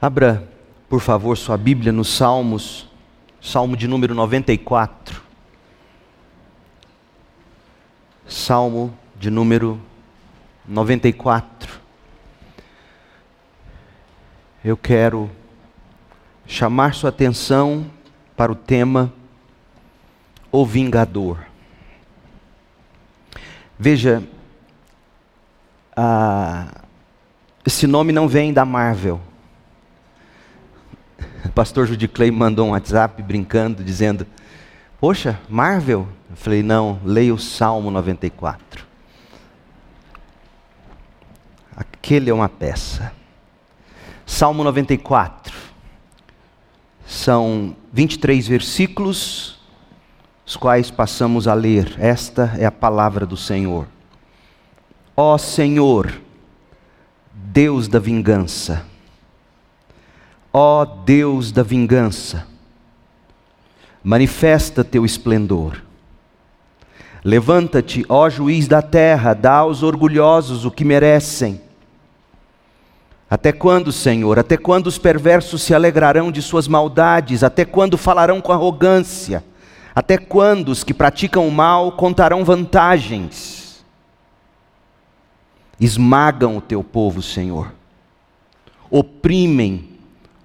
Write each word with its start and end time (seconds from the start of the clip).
Abra, 0.00 0.48
por 0.88 1.00
favor, 1.00 1.36
sua 1.36 1.56
Bíblia 1.56 1.90
nos 1.90 2.06
Salmos, 2.08 2.88
Salmo 3.40 3.76
de 3.76 3.88
número 3.88 4.14
94. 4.14 5.20
Salmo 8.24 8.96
de 9.16 9.28
número 9.28 9.80
94. 10.68 11.80
Eu 14.64 14.76
quero 14.76 15.28
chamar 16.46 16.94
sua 16.94 17.10
atenção 17.10 17.90
para 18.36 18.52
o 18.52 18.54
tema 18.54 19.12
O 20.52 20.64
Vingador. 20.64 21.44
Veja, 23.76 24.22
ah, 25.96 26.82
esse 27.66 27.84
nome 27.88 28.12
não 28.12 28.28
vem 28.28 28.52
da 28.52 28.64
Marvel. 28.64 29.27
O 31.44 31.48
pastor 31.50 31.86
Judy 31.86 32.08
Clay 32.08 32.30
mandou 32.30 32.66
um 32.66 32.70
WhatsApp 32.70 33.22
brincando, 33.22 33.84
dizendo: 33.84 34.26
Poxa, 35.00 35.38
Marvel? 35.48 36.08
Eu 36.28 36.36
falei: 36.36 36.62
Não, 36.62 36.98
leia 37.04 37.32
o 37.32 37.38
Salmo 37.38 37.90
94. 37.90 38.86
Aquele 41.76 42.30
é 42.30 42.34
uma 42.34 42.48
peça. 42.48 43.12
Salmo 44.26 44.64
94. 44.64 45.56
São 47.06 47.74
23 47.92 48.46
versículos, 48.46 49.58
os 50.44 50.56
quais 50.56 50.90
passamos 50.90 51.48
a 51.48 51.54
ler. 51.54 51.94
Esta 51.98 52.52
é 52.58 52.66
a 52.66 52.72
palavra 52.72 53.24
do 53.24 53.36
Senhor. 53.36 53.86
Ó 55.16 55.38
Senhor, 55.38 56.12
Deus 57.32 57.88
da 57.88 57.98
vingança, 57.98 58.84
Ó 60.52 60.84
Deus 60.84 61.52
da 61.52 61.62
vingança, 61.62 62.46
manifesta 64.02 64.82
teu 64.82 65.04
esplendor. 65.04 65.82
Levanta-te, 67.24 68.06
ó 68.08 68.30
juiz 68.30 68.66
da 68.66 68.80
terra, 68.80 69.34
dá 69.34 69.56
aos 69.56 69.82
orgulhosos 69.82 70.64
o 70.64 70.70
que 70.70 70.84
merecem. 70.84 71.60
Até 73.28 73.52
quando, 73.52 73.92
Senhor? 73.92 74.38
Até 74.38 74.56
quando 74.56 74.86
os 74.86 74.96
perversos 74.96 75.60
se 75.62 75.74
alegrarão 75.74 76.32
de 76.32 76.40
suas 76.40 76.66
maldades? 76.66 77.44
Até 77.44 77.64
quando 77.64 77.98
falarão 77.98 78.40
com 78.40 78.52
arrogância? 78.52 79.44
Até 79.94 80.16
quando 80.16 80.70
os 80.70 80.82
que 80.82 80.94
praticam 80.94 81.46
o 81.46 81.52
mal 81.52 81.92
contarão 81.92 82.44
vantagens? 82.44 83.84
Esmagam 85.78 86.56
o 86.56 86.60
teu 86.62 86.82
povo, 86.82 87.20
Senhor. 87.20 87.72
Oprimem 88.90 89.97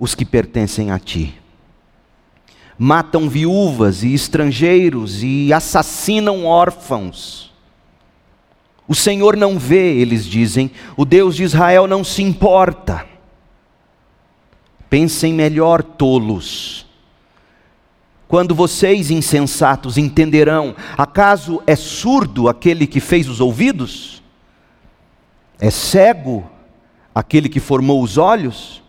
os 0.03 0.13
que 0.13 0.25
pertencem 0.25 0.91
a 0.91 0.99
ti. 0.99 1.33
Matam 2.77 3.29
viúvas 3.29 4.03
e 4.03 4.13
estrangeiros 4.13 5.23
e 5.23 5.53
assassinam 5.53 6.45
órfãos. 6.45 7.53
O 8.85 8.93
Senhor 8.93 9.37
não 9.37 9.57
vê, 9.57 9.95
eles 9.95 10.25
dizem, 10.25 10.69
o 10.97 11.05
Deus 11.05 11.37
de 11.37 11.43
Israel 11.43 11.87
não 11.87 12.03
se 12.03 12.21
importa. 12.21 13.05
Pensem 14.89 15.33
melhor, 15.33 15.81
tolos. 15.81 16.85
Quando 18.27 18.53
vocês, 18.53 19.09
insensatos, 19.09 19.97
entenderão, 19.97 20.75
acaso 20.97 21.63
é 21.65 21.77
surdo 21.77 22.49
aquele 22.49 22.85
que 22.85 22.99
fez 22.99 23.29
os 23.29 23.39
ouvidos? 23.39 24.21
É 25.57 25.69
cego 25.69 26.45
aquele 27.15 27.47
que 27.47 27.61
formou 27.61 28.03
os 28.03 28.17
olhos? 28.17 28.82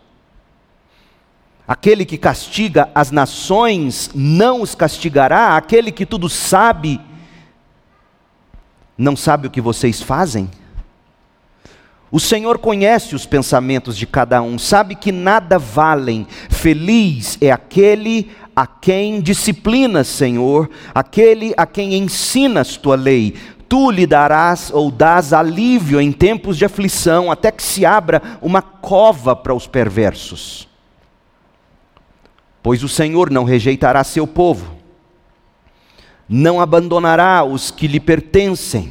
Aquele 1.67 2.05
que 2.05 2.19
castiga 2.19 2.91
as 2.95 3.11
nações 3.11 4.11
não 4.15 4.61
os 4.61 4.75
castigará, 4.75 5.57
aquele 5.57 5.91
que 5.91 6.05
tudo 6.05 6.29
sabe, 6.29 7.01
não 8.99 9.17
sabe 9.17 9.47
o 9.47 9.51
que 9.51 9.63
vocês 9.63 10.03
fazem? 10.03 10.51
O 12.13 12.21
Senhor 12.21 12.59
conhece 12.59 13.15
os 13.15 13.25
pensamentos 13.25 13.97
de 13.97 14.07
cada 14.07 14.43
um, 14.43 14.59
sabe 14.59 14.95
que 14.95 15.11
nada 15.11 15.59
valem. 15.59 16.27
Feliz 16.51 17.39
é 17.41 17.51
aquele 17.51 18.31
a 18.55 18.67
quem 18.67 19.23
disciplinas, 19.23 20.07
Senhor, 20.07 20.69
aquele 20.95 21.55
a 21.57 21.65
quem 21.65 21.95
ensinas 21.95 22.77
tua 22.77 22.95
lei. 22.95 23.35
Tu 23.71 23.91
lhe 23.91 24.07
darás 24.07 24.71
ou 24.71 24.91
dás 24.91 25.33
alívio 25.33 25.99
em 25.99 26.13
tempos 26.13 26.59
de 26.59 26.67
aflição, 26.67 27.33
até 27.33 27.51
que 27.51 27.63
se 27.63 27.87
abra 27.87 28.23
uma 28.43 28.61
cova 28.61 29.35
para 29.35 29.55
os 29.55 29.67
perversos 29.67 30.74
pois 32.65 32.83
o 32.83 32.89
Senhor 32.89 33.29
não 33.29 33.45
rejeitará 33.45 34.03
seu 34.03 34.27
povo, 34.27 34.75
não 36.27 36.59
abandonará 36.59 37.45
os 37.45 37.71
que 37.71 37.87
lhe 37.87 38.01
pertencem. 38.01 38.91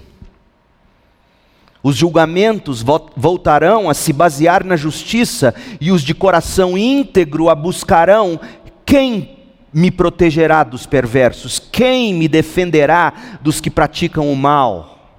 Os 1.81 1.95
julgamentos 1.95 2.83
voltarão 3.17 3.89
a 3.89 3.95
se 3.95 4.13
basear 4.13 4.63
na 4.63 4.75
justiça, 4.75 5.55
e 5.81 5.91
os 5.91 6.03
de 6.03 6.13
coração 6.13 6.77
íntegro 6.77 7.49
a 7.49 7.55
buscarão. 7.55 8.39
Quem 8.85 9.39
me 9.73 9.89
protegerá 9.89 10.63
dos 10.63 10.85
perversos? 10.85 11.57
Quem 11.57 12.13
me 12.13 12.27
defenderá 12.27 13.11
dos 13.41 13.59
que 13.59 13.71
praticam 13.71 14.31
o 14.31 14.35
mal? 14.35 15.17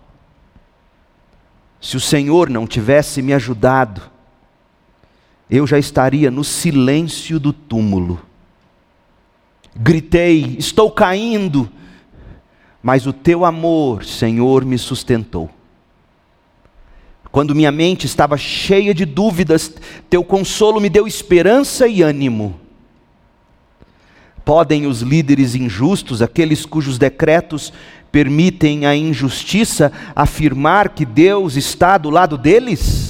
Se 1.80 1.96
o 1.96 2.00
Senhor 2.00 2.48
não 2.48 2.68
tivesse 2.68 3.20
me 3.20 3.34
ajudado, 3.34 4.00
eu 5.50 5.66
já 5.66 5.76
estaria 5.76 6.30
no 6.30 6.44
silêncio 6.44 7.40
do 7.40 7.52
túmulo 7.52 8.22
gritei: 9.74 10.56
Estou 10.58 10.90
caindo, 10.90 11.70
mas 12.82 13.06
o 13.06 13.12
teu 13.12 13.44
amor, 13.44 14.04
Senhor, 14.04 14.64
me 14.64 14.78
sustentou. 14.78 15.50
Quando 17.30 17.54
minha 17.54 17.72
mente 17.72 18.06
estava 18.06 18.36
cheia 18.36 18.94
de 18.94 19.04
dúvidas, 19.04 19.74
teu 20.08 20.22
consolo 20.22 20.80
me 20.80 20.88
deu 20.88 21.06
esperança 21.06 21.88
e 21.88 22.00
ânimo. 22.00 22.60
Podem 24.44 24.86
os 24.86 25.00
líderes 25.00 25.54
injustos, 25.54 26.22
aqueles 26.22 26.64
cujos 26.64 26.98
decretos 26.98 27.72
permitem 28.12 28.86
a 28.86 28.94
injustiça, 28.94 29.90
afirmar 30.14 30.90
que 30.90 31.04
Deus 31.04 31.56
está 31.56 31.98
do 31.98 32.10
lado 32.10 32.38
deles? 32.38 33.03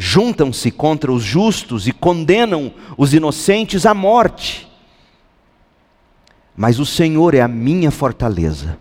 Juntam-se 0.00 0.70
contra 0.70 1.12
os 1.12 1.24
justos 1.24 1.88
e 1.88 1.92
condenam 1.92 2.72
os 2.96 3.12
inocentes 3.12 3.84
à 3.84 3.92
morte. 3.92 4.68
Mas 6.56 6.78
o 6.78 6.86
Senhor 6.86 7.34
é 7.34 7.40
a 7.40 7.48
minha 7.48 7.90
fortaleza. 7.90 8.78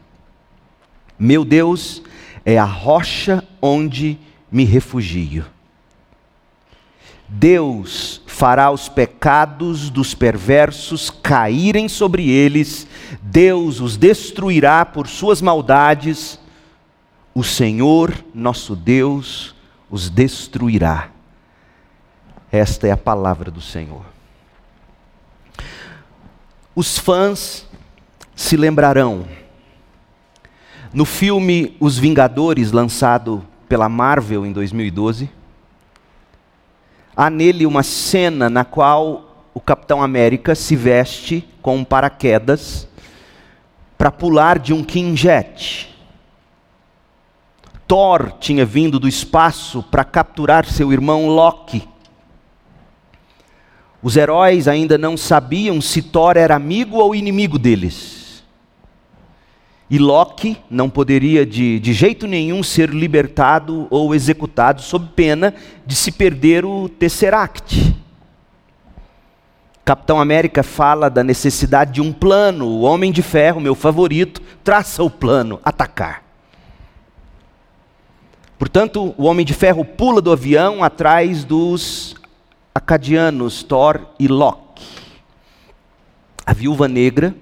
Meu 1.17 1.43
Deus 1.43 2.03
é 2.45 2.59
a 2.59 2.63
rocha 2.63 3.43
onde 3.59 4.19
me 4.51 4.63
refugio. 4.63 5.43
Deus 7.27 8.21
fará 8.27 8.69
os 8.69 8.87
pecados 8.87 9.89
dos 9.89 10.13
perversos 10.13 11.09
caírem 11.09 11.89
sobre 11.89 12.29
eles, 12.29 12.87
Deus 13.21 13.81
os 13.81 13.97
destruirá 13.97 14.85
por 14.85 15.07
suas 15.07 15.41
maldades, 15.41 16.39
o 17.33 17.43
Senhor, 17.43 18.13
nosso 18.33 18.75
Deus, 18.75 19.56
os 19.89 20.09
destruirá. 20.09 21.09
Esta 22.51 22.87
é 22.87 22.91
a 22.91 22.97
palavra 22.97 23.51
do 23.51 23.61
Senhor. 23.61 24.05
Os 26.75 26.97
fãs 26.97 27.65
se 28.35 28.55
lembrarão. 28.55 29.25
No 30.93 31.05
filme 31.05 31.75
Os 31.79 31.97
Vingadores, 31.97 32.71
lançado 32.71 33.43
pela 33.67 33.89
Marvel 33.89 34.45
em 34.45 34.51
2012, 34.51 35.29
há 37.15 37.29
nele 37.29 37.65
uma 37.65 37.83
cena 37.83 38.49
na 38.49 38.63
qual 38.63 39.49
o 39.53 39.59
Capitão 39.59 40.01
América 40.01 40.53
se 40.53 40.75
veste 40.75 41.47
com 41.61 41.77
um 41.77 41.83
paraquedas 41.83 42.87
para 43.97 44.11
pular 44.11 44.59
de 44.59 44.73
um 44.73 44.85
Jet. 45.15 45.96
Thor 47.87 48.33
tinha 48.39 48.65
vindo 48.65 48.99
do 48.99 49.07
espaço 49.07 49.81
para 49.81 50.03
capturar 50.03 50.65
seu 50.65 50.91
irmão 50.91 51.27
Loki. 51.27 51.87
Os 54.03 54.17
heróis 54.17 54.67
ainda 54.67 54.97
não 54.97 55.15
sabiam 55.15 55.79
se 55.79 56.01
Thor 56.01 56.35
era 56.35 56.55
amigo 56.55 56.97
ou 56.97 57.15
inimigo 57.15 57.57
deles. 57.57 58.43
E 59.89 59.97
Loki 59.97 60.57
não 60.69 60.89
poderia 60.89 61.45
de, 61.45 61.79
de 61.79 61.93
jeito 61.93 62.27
nenhum 62.27 62.61
ser 62.61 62.89
libertado 62.89 63.87
ou 63.89 64.13
executado 64.13 64.81
sob 64.81 65.07
pena 65.15 65.53
de 65.85 65.95
se 65.95 66.11
perder 66.11 66.65
o 66.65 66.89
Tesseract. 66.89 67.95
Capitão 69.85 70.19
América 70.19 70.61
fala 70.61 71.09
da 71.09 71.23
necessidade 71.23 71.93
de 71.93 72.01
um 72.01 72.11
plano. 72.11 72.67
O 72.67 72.81
Homem 72.81 73.13
de 73.13 73.21
Ferro, 73.21 73.61
meu 73.61 73.73
favorito, 73.73 74.41
traça 74.61 75.01
o 75.01 75.09
plano: 75.09 75.61
atacar. 75.63 76.26
Portanto, 78.57 79.13
o 79.17 79.25
homem 79.25 79.45
de 79.45 79.53
ferro 79.53 79.85
pula 79.85 80.19
do 80.19 80.31
avião 80.31 80.83
atrás 80.83 81.43
dos 81.43 82.15
acadianos 82.73 83.61
Thor 83.61 84.01
e 84.19 84.27
Loki. 84.27 84.83
A 86.45 86.53
viúva 86.53 86.87
negra 86.87 87.35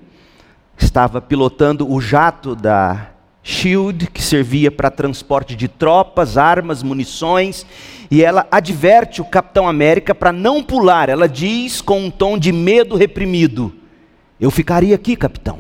estava 0.78 1.22
pilotando 1.22 1.90
o 1.90 2.02
jato 2.02 2.56
da 2.56 3.12
Shield, 3.42 4.08
que 4.08 4.22
servia 4.22 4.72
para 4.72 4.90
transporte 4.90 5.56
de 5.56 5.68
tropas, 5.68 6.38
armas, 6.38 6.82
munições, 6.82 7.66
e 8.10 8.24
ela 8.24 8.48
adverte 8.52 9.22
o 9.22 9.26
Capitão 9.26 9.68
América 9.70 10.16
para 10.16 10.34
não 10.34 10.64
pular. 10.64 11.08
Ela 11.10 11.30
diz 11.30 11.80
com 11.80 12.00
um 12.00 12.12
tom 12.12 12.38
de 12.38 12.52
medo 12.52 12.96
reprimido: 12.96 13.74
Eu 14.40 14.52
ficaria 14.52 14.96
aqui, 14.96 15.16
capitão. 15.16 15.60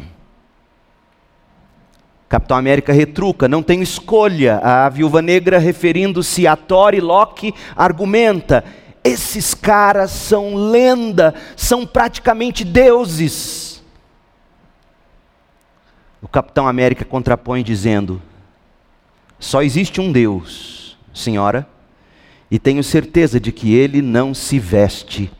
Capitão 2.28 2.58
América 2.58 2.92
retruca, 2.92 3.48
não 3.48 3.62
tenho 3.62 3.84
escolha. 3.84 4.58
A 4.58 4.90
viúva 4.90 5.22
negra, 5.22 5.58
referindo-se 5.58 6.48
a 6.48 6.56
Thor 6.56 6.94
e 6.94 7.00
Loki, 7.00 7.54
argumenta: 7.76 8.64
esses 9.04 9.54
caras 9.54 10.12
são 10.12 10.56
lenda, 10.56 11.36
são 11.56 11.86
praticamente 11.86 12.64
deuses. 12.64 13.84
O 16.22 16.28
Capitão 16.28 16.68
América 16.68 17.06
contrapõe 17.06 17.64
dizendo: 17.64 18.20
só 19.38 19.62
existe 19.62 20.02
um 20.02 20.12
Deus, 20.12 20.98
senhora, 21.14 21.68
e 22.50 22.58
tenho 22.58 22.84
certeza 22.84 23.40
de 23.40 23.52
que 23.52 23.76
ele 23.76 24.02
não 24.02 24.34
se 24.34 24.58
veste 24.58 25.32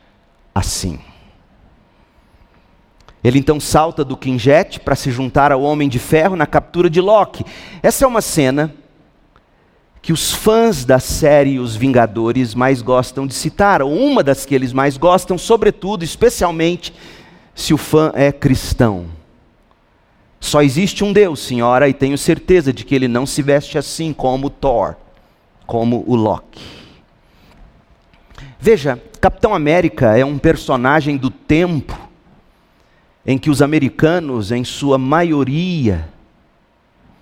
assim. 0.54 1.00
Ele 3.26 3.40
então 3.40 3.58
salta 3.58 4.04
do 4.04 4.16
Quinjet 4.16 4.78
para 4.78 4.94
se 4.94 5.10
juntar 5.10 5.50
ao 5.50 5.60
Homem 5.60 5.88
de 5.88 5.98
Ferro 5.98 6.36
na 6.36 6.46
captura 6.46 6.88
de 6.88 7.00
Loki. 7.00 7.44
Essa 7.82 8.04
é 8.04 8.06
uma 8.06 8.20
cena 8.20 8.72
que 10.00 10.12
os 10.12 10.30
fãs 10.30 10.84
da 10.84 11.00
série 11.00 11.58
Os 11.58 11.74
Vingadores 11.74 12.54
mais 12.54 12.80
gostam 12.80 13.26
de 13.26 13.34
citar, 13.34 13.82
ou 13.82 13.92
uma 13.92 14.22
das 14.22 14.46
que 14.46 14.54
eles 14.54 14.72
mais 14.72 14.96
gostam, 14.96 15.36
sobretudo, 15.36 16.04
especialmente, 16.04 16.94
se 17.52 17.74
o 17.74 17.76
fã 17.76 18.12
é 18.14 18.30
cristão. 18.30 19.06
Só 20.38 20.62
existe 20.62 21.02
um 21.02 21.12
Deus, 21.12 21.40
senhora, 21.40 21.88
e 21.88 21.92
tenho 21.92 22.16
certeza 22.16 22.72
de 22.72 22.84
que 22.84 22.94
ele 22.94 23.08
não 23.08 23.26
se 23.26 23.42
veste 23.42 23.76
assim 23.76 24.12
como 24.12 24.48
Thor, 24.48 24.94
como 25.66 26.04
o 26.06 26.14
Loki. 26.14 26.62
Veja, 28.60 29.02
Capitão 29.20 29.52
América 29.52 30.16
é 30.16 30.24
um 30.24 30.38
personagem 30.38 31.16
do 31.16 31.28
tempo 31.28 32.05
em 33.26 33.36
que 33.36 33.50
os 33.50 33.60
americanos, 33.60 34.52
em 34.52 34.62
sua 34.62 34.96
maioria, 34.96 36.08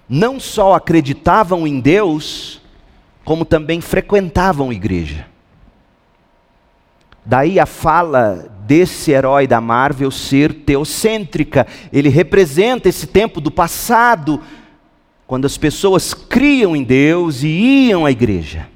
não 0.08 0.38
só 0.38 0.74
acreditavam 0.74 1.66
em 1.66 1.80
Deus, 1.80 2.60
como 3.24 3.44
também 3.44 3.80
frequentavam 3.80 4.72
igreja. 4.72 5.26
Daí 7.24 7.58
a 7.58 7.64
fala 7.64 8.50
desse 8.66 9.12
herói 9.12 9.46
da 9.46 9.60
Marvel 9.60 10.10
ser 10.10 10.52
teocêntrica. 10.52 11.66
Ele 11.90 12.10
representa 12.10 12.88
esse 12.88 13.06
tempo 13.06 13.40
do 13.40 13.50
passado, 13.50 14.42
quando 15.26 15.46
as 15.46 15.56
pessoas 15.56 16.12
criam 16.12 16.76
em 16.76 16.82
Deus 16.82 17.42
e 17.42 17.88
iam 17.88 18.04
à 18.04 18.10
igreja. 18.10 18.68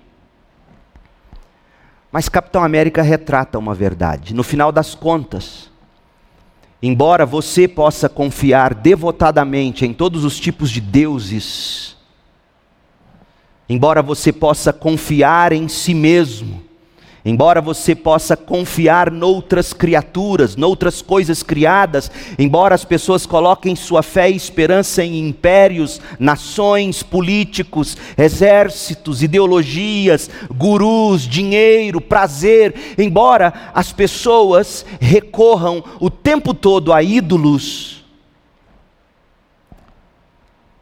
Mas 2.10 2.26
Capitão 2.26 2.64
América 2.64 3.02
retrata 3.02 3.58
uma 3.58 3.74
verdade. 3.74 4.34
No 4.34 4.42
final 4.42 4.72
das 4.72 4.94
contas, 4.94 5.67
Embora 6.82 7.26
você 7.26 7.66
possa 7.66 8.08
confiar 8.08 8.72
devotadamente 8.72 9.84
em 9.84 9.92
todos 9.92 10.24
os 10.24 10.38
tipos 10.38 10.70
de 10.70 10.80
deuses, 10.80 11.96
embora 13.68 14.00
você 14.00 14.32
possa 14.32 14.72
confiar 14.72 15.52
em 15.52 15.66
si 15.66 15.92
mesmo, 15.92 16.67
Embora 17.24 17.60
você 17.60 17.94
possa 17.94 18.36
confiar 18.36 19.10
noutras 19.10 19.72
criaturas, 19.72 20.54
noutras 20.54 21.02
coisas 21.02 21.42
criadas, 21.42 22.10
embora 22.38 22.74
as 22.74 22.84
pessoas 22.84 23.26
coloquem 23.26 23.74
sua 23.74 24.02
fé 24.02 24.30
e 24.30 24.36
esperança 24.36 25.04
em 25.04 25.28
impérios, 25.28 26.00
nações, 26.18 27.02
políticos, 27.02 27.96
exércitos, 28.16 29.22
ideologias, 29.22 30.30
gurus, 30.48 31.22
dinheiro, 31.22 32.00
prazer, 32.00 32.94
embora 32.96 33.52
as 33.74 33.92
pessoas 33.92 34.86
recorram 35.00 35.82
o 36.00 36.08
tempo 36.08 36.54
todo 36.54 36.92
a 36.92 37.02
ídolos, 37.02 38.04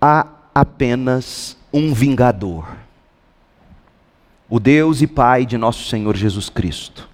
há 0.01 0.27
apenas 0.55 1.57
um 1.73 1.95
vingador 1.95 2.86
o 4.49 4.61
Deus 4.61 5.03
e 5.03 5.07
Pai 5.07 5.45
de 5.45 5.59
nosso 5.59 5.89
Senhor 5.89 6.17
Jesus 6.17 6.49
Cristo. 6.49 7.09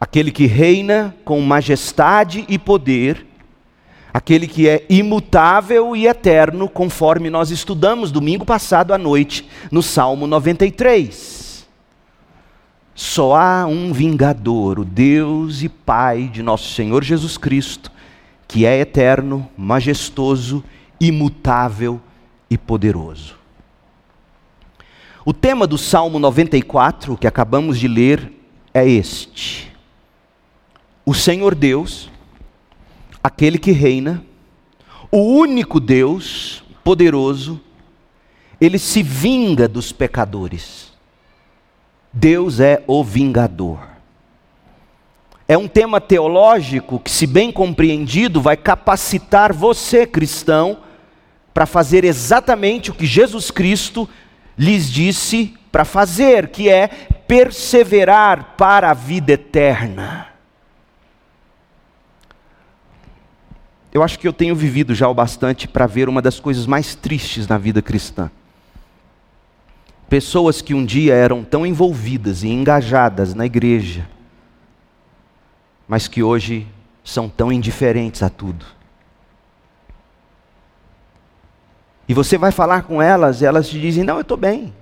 Aquele 0.00 0.30
que 0.30 0.46
reina 0.46 1.14
com 1.24 1.40
majestade 1.40 2.44
e 2.48 2.58
poder, 2.58 3.26
aquele 4.12 4.46
que 4.46 4.68
é 4.68 4.84
imutável 4.88 5.96
e 5.96 6.06
eterno, 6.06 6.68
conforme 6.68 7.30
nós 7.30 7.50
estudamos 7.50 8.12
domingo 8.12 8.44
passado 8.44 8.92
à 8.92 8.98
noite 8.98 9.48
no 9.72 9.82
Salmo 9.82 10.26
93. 10.26 11.66
Só 12.94 13.36
há 13.36 13.66
um 13.66 13.92
vingador, 13.92 14.78
o 14.78 14.84
Deus 14.84 15.62
e 15.62 15.68
Pai 15.68 16.28
de 16.28 16.42
nosso 16.42 16.72
Senhor 16.74 17.02
Jesus 17.02 17.38
Cristo, 17.38 17.90
que 18.46 18.66
é 18.66 18.78
eterno, 18.78 19.48
majestoso, 19.56 20.64
imutável 21.00 22.00
e 22.50 22.58
poderoso. 22.58 23.37
O 25.28 25.34
tema 25.34 25.66
do 25.66 25.76
Salmo 25.76 26.18
94, 26.18 27.14
que 27.18 27.26
acabamos 27.26 27.78
de 27.78 27.86
ler, 27.86 28.32
é 28.72 28.88
este: 28.88 29.70
O 31.04 31.12
Senhor 31.12 31.54
Deus, 31.54 32.10
aquele 33.22 33.58
que 33.58 33.70
reina, 33.70 34.24
o 35.12 35.18
único 35.18 35.80
Deus 35.80 36.64
poderoso, 36.82 37.60
ele 38.58 38.78
se 38.78 39.02
vinga 39.02 39.68
dos 39.68 39.92
pecadores. 39.92 40.94
Deus 42.10 42.58
é 42.58 42.82
o 42.86 43.04
vingador. 43.04 43.80
É 45.46 45.58
um 45.58 45.68
tema 45.68 46.00
teológico 46.00 46.98
que, 46.98 47.10
se 47.10 47.26
bem 47.26 47.52
compreendido, 47.52 48.40
vai 48.40 48.56
capacitar 48.56 49.52
você, 49.52 50.06
cristão, 50.06 50.78
para 51.52 51.66
fazer 51.66 52.02
exatamente 52.02 52.90
o 52.90 52.94
que 52.94 53.04
Jesus 53.04 53.50
Cristo 53.50 54.08
lhes 54.58 54.90
disse 54.90 55.54
para 55.70 55.84
fazer, 55.84 56.48
que 56.48 56.68
é 56.68 56.88
perseverar 56.88 58.56
para 58.56 58.90
a 58.90 58.94
vida 58.94 59.32
eterna. 59.32 60.26
Eu 63.92 64.02
acho 64.02 64.18
que 64.18 64.28
eu 64.28 64.32
tenho 64.32 64.54
vivido 64.54 64.94
já 64.94 65.08
o 65.08 65.14
bastante 65.14 65.66
para 65.66 65.86
ver 65.86 66.08
uma 66.08 66.20
das 66.20 66.38
coisas 66.38 66.66
mais 66.66 66.94
tristes 66.94 67.46
na 67.46 67.56
vida 67.56 67.80
cristã. 67.80 68.30
Pessoas 70.08 70.62
que 70.62 70.74
um 70.74 70.84
dia 70.84 71.14
eram 71.14 71.44
tão 71.44 71.66
envolvidas 71.66 72.42
e 72.42 72.48
engajadas 72.48 73.34
na 73.34 73.44
igreja, 73.46 74.08
mas 75.86 76.08
que 76.08 76.22
hoje 76.22 76.66
são 77.04 77.28
tão 77.28 77.52
indiferentes 77.52 78.22
a 78.22 78.30
tudo. 78.30 78.77
E 82.08 82.14
você 82.14 82.38
vai 82.38 82.50
falar 82.50 82.82
com 82.82 83.02
elas, 83.02 83.42
e 83.42 83.44
elas 83.44 83.68
te 83.68 83.78
dizem: 83.78 84.02
Não, 84.02 84.16
eu 84.16 84.22
estou 84.22 84.36
bem. 84.36 84.72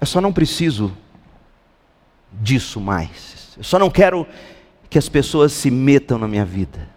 Eu 0.00 0.06
só 0.06 0.20
não 0.20 0.32
preciso 0.32 0.96
disso 2.32 2.80
mais. 2.80 3.54
Eu 3.56 3.64
só 3.64 3.78
não 3.78 3.90
quero 3.90 4.26
que 4.88 4.98
as 4.98 5.08
pessoas 5.08 5.52
se 5.52 5.70
metam 5.70 6.18
na 6.18 6.26
minha 6.26 6.44
vida. 6.44 6.88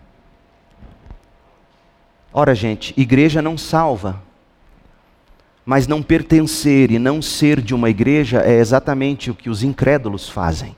Ora, 2.32 2.56
gente, 2.56 2.94
igreja 2.96 3.42
não 3.42 3.58
salva. 3.58 4.22
Mas 5.66 5.88
não 5.88 6.02
pertencer 6.02 6.90
e 6.90 6.98
não 6.98 7.22
ser 7.22 7.62
de 7.62 7.76
uma 7.76 7.90
igreja 7.90 8.42
é 8.42 8.54
exatamente 8.54 9.30
o 9.30 9.36
que 9.36 9.50
os 9.50 9.62
incrédulos 9.62 10.28
fazem. 10.28 10.76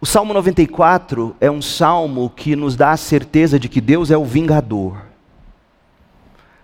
O 0.00 0.04
Salmo 0.04 0.34
94 0.34 1.34
é 1.40 1.50
um 1.50 1.62
salmo 1.62 2.28
que 2.28 2.54
nos 2.54 2.76
dá 2.76 2.90
a 2.90 2.96
certeza 2.96 3.58
de 3.58 3.68
que 3.68 3.80
Deus 3.80 4.10
é 4.10 4.16
o 4.16 4.24
vingador. 4.24 5.02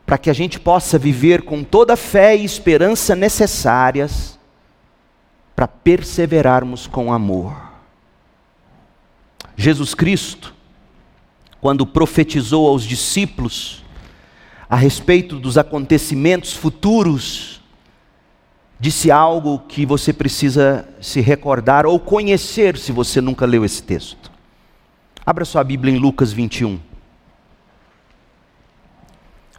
Para 0.05 0.19
que 0.19 0.29
a 0.29 0.35
gente 0.35 0.61
possa 0.61 0.99
viver 0.99 1.43
com 1.43 1.65
toda 1.65 1.95
a 1.95 1.97
fé 1.97 2.37
e 2.37 2.45
esperança 2.45 3.17
necessárias 3.17 4.39
para 5.57 5.67
perseverarmos 5.67 6.87
com 6.87 7.11
amor. 7.11 7.57
Jesus 9.57 9.95
Cristo, 9.95 10.55
quando 11.61 11.87
profetizou 11.87 12.69
aos 12.69 12.85
discípulos 12.85 13.83
a 14.69 14.77
respeito 14.77 15.39
dos 15.39 15.57
acontecimentos 15.57 16.53
futuros, 16.53 17.62
disse 18.83 19.13
algo 19.13 19.61
que 19.61 19.87
você 19.87 20.13
precisa 20.13 20.89
se 21.01 21.21
recordar 21.21 21.87
ou 21.87 22.01
conhecer 22.01 22.77
se 22.77 22.91
você 22.91 23.21
nunca 23.21 23.47
leu 23.47 23.65
esse 23.65 23.81
texto. 23.81 24.29
Abra 25.25 25.45
sua 25.45 25.63
Bíblia 25.63 25.95
em 25.95 26.01
Lucas 26.01 26.33
21. 26.33 26.81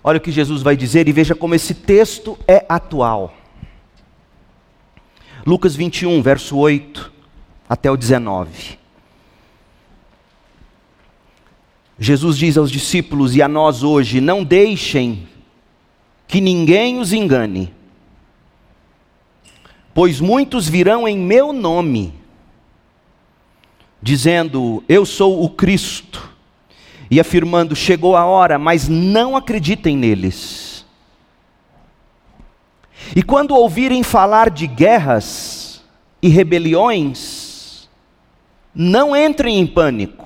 Olha 0.03 0.17
o 0.17 0.21
que 0.21 0.29
Jesus 0.29 0.61
vai 0.61 0.75
dizer 0.75 1.07
e 1.07 1.13
veja 1.13 1.33
como 1.33 1.55
esse 1.55 1.73
texto 1.73 2.37
é 2.45 2.65
atual. 2.67 3.33
Lucas 5.45 5.73
21, 5.73 6.21
verso 6.21 6.57
8 6.57 7.09
até 7.69 7.89
o 7.89 7.95
19. 7.95 8.77
Jesus 11.97 12.37
diz 12.37 12.57
aos 12.57 12.69
discípulos 12.69 13.37
e 13.37 13.41
a 13.41 13.47
nós 13.47 13.83
hoje: 13.83 14.19
não 14.19 14.43
deixem 14.43 15.29
que 16.27 16.41
ninguém 16.41 16.99
os 16.99 17.13
engane, 17.13 17.73
pois 19.93 20.19
muitos 20.19 20.67
virão 20.67 21.07
em 21.07 21.17
meu 21.17 21.53
nome, 21.53 22.13
dizendo: 24.01 24.83
Eu 24.87 25.05
sou 25.05 25.43
o 25.43 25.49
Cristo, 25.49 26.29
e 27.09 27.19
afirmando: 27.19 27.75
Chegou 27.75 28.15
a 28.15 28.25
hora, 28.25 28.57
mas 28.57 28.87
não 28.87 29.35
acreditem 29.35 29.97
neles. 29.97 30.85
E 33.15 33.21
quando 33.21 33.55
ouvirem 33.55 34.01
falar 34.01 34.49
de 34.49 34.65
guerras 34.65 35.83
e 36.21 36.29
rebeliões, 36.29 37.89
não 38.73 39.15
entrem 39.15 39.59
em 39.59 39.67
pânico 39.67 40.23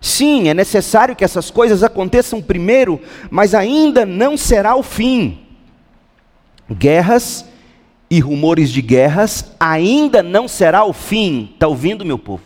Sim, 0.00 0.48
é 0.48 0.54
necessário 0.54 1.16
que 1.16 1.24
essas 1.24 1.50
coisas 1.50 1.82
aconteçam 1.82 2.40
primeiro, 2.40 3.00
mas 3.30 3.54
ainda 3.54 4.06
não 4.06 4.36
será 4.36 4.76
o 4.76 4.82
fim. 4.82 5.40
Guerras 6.70 7.44
e 8.10 8.20
rumores 8.20 8.70
de 8.70 8.80
guerras 8.80 9.52
ainda 9.60 10.22
não 10.22 10.48
será 10.48 10.84
o 10.84 10.92
fim. 10.92 11.50
Está 11.52 11.68
ouvindo, 11.68 12.04
meu 12.04 12.18
povo? 12.18 12.42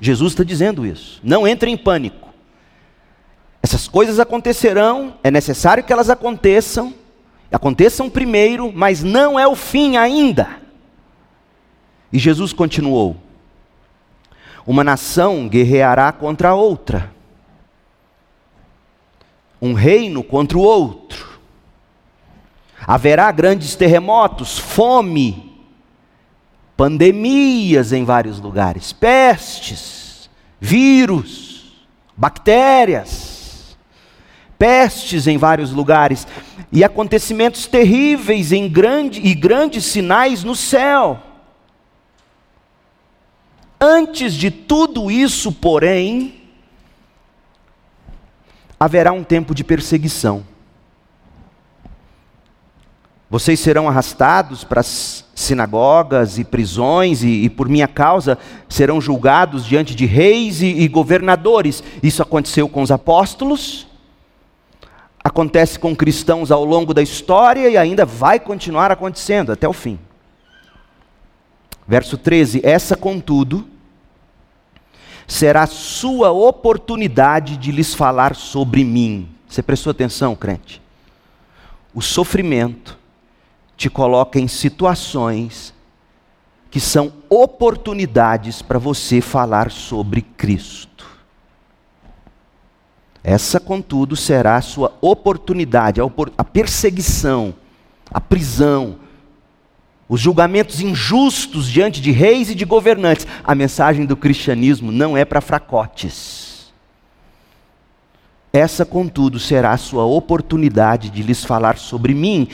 Jesus 0.00 0.32
está 0.32 0.44
dizendo 0.44 0.86
isso. 0.86 1.20
Não 1.22 1.46
entre 1.46 1.70
em 1.70 1.76
pânico. 1.76 2.28
Essas 3.62 3.88
coisas 3.88 4.20
acontecerão, 4.20 5.14
é 5.24 5.30
necessário 5.30 5.82
que 5.82 5.92
elas 5.92 6.08
aconteçam, 6.08 6.94
aconteçam 7.50 8.08
primeiro, 8.08 8.72
mas 8.72 9.02
não 9.02 9.38
é 9.38 9.46
o 9.46 9.56
fim 9.56 9.96
ainda. 9.96 10.60
E 12.12 12.18
Jesus 12.18 12.52
continuou: 12.52 13.16
uma 14.66 14.84
nação 14.84 15.48
guerreará 15.48 16.12
contra 16.12 16.54
outra, 16.54 17.12
um 19.60 19.72
reino 19.72 20.22
contra 20.22 20.56
o 20.56 20.62
outro. 20.62 21.35
Haverá 22.86 23.32
grandes 23.32 23.74
terremotos, 23.74 24.58
fome, 24.58 25.60
pandemias 26.76 27.92
em 27.92 28.04
vários 28.04 28.38
lugares, 28.38 28.92
pestes, 28.92 30.30
vírus, 30.60 31.86
bactérias, 32.16 33.76
pestes 34.58 35.26
em 35.26 35.36
vários 35.36 35.72
lugares 35.72 36.26
e 36.70 36.84
acontecimentos 36.84 37.66
terríveis 37.66 38.52
em 38.52 38.68
grande, 38.68 39.20
e 39.20 39.34
grandes 39.34 39.84
sinais 39.84 40.44
no 40.44 40.54
céu. 40.54 41.20
Antes 43.80 44.32
de 44.32 44.50
tudo 44.50 45.10
isso, 45.10 45.52
porém, 45.52 46.42
haverá 48.78 49.12
um 49.12 49.24
tempo 49.24 49.54
de 49.54 49.64
perseguição. 49.64 50.44
Vocês 53.28 53.58
serão 53.58 53.88
arrastados 53.88 54.62
para 54.62 54.80
as 54.80 55.24
sinagogas 55.34 56.38
e 56.38 56.44
prisões, 56.44 57.22
e, 57.22 57.44
e, 57.44 57.50
por 57.50 57.68
minha 57.68 57.88
causa 57.88 58.38
serão 58.68 59.00
julgados 59.00 59.64
diante 59.64 59.94
de 59.94 60.06
reis 60.06 60.62
e, 60.62 60.66
e 60.66 60.88
governadores. 60.88 61.82
Isso 62.02 62.22
aconteceu 62.22 62.68
com 62.68 62.82
os 62.82 62.92
apóstolos, 62.92 63.86
acontece 65.22 65.78
com 65.78 65.94
cristãos 65.94 66.52
ao 66.52 66.64
longo 66.64 66.94
da 66.94 67.02
história 67.02 67.68
e 67.68 67.76
ainda 67.76 68.06
vai 68.06 68.38
continuar 68.38 68.92
acontecendo 68.92 69.50
até 69.50 69.68
o 69.68 69.72
fim. 69.72 69.98
Verso 71.86 72.16
13: 72.16 72.60
Essa, 72.62 72.96
contudo, 72.96 73.66
será 75.26 75.66
sua 75.66 76.30
oportunidade 76.30 77.56
de 77.56 77.72
lhes 77.72 77.92
falar 77.92 78.36
sobre 78.36 78.84
mim. 78.84 79.28
Você 79.48 79.62
prestou 79.62 79.90
atenção, 79.90 80.36
crente? 80.36 80.80
O 81.92 82.00
sofrimento 82.00 82.95
te 83.76 83.90
coloca 83.90 84.38
em 84.38 84.48
situações 84.48 85.74
que 86.70 86.80
são 86.80 87.12
oportunidades 87.28 88.62
para 88.62 88.78
você 88.78 89.20
falar 89.20 89.70
sobre 89.70 90.22
Cristo. 90.22 91.06
Essa, 93.22 93.58
contudo, 93.58 94.14
será 94.14 94.56
a 94.56 94.62
sua 94.62 94.94
oportunidade, 95.00 96.00
a 96.38 96.44
perseguição, 96.44 97.54
a 98.10 98.20
prisão, 98.20 98.96
os 100.08 100.20
julgamentos 100.20 100.80
injustos 100.80 101.68
diante 101.68 102.00
de 102.00 102.12
reis 102.12 102.50
e 102.50 102.54
de 102.54 102.64
governantes. 102.64 103.26
A 103.42 103.54
mensagem 103.54 104.06
do 104.06 104.16
cristianismo 104.16 104.92
não 104.92 105.16
é 105.16 105.24
para 105.24 105.40
fracotes. 105.40 106.72
Essa, 108.52 108.86
contudo, 108.86 109.38
será 109.38 109.72
a 109.72 109.76
sua 109.76 110.04
oportunidade 110.04 111.10
de 111.10 111.22
lhes 111.22 111.44
falar 111.44 111.76
sobre 111.76 112.14
mim. 112.14 112.48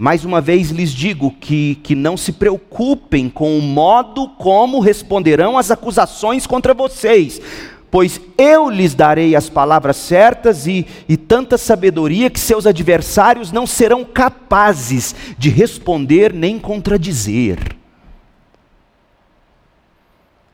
Mais 0.00 0.24
uma 0.24 0.40
vez 0.40 0.70
lhes 0.70 0.92
digo 0.92 1.30
que, 1.30 1.74
que 1.82 1.94
não 1.94 2.16
se 2.16 2.32
preocupem 2.32 3.28
com 3.28 3.58
o 3.58 3.60
modo 3.60 4.30
como 4.30 4.80
responderão 4.80 5.58
as 5.58 5.70
acusações 5.70 6.46
contra 6.46 6.72
vocês, 6.72 7.38
pois 7.90 8.18
eu 8.38 8.70
lhes 8.70 8.94
darei 8.94 9.36
as 9.36 9.50
palavras 9.50 9.96
certas 9.98 10.66
e, 10.66 10.86
e 11.06 11.18
tanta 11.18 11.58
sabedoria 11.58 12.30
que 12.30 12.40
seus 12.40 12.66
adversários 12.66 13.52
não 13.52 13.66
serão 13.66 14.02
capazes 14.02 15.14
de 15.36 15.50
responder 15.50 16.32
nem 16.32 16.58
contradizer. 16.58 17.58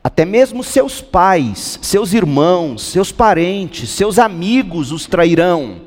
Até 0.02 0.24
mesmo 0.24 0.64
seus 0.64 1.00
pais, 1.00 1.78
seus 1.82 2.12
irmãos, 2.12 2.82
seus 2.82 3.12
parentes, 3.12 3.90
seus 3.90 4.18
amigos 4.18 4.90
os 4.90 5.06
trairão. 5.06 5.85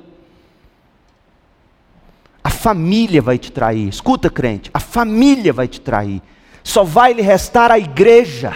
A 2.44 2.50
família 2.50 3.22
vai 3.22 3.38
te 3.38 3.52
trair. 3.52 3.88
Escuta, 3.88 4.30
crente, 4.30 4.70
a 4.74 4.80
família 4.80 5.54
vai 5.54 5.68
te 5.68 5.80
trair. 5.82 6.22
Só 6.64 6.84
vai 6.84 7.14
lhe 7.14 7.22
restar 7.22 7.72
a 7.72 7.80
igreja. 7.80 8.54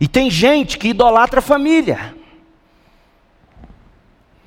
E 0.00 0.06
tem 0.06 0.30
gente 0.30 0.78
que 0.78 0.88
idolatra 0.88 1.40
a 1.40 1.42
família. 1.42 2.14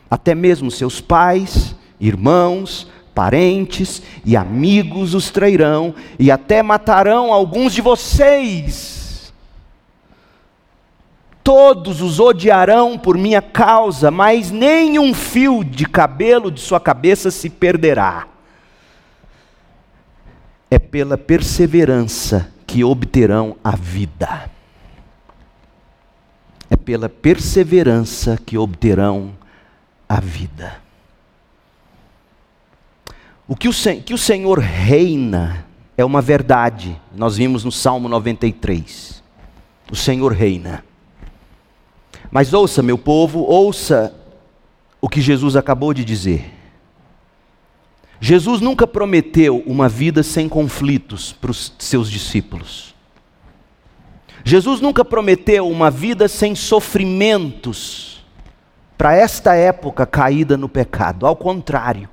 Até 0.10 0.36
mesmo 0.36 0.70
seus 0.70 1.00
pais, 1.00 1.75
irmãos, 2.00 2.88
parentes 3.13 4.01
e 4.25 4.36
amigos 4.36 5.13
os 5.13 5.30
trairão 5.30 5.94
e 6.18 6.32
até 6.32 6.63
matarão 6.63 7.32
alguns 7.32 7.74
de 7.74 7.82
vocês. 7.82 9.00
Todos 11.44 12.02
os 12.02 12.20
odiarão 12.20 12.98
por 12.98 13.18
minha 13.18 13.42
causa, 13.42 14.12
mas 14.12 14.52
nenhum 14.52 15.14
fio 15.14 15.64
de 15.64 15.86
cabelo 15.86 16.52
de 16.52 16.60
sua 16.60 16.80
cabeça 16.80 17.32
se 17.32 17.50
perderá. 17.50 18.28
É 20.70 20.78
pela 20.78 21.18
perseverança 21.18 22.52
que 22.66 22.84
obterão 22.84 23.56
a 23.64 23.76
vida 23.76 24.52
é 26.72 26.78
pela 26.78 27.10
perseverança 27.10 28.40
que 28.46 28.58
obterão 28.58 29.34
a 30.08 30.22
vida. 30.22 30.80
O 33.46 33.58
que 33.58 33.68
o, 33.68 33.74
que 34.06 34.14
o 34.14 34.18
Senhor 34.18 34.58
reina 34.58 35.66
é 35.98 36.06
uma 36.06 36.22
verdade, 36.22 36.98
nós 37.14 37.36
vimos 37.36 37.66
no 37.66 37.74
Salmo 37.74 38.08
93. 38.08 39.22
O 39.92 39.98
Senhor 39.98 40.32
reina. 40.32 40.82
Mas 42.32 42.54
ouça, 42.54 42.82
meu 42.82 42.98
povo, 42.98 43.42
ouça 43.42 44.16
o 45.02 45.10
que 45.10 45.20
Jesus 45.20 45.58
acabou 45.58 45.94
de 45.94 46.06
dizer. 46.06 46.54
Jesus 48.22 48.62
nunca 48.62 48.88
prometeu 48.88 49.62
uma 49.66 49.90
vida 49.90 50.24
sem 50.24 50.48
conflitos 50.48 51.34
para 51.34 51.52
os 51.52 51.74
seus 51.78 52.10
discípulos. 52.10 52.96
Jesus 54.44 54.80
nunca 54.80 55.04
prometeu 55.04 55.68
uma 55.68 55.92
vida 55.92 56.28
sem 56.28 56.56
sofrimentos 56.56 58.24
para 58.98 59.16
esta 59.16 59.56
época 59.56 60.06
caída 60.06 60.56
no 60.56 60.70
pecado. 60.70 61.26
Ao 61.26 61.36
contrário, 61.36 62.08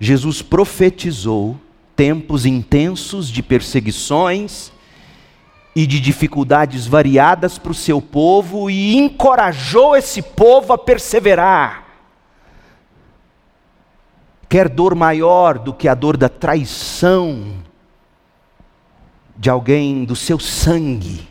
Jesus 0.00 0.42
profetizou 0.42 1.56
tempos 1.94 2.46
intensos 2.46 3.28
de 3.28 3.42
perseguições 3.42 4.72
e 5.78 5.86
de 5.86 6.00
dificuldades 6.00 6.88
variadas 6.88 7.56
para 7.56 7.70
o 7.70 7.74
seu 7.74 8.02
povo 8.02 8.68
e 8.68 8.96
encorajou 8.96 9.94
esse 9.94 10.20
povo 10.20 10.72
a 10.72 10.76
perseverar. 10.76 11.84
Quer 14.48 14.68
dor 14.68 14.96
maior 14.96 15.56
do 15.56 15.72
que 15.72 15.86
a 15.86 15.94
dor 15.94 16.16
da 16.16 16.28
traição, 16.28 17.62
de 19.36 19.48
alguém 19.48 20.04
do 20.04 20.16
seu 20.16 20.40
sangue. 20.40 21.28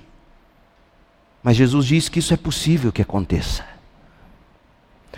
Mas 1.44 1.58
Jesus 1.58 1.86
diz 1.86 2.08
que 2.08 2.20
isso 2.20 2.34
é 2.34 2.38
possível 2.38 2.90
que 2.90 3.02
aconteça. 3.02 3.66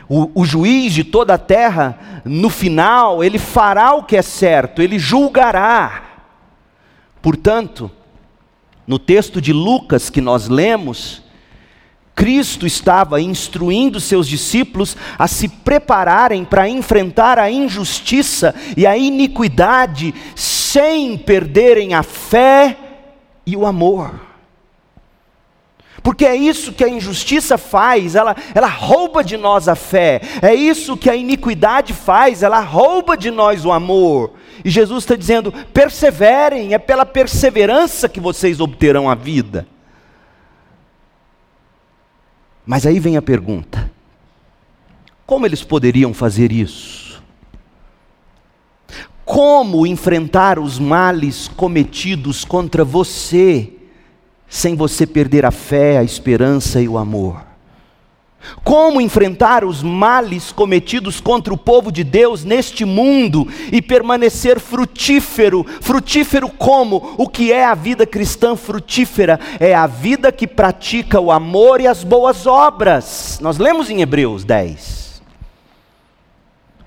O, 0.10 0.42
o, 0.42 0.44
juiz 0.44 0.92
de 0.92 1.04
toda 1.04 1.36
a 1.36 1.38
terra, 1.38 2.24
no 2.26 2.50
final, 2.50 3.24
ele 3.24 3.38
fará 3.38 3.94
o 3.94 4.06
que 4.06 4.18
é 4.18 4.24
certo, 4.24 4.82
ele 4.82 4.98
julgará. 4.98 6.02
Portanto, 7.22 7.92
no 8.90 8.98
texto 8.98 9.40
de 9.40 9.54
Lucas 9.54 10.10
que 10.10 10.20
nós 10.20 10.48
lemos, 10.48 11.22
Cristo 12.16 12.66
estava 12.66 13.22
instruindo 13.22 14.00
seus 14.00 14.28
discípulos 14.28 14.98
a 15.16 15.28
se 15.28 15.48
prepararem 15.48 16.44
para 16.44 16.68
enfrentar 16.68 17.38
a 17.38 17.52
injustiça 17.52 18.56
e 18.76 18.88
a 18.88 18.98
iniquidade 18.98 20.12
sem 20.36 21.16
perderem 21.20 21.94
a 21.94 22.02
fé 22.02 22.76
e 23.46 23.56
o 23.56 23.68
amor. 23.68 24.29
Porque 26.10 26.26
é 26.26 26.36
isso 26.36 26.74
que 26.74 26.84
a 26.84 26.90
injustiça 26.90 27.56
faz, 27.56 28.16
ela, 28.16 28.36
ela 28.56 28.66
rouba 28.66 29.24
de 29.24 29.38
nós 29.38 29.68
a 29.68 29.76
fé, 29.76 30.20
é 30.42 30.56
isso 30.56 30.98
que 30.98 31.08
a 31.08 31.16
iniquidade 31.16 31.94
faz, 31.94 32.42
ela 32.42 32.62
rouba 32.62 33.16
de 33.16 33.30
nós 33.30 33.64
o 33.64 33.72
amor. 33.72 34.34
E 34.66 34.72
Jesus 34.72 35.04
está 35.04 35.16
dizendo: 35.16 35.52
perseverem, 35.72 36.74
é 36.74 36.80
pela 36.80 37.06
perseverança 37.06 38.10
que 38.10 38.20
vocês 38.20 38.60
obterão 38.60 39.08
a 39.08 39.14
vida. 39.14 39.68
Mas 42.66 42.88
aí 42.88 43.00
vem 43.00 43.16
a 43.16 43.22
pergunta: 43.22 43.92
como 45.28 45.46
eles 45.46 45.64
poderiam 45.64 46.12
fazer 46.12 46.52
isso? 46.52 47.22
Como 49.24 49.86
enfrentar 49.86 50.58
os 50.58 50.80
males 50.80 51.48
cometidos 51.48 52.44
contra 52.44 52.84
você? 52.84 53.74
Sem 54.50 54.76
você 54.76 55.06
perder 55.06 55.46
a 55.46 55.52
fé, 55.52 56.00
a 56.00 56.04
esperança 56.04 56.82
e 56.82 56.90
o 56.90 56.98
amor. 56.98 57.50
Como 58.64 59.02
enfrentar 59.02 59.64
os 59.64 59.84
males 59.84 60.52
cometidos 60.52 61.20
contra 61.20 61.54
o 61.54 61.58
povo 61.58 61.92
de 61.92 62.04
Deus 62.04 62.44
neste 62.44 62.86
mundo 62.86 63.48
e 63.72 63.82
permanecer 63.82 64.60
frutífero? 64.60 65.66
Frutífero 65.82 66.50
como? 66.50 67.16
O 67.18 67.28
que 67.28 67.52
é 67.52 67.66
a 67.66 67.76
vida 67.76 68.06
cristã 68.06 68.56
frutífera? 68.56 69.40
É 69.60 69.76
a 69.76 69.86
vida 69.86 70.32
que 70.32 70.48
pratica 70.48 71.20
o 71.20 71.32
amor 71.32 71.82
e 71.82 71.88
as 71.88 72.04
boas 72.04 72.48
obras. 72.48 73.40
Nós 73.42 73.58
lemos 73.58 73.90
em 73.90 74.02
Hebreus 74.02 74.44
10. 74.46 75.22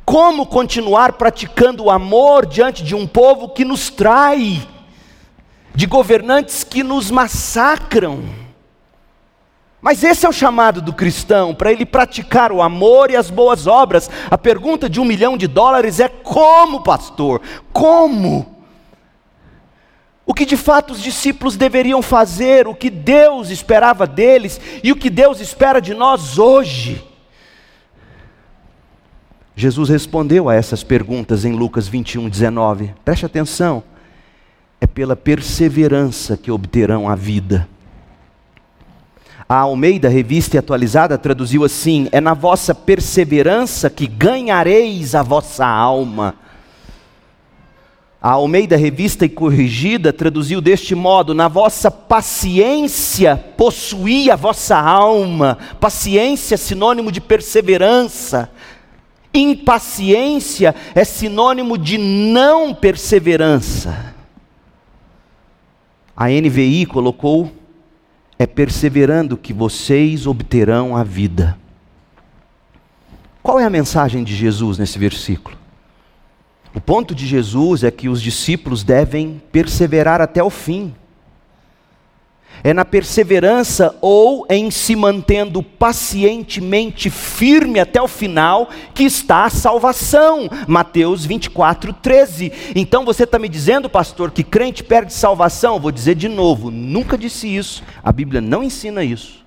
Como 0.05 0.47
continuar 0.47 1.13
praticando 1.13 1.85
o 1.85 1.91
amor 1.91 2.45
diante 2.45 2.83
de 2.83 2.95
um 2.95 3.07
povo 3.07 3.51
que 3.51 3.65
nos 3.65 3.89
trai? 3.89 4.67
De 5.75 5.87
governantes 5.87 6.65
que 6.65 6.83
nos 6.83 7.11
massacram. 7.11 8.23
Mas 9.81 10.05
esse 10.05 10.25
é 10.25 10.29
o 10.29 10.33
chamado 10.33 10.81
do 10.81 10.93
cristão, 10.93 11.53
para 11.53 11.73
ele 11.73 11.85
praticar 11.85 12.53
o 12.53 12.63
amor 12.63 13.11
e 13.11 13.17
as 13.17 13.29
boas 13.29 13.67
obras. 13.67 14.09
A 14.31 14.39
pergunta 14.39 14.89
de 14.89 15.01
um 15.01 15.05
milhão 15.05 15.37
de 15.37 15.49
dólares 15.49 15.99
é: 15.99 16.09
como, 16.09 16.83
pastor? 16.83 17.43
Como? 17.73 18.63
O 20.25 20.33
que 20.33 20.47
de 20.47 20.57
fato 20.57 20.93
os 20.93 21.03
discípulos 21.03 21.57
deveriam 21.57 22.01
fazer, 22.01 22.69
o 22.69 22.77
que 22.77 22.89
Deus 22.89 23.51
esperava 23.51 24.07
deles 24.07 24.61
e 24.85 24.93
o 24.93 24.97
que 24.97 25.11
Deus 25.11 25.41
espera 25.41 25.81
de 25.81 25.95
nós 25.95 26.39
hoje. 26.39 27.05
Jesus 29.57 29.89
respondeu 29.89 30.49
a 30.49 30.55
essas 30.55 30.85
perguntas 30.85 31.45
em 31.45 31.53
Lucas 31.53 31.89
21, 31.89 32.29
19. 32.29 32.95
Preste 33.05 33.27
atenção 33.27 33.83
é 34.83 34.87
pela 34.87 35.15
perseverança 35.15 36.37
que 36.37 36.51
obterão 36.51 37.09
a 37.09 37.15
vida. 37.15 37.69
A 39.49 39.59
Almeida, 39.59 40.09
revista 40.09 40.57
e 40.57 40.59
atualizada, 40.59 41.17
traduziu 41.17 41.63
assim: 41.63 42.09
É 42.11 42.21
na 42.21 42.35
vossa 42.35 42.75
perseverança 42.75 43.89
que 43.89 44.09
ganhareis 44.09 45.15
a 45.15 45.23
vossa 45.23 45.65
alma. 45.65 46.35
A 48.21 48.31
Almeida, 48.31 48.77
revista 48.77 49.25
e 49.25 49.29
corrigida, 49.29 50.13
traduziu 50.13 50.61
deste 50.61 50.97
modo: 50.97 51.33
Na 51.33 51.47
vossa 51.47 51.89
paciência 51.89 53.37
possuí 53.57 54.33
a 54.33 54.35
vossa 54.35 54.77
alma. 54.77 55.59
Paciência, 55.79 56.57
sinônimo 56.57 57.13
de 57.13 57.21
perseverança. 57.21 58.51
Impaciência 59.33 60.75
é 60.93 61.05
sinônimo 61.05 61.79
de 61.79 61.99
não 61.99 62.75
perseverança. 62.75 64.12
A 66.17 66.29
NVI 66.29 66.87
colocou: 66.87 67.53
é 68.39 68.47
perseverando 68.47 69.37
que 69.37 69.53
vocês 69.53 70.27
obterão 70.27 70.97
a 70.97 71.03
vida. 71.03 71.59
Qual 73.43 73.59
é 73.59 73.65
a 73.65 73.71
mensagem 73.71 74.23
de 74.23 74.35
Jesus 74.35 74.79
nesse 74.79 74.99
versículo? 74.99 75.57
O 76.75 76.81
ponto 76.81 77.15
de 77.15 77.27
Jesus 77.27 77.85
é 77.85 77.91
que 77.91 78.09
os 78.09 78.23
discípulos 78.23 78.83
devem 78.83 79.43
perseverar 79.51 80.21
até 80.21 80.43
o 80.43 80.49
fim. 80.49 80.95
É 82.65 82.73
na 82.73 82.85
perseverança 82.85 83.97
ou 84.01 84.47
em 84.49 84.71
se 84.71 84.95
mantendo 84.95 85.63
pacientemente 85.63 87.11
firme 87.11 87.81
até 87.81 88.01
o 88.01 88.07
final 88.07 88.71
que 88.95 89.03
está 89.03 89.47
a 89.47 89.51
salvação. 89.51 90.49
Mateus 90.69 91.25
24, 91.25 91.93
13. 91.93 92.53
Então 92.77 93.05
você 93.05 93.25
está 93.25 93.37
me 93.37 93.49
dizendo, 93.49 93.91
pastor, 93.91 94.31
que 94.31 94.45
crente 94.45 94.85
perde 94.85 95.13
salvação? 95.13 95.81
Vou 95.81 95.91
dizer 95.91 96.15
de 96.15 96.29
novo: 96.29 96.71
nunca 96.71 97.19
disse 97.19 97.53
isso. 97.53 97.83
A 98.03 98.13
Bíblia 98.13 98.41
não 98.41 98.63
ensina 98.63 99.03
isso. 99.03 99.43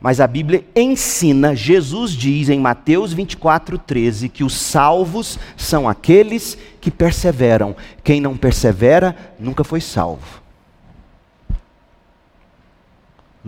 Mas 0.00 0.20
a 0.20 0.26
Bíblia 0.28 0.64
ensina, 0.76 1.56
Jesus 1.56 2.12
diz 2.12 2.48
em 2.48 2.60
Mateus 2.60 3.12
24, 3.12 3.76
13, 3.78 4.28
que 4.28 4.44
os 4.44 4.56
salvos 4.56 5.38
são 5.56 5.88
aqueles 5.88 6.56
que 6.80 6.90
perseveram. 6.90 7.74
Quem 8.04 8.20
não 8.20 8.36
persevera 8.36 9.14
nunca 9.40 9.64
foi 9.64 9.80
salvo. 9.80 10.47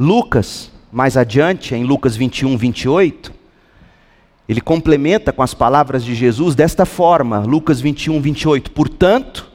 Lucas, 0.00 0.70
mais 0.90 1.14
adiante, 1.14 1.74
em 1.74 1.84
Lucas 1.84 2.16
21, 2.16 2.56
28, 2.56 3.34
ele 4.48 4.62
complementa 4.62 5.30
com 5.30 5.42
as 5.42 5.52
palavras 5.52 6.02
de 6.02 6.14
Jesus 6.14 6.54
desta 6.54 6.86
forma, 6.86 7.40
Lucas 7.40 7.82
21, 7.82 8.18
28. 8.18 8.70
Portanto, 8.70 9.46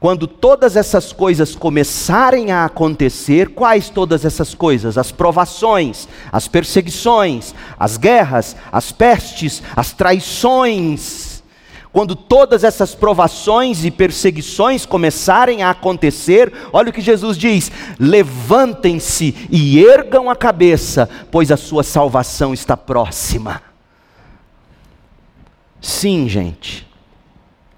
quando 0.00 0.26
todas 0.26 0.74
essas 0.74 1.12
coisas 1.12 1.54
começarem 1.54 2.50
a 2.50 2.64
acontecer, 2.64 3.50
quais 3.50 3.90
todas 3.90 4.24
essas 4.24 4.54
coisas? 4.54 4.96
As 4.96 5.12
provações, 5.12 6.08
as 6.32 6.48
perseguições, 6.48 7.54
as 7.78 7.98
guerras, 7.98 8.56
as 8.72 8.90
pestes, 8.90 9.62
as 9.76 9.92
traições, 9.92 11.29
quando 11.92 12.14
todas 12.14 12.64
essas 12.64 12.94
provações 12.94 13.84
e 13.84 13.90
perseguições 13.90 14.86
começarem 14.86 15.62
a 15.62 15.70
acontecer, 15.70 16.52
olha 16.72 16.90
o 16.90 16.92
que 16.92 17.00
Jesus 17.00 17.36
diz: 17.36 17.70
levantem-se 17.98 19.48
e 19.50 19.78
ergam 19.78 20.30
a 20.30 20.36
cabeça, 20.36 21.08
pois 21.30 21.50
a 21.50 21.56
sua 21.56 21.82
salvação 21.82 22.54
está 22.54 22.76
próxima. 22.76 23.62
Sim, 25.80 26.28
gente, 26.28 26.86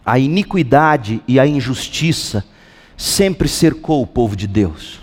a 0.05 0.19
iniquidade 0.19 1.23
e 1.27 1.39
a 1.39 1.47
injustiça 1.47 2.45
sempre 2.97 3.49
cercou 3.49 4.03
o 4.03 4.07
povo 4.07 4.37
de 4.37 4.47
Deus 4.47 5.02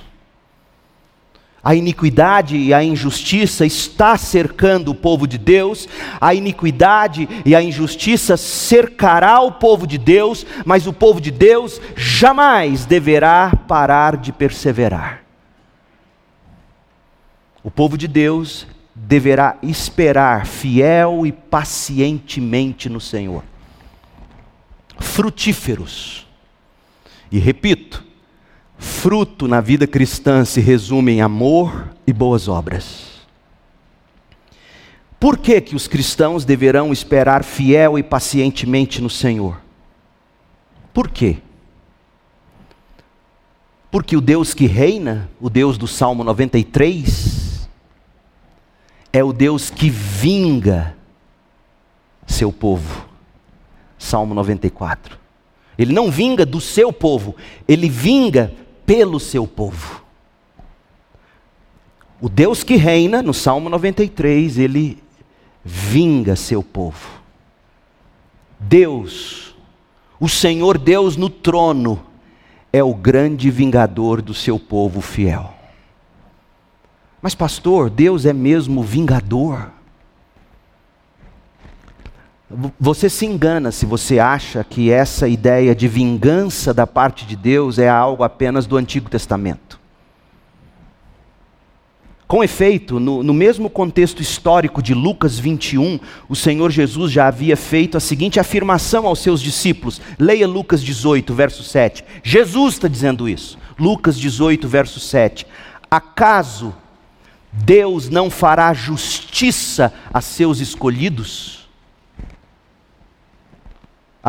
a 1.63 1.75
iniquidade 1.75 2.55
e 2.55 2.73
a 2.73 2.83
injustiça 2.83 3.65
está 3.65 4.17
cercando 4.17 4.91
o 4.91 4.95
povo 4.95 5.27
de 5.27 5.37
Deus, 5.37 5.87
a 6.19 6.33
iniquidade 6.33 7.27
e 7.45 7.55
a 7.55 7.61
injustiça 7.61 8.37
cercará 8.37 9.41
o 9.41 9.51
povo 9.51 9.85
de 9.85 9.97
Deus, 9.97 10.45
mas 10.65 10.87
o 10.87 10.93
povo 10.93 11.19
de 11.19 11.31
Deus 11.31 11.81
jamais 11.95 12.85
deverá 12.85 13.51
parar 13.67 14.15
de 14.15 14.31
perseverar. 14.31 15.23
O 17.61 17.69
povo 17.69 17.97
de 17.97 18.07
Deus 18.07 18.65
deverá 18.95 19.57
esperar 19.61 20.45
fiel 20.45 21.25
e 21.25 21.31
pacientemente 21.31 22.89
no 22.89 23.01
Senhor. 23.01 23.43
Frutíferos. 24.97 26.25
E 27.31 27.37
repito, 27.37 28.03
Fruto 28.79 29.45
na 29.45 29.59
vida 29.59 29.85
cristã 29.85 30.45
se 30.45 30.61
resume 30.61 31.11
em 31.11 31.21
amor 31.21 31.89
e 32.07 32.13
boas 32.13 32.47
obras. 32.47 33.09
Por 35.19 35.37
que, 35.37 35.59
que 35.59 35.75
os 35.75 35.85
cristãos 35.85 36.45
deverão 36.45 36.93
esperar 36.93 37.43
fiel 37.43 37.99
e 37.99 38.03
pacientemente 38.03 39.01
no 39.01 39.09
Senhor? 39.09 39.59
Por 40.93 41.09
quê? 41.09 41.39
Porque 43.91 44.15
o 44.15 44.21
Deus 44.21 44.53
que 44.53 44.65
reina, 44.65 45.29
o 45.41 45.49
Deus 45.49 45.77
do 45.77 45.87
Salmo 45.87 46.23
93, 46.23 47.67
é 49.11 49.21
o 49.21 49.33
Deus 49.33 49.69
que 49.69 49.89
vinga 49.89 50.95
seu 52.25 52.53
povo. 52.53 53.09
Salmo 53.97 54.33
94. 54.33 55.19
Ele 55.77 55.91
não 55.91 56.09
vinga 56.09 56.45
do 56.45 56.61
seu 56.61 56.93
povo, 56.93 57.35
ele 57.67 57.89
vinga 57.89 58.53
pelo 58.89 59.19
seu 59.19 59.45
povo. 59.45 60.01
O 62.19 62.27
Deus 62.27 62.63
que 62.63 62.75
reina, 62.75 63.21
no 63.21 63.35
Salmo 63.35 63.69
93, 63.69 64.57
ele 64.57 64.97
vinga 65.63 66.35
seu 66.35 66.63
povo. 66.63 67.07
Deus, 68.59 69.55
o 70.19 70.27
Senhor 70.27 70.79
Deus 70.79 71.15
no 71.15 71.29
trono, 71.29 72.03
é 72.73 72.83
o 72.83 72.95
grande 72.95 73.51
vingador 73.51 74.23
do 74.23 74.33
seu 74.33 74.57
povo 74.57 75.01
fiel. 75.01 75.53
Mas, 77.21 77.35
pastor, 77.35 77.91
Deus 77.91 78.25
é 78.25 78.33
mesmo 78.33 78.81
vingador? 78.81 79.71
Você 82.79 83.09
se 83.09 83.27
engana 83.27 83.71
se 83.71 83.85
você 83.85 84.17
acha 84.17 84.63
que 84.63 84.89
essa 84.89 85.27
ideia 85.27 85.75
de 85.75 85.87
vingança 85.87 86.73
da 86.73 86.87
parte 86.87 87.23
de 87.25 87.35
Deus 87.35 87.77
é 87.77 87.87
algo 87.87 88.23
apenas 88.23 88.65
do 88.65 88.75
Antigo 88.75 89.07
Testamento. 89.07 89.79
Com 92.27 92.43
efeito, 92.43 92.99
no, 92.99 93.23
no, 93.23 93.33
mesmo 93.33 93.69
contexto 93.69 94.21
histórico 94.21 94.81
de 94.81 94.93
Lucas 94.93 95.37
21, 95.37 95.99
o 96.27 96.35
Senhor 96.35 96.69
Jesus 96.71 97.11
já 97.11 97.27
havia 97.27 97.57
feito 97.57 97.97
a 97.97 97.99
seguinte 97.99 98.39
afirmação 98.39 99.05
aos 99.05 99.19
seus 99.19 99.41
discípulos. 99.41 99.99
Leia 100.17 100.47
Lucas 100.47 100.83
18, 100.83 101.33
verso 101.33 101.63
7. 101.63 102.03
Jesus 102.23 102.75
está 102.75 102.87
dizendo 102.87 103.27
isso. 103.27 103.57
Lucas 103.79 104.17
18, 104.17 104.67
verso 104.67 104.99
7. 104.99 105.45
Acaso 105.89 106.75
Deus 107.51 108.09
não 108.09 108.29
fará 108.29 108.73
justiça 108.73 109.91
a 110.13 110.21
seus 110.21 110.59
escolhidos? 110.59 111.58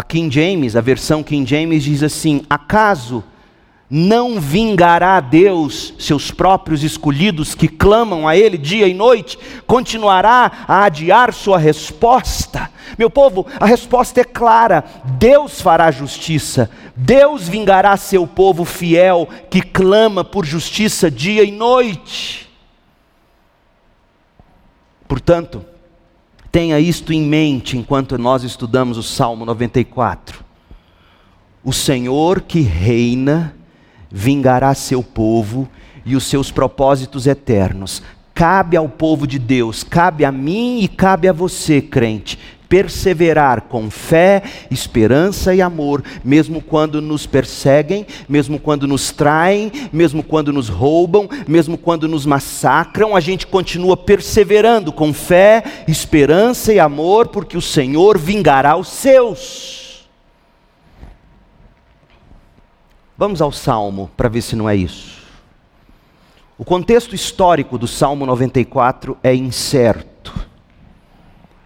A 0.01 0.03
King 0.03 0.35
James, 0.35 0.77
a 0.77 0.81
versão 0.81 1.23
King 1.23 1.47
James 1.47 1.85
diz 1.85 2.03
assim: 2.03 2.43
Acaso 2.49 3.23
não 3.91 4.41
vingará 4.41 5.21
Deus 5.21 5.93
seus 5.99 6.31
próprios 6.31 6.83
escolhidos 6.83 7.55
que 7.55 7.69
clamam 7.69 8.27
a 8.27 8.35
Ele 8.35 8.57
dia 8.57 8.89
e 8.89 8.95
noite? 8.95 9.39
Continuará 9.67 10.65
a 10.67 10.85
adiar 10.85 11.35
sua 11.35 11.59
resposta? 11.59 12.71
Meu 12.97 13.11
povo, 13.11 13.47
a 13.61 13.67
resposta 13.67 14.23
é 14.23 14.25
clara: 14.25 14.83
Deus 15.19 15.61
fará 15.61 15.91
justiça, 15.91 16.71
Deus 16.97 17.47
vingará 17.47 17.95
seu 17.99 18.27
povo 18.27 18.65
fiel 18.65 19.29
que 19.51 19.61
clama 19.61 20.25
por 20.25 20.47
justiça 20.47 21.11
dia 21.11 21.45
e 21.45 21.53
noite. 21.53 22.49
Portanto, 25.07 25.63
tenha 26.51 26.79
isto 26.81 27.13
em 27.13 27.23
mente 27.23 27.77
enquanto 27.77 28.19
nós 28.19 28.43
estudamos 28.43 28.99
o 28.99 29.03
Salmo 29.03 29.45
94. 29.45 30.45
O 31.63 31.73
Senhor 31.73 32.41
que 32.41 32.61
reina, 32.61 33.55
vingará 34.11 34.75
seu 34.75 35.03
povo 35.03 35.69
e 36.05 36.17
os 36.17 36.25
seus 36.25 36.51
propósitos 36.51 37.27
eternos. 37.27 38.03
Cabe 38.35 38.77
ao 38.77 38.89
povo 38.89 39.27
de 39.27 39.39
Deus, 39.39 39.85
cabe 39.85 40.25
a 40.25 40.33
mim 40.33 40.81
e 40.81 40.89
cabe 40.89 41.29
a 41.29 41.33
você, 41.33 41.81
crente, 41.81 42.39
perseverar 42.71 43.63
com 43.63 43.91
fé, 43.91 44.45
esperança 44.71 45.53
e 45.53 45.61
amor, 45.61 46.05
mesmo 46.23 46.63
quando 46.63 47.03
nos 47.03 47.27
perseguem, 47.27 48.07
mesmo 48.29 48.61
quando 48.61 48.87
nos 48.87 49.11
traem, 49.11 49.73
mesmo 49.93 50.23
quando 50.23 50.53
nos 50.53 50.69
roubam, 50.69 51.29
mesmo 51.49 51.77
quando 51.77 52.07
nos 52.07 52.25
massacram, 52.25 53.17
a 53.17 53.21
gente 53.21 53.45
continua 53.45 53.97
perseverando 53.97 54.93
com 54.93 55.13
fé, 55.13 55.65
esperança 55.89 56.73
e 56.73 56.79
amor, 56.79 57.27
porque 57.27 57.59
o 57.59 57.63
Senhor 57.63 58.17
vingará 58.17 58.77
os 58.77 58.87
seus. 58.87 60.09
Vamos 63.19 63.43
ao 63.43 63.51
Salmo 63.51 64.09
para 64.17 64.29
ver 64.29 64.43
se 64.43 64.55
não 64.55 64.71
é 64.71 64.77
isso. 64.77 65.19
O 66.57 66.65
contexto 66.65 67.17
histórico 67.17 67.77
do 67.77 67.89
Salmo 67.89 68.25
94 68.25 69.19
é 69.25 69.35
incerto. 69.35 70.10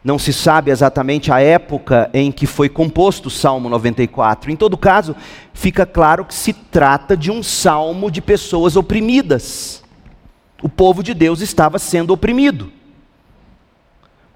Não 0.04 0.18
se 0.18 0.34
sabe 0.34 0.70
exatamente 0.70 1.32
a 1.32 1.40
época 1.40 2.10
em 2.12 2.30
que 2.30 2.46
foi 2.46 2.68
composto 2.68 3.28
o 3.28 3.30
Salmo 3.30 3.70
94. 3.70 4.52
Em 4.52 4.56
todo 4.56 4.76
caso, 4.76 5.16
fica 5.54 5.86
claro 5.86 6.26
que 6.26 6.34
se 6.34 6.52
trata 6.52 7.16
de 7.16 7.30
um 7.30 7.42
salmo 7.42 8.10
de 8.10 8.20
pessoas 8.20 8.76
oprimidas. 8.76 9.82
O 10.62 10.68
povo 10.68 11.02
de 11.02 11.14
Deus 11.14 11.40
estava 11.40 11.78
sendo 11.78 12.12
oprimido. 12.12 12.70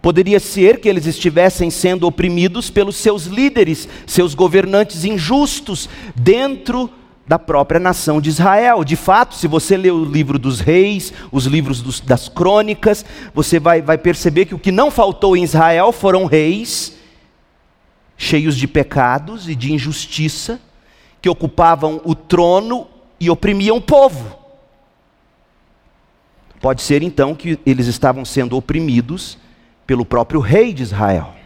Poderia 0.01 0.41
ser 0.41 0.81
que 0.81 0.89
eles 0.89 1.05
estivessem 1.05 1.71
sendo 1.71 2.07
oprimidos 2.07 2.71
pelos 2.71 2.97
seus 2.97 3.27
líderes, 3.27 3.87
seus 4.07 4.33
governantes 4.35 5.05
injustos, 5.05 5.87
dentro 6.17 6.89
da 7.29 7.39
própria 7.39 7.79
nação 7.79 8.21
de 8.21 8.31
Israel. 8.31 8.83
De 8.83 8.97
fato, 8.97 9.35
se 9.35 9.47
você 9.47 9.77
ler 9.77 9.93
o 9.93 10.05
livro 10.05 10.39
dos 10.39 10.59
reis, 10.59 11.13
os 11.31 11.45
livros 11.45 11.83
dos, 11.83 12.01
das 12.01 12.29
crônicas, 12.29 13.05
você 13.35 13.61
vai, 13.61 13.83
vai 13.83 13.99
perceber 13.99 14.47
que 14.47 14.55
o 14.55 14.59
que 14.59 14.73
não 14.73 14.91
faltou 14.91 15.37
em 15.37 15.45
Israel 15.45 15.93
foram 15.93 16.25
reis 16.25 16.97
cheios 18.19 18.57
de 18.57 18.67
pecados 18.67 19.49
e 19.49 19.55
de 19.55 19.73
injustiça, 19.73 20.61
que 21.23 21.29
ocupavam 21.29 22.01
o 22.05 22.17
trono 22.17 22.89
e 23.21 23.31
oprimiam 23.31 23.77
o 23.77 23.81
povo. 23.81 24.37
Pode 26.61 26.83
ser 26.83 27.03
então 27.03 27.35
que 27.37 27.59
eles 27.65 27.87
estavam 27.87 28.25
sendo 28.25 28.57
oprimidos 28.57 29.39
pelo 29.87 30.05
próprio 30.05 30.41
rei 30.41 30.75
de 30.75 30.83
Israel. 30.83 31.38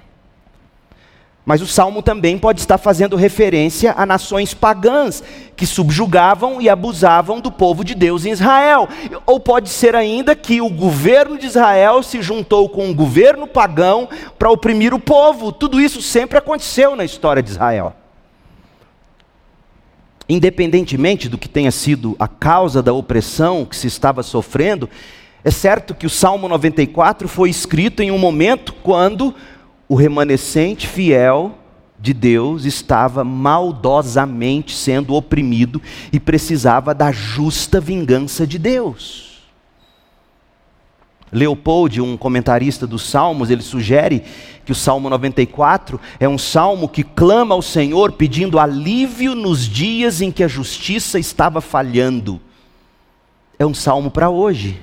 Mas 1.44 1.60
o 1.60 1.66
salmo 1.66 2.02
também 2.02 2.38
pode 2.38 2.60
estar 2.60 2.78
fazendo 2.78 3.16
referência 3.16 3.92
a 3.96 4.06
nações 4.06 4.54
pagãs 4.54 5.24
que 5.56 5.66
subjugavam 5.66 6.60
e 6.60 6.68
abusavam 6.68 7.40
do 7.40 7.50
povo 7.50 7.84
de 7.84 7.96
Deus 7.96 8.24
em 8.24 8.30
Israel. 8.30 8.88
Ou 9.26 9.40
pode 9.40 9.68
ser 9.68 9.96
ainda 9.96 10.36
que 10.36 10.60
o 10.60 10.70
governo 10.70 11.36
de 11.36 11.46
Israel 11.46 12.00
se 12.02 12.22
juntou 12.22 12.68
com 12.68 12.86
um 12.86 12.94
governo 12.94 13.48
pagão 13.48 14.08
para 14.38 14.50
oprimir 14.50 14.94
o 14.94 15.00
povo. 15.00 15.50
Tudo 15.50 15.80
isso 15.80 16.00
sempre 16.00 16.38
aconteceu 16.38 16.94
na 16.94 17.04
história 17.04 17.42
de 17.42 17.50
Israel. 17.50 17.96
Independentemente 20.28 21.28
do 21.28 21.36
que 21.36 21.48
tenha 21.48 21.72
sido 21.72 22.14
a 22.20 22.28
causa 22.28 22.80
da 22.80 22.92
opressão 22.92 23.64
que 23.64 23.74
se 23.74 23.88
estava 23.88 24.22
sofrendo, 24.22 24.88
é 25.44 25.50
certo 25.50 25.92
que 25.92 26.06
o 26.06 26.10
Salmo 26.10 26.48
94 26.48 27.26
foi 27.26 27.50
escrito 27.50 28.00
em 28.00 28.12
um 28.12 28.18
momento 28.18 28.72
quando 28.74 29.34
o 29.88 29.94
remanescente 29.94 30.86
fiel 30.86 31.58
de 31.98 32.12
Deus 32.12 32.64
estava 32.64 33.22
maldosamente 33.22 34.74
sendo 34.74 35.14
oprimido 35.14 35.80
e 36.12 36.18
precisava 36.18 36.92
da 36.92 37.12
justa 37.12 37.80
vingança 37.80 38.44
de 38.46 38.58
Deus. 38.58 39.32
Leopold, 41.30 42.00
um 42.00 42.16
comentarista 42.16 42.86
dos 42.86 43.08
Salmos, 43.08 43.48
ele 43.48 43.62
sugere 43.62 44.22
que 44.66 44.72
o 44.72 44.74
Salmo 44.74 45.08
94 45.08 45.98
é 46.20 46.28
um 46.28 46.36
salmo 46.36 46.88
que 46.88 47.02
clama 47.02 47.54
ao 47.54 47.62
Senhor 47.62 48.12
pedindo 48.12 48.58
alívio 48.58 49.34
nos 49.34 49.66
dias 49.66 50.20
em 50.20 50.30
que 50.30 50.44
a 50.44 50.48
justiça 50.48 51.18
estava 51.18 51.60
falhando. 51.60 52.38
É 53.58 53.64
um 53.64 53.72
salmo 53.72 54.10
para 54.10 54.28
hoje. 54.28 54.78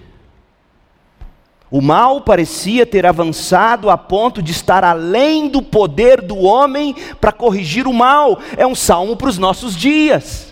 O 1.71 1.81
mal 1.81 2.21
parecia 2.21 2.85
ter 2.85 3.05
avançado 3.05 3.89
a 3.89 3.97
ponto 3.97 4.41
de 4.41 4.51
estar 4.51 4.83
além 4.83 5.47
do 5.47 5.61
poder 5.61 6.21
do 6.21 6.37
homem 6.37 6.95
para 7.21 7.31
corrigir 7.31 7.85
o 7.87 7.93
mal. 7.93 8.39
É 8.57 8.65
um 8.65 8.73
salmo 8.73 9.15
para 9.15 9.29
os 9.29 9.37
nossos 9.37 9.75
dias. 9.75 10.49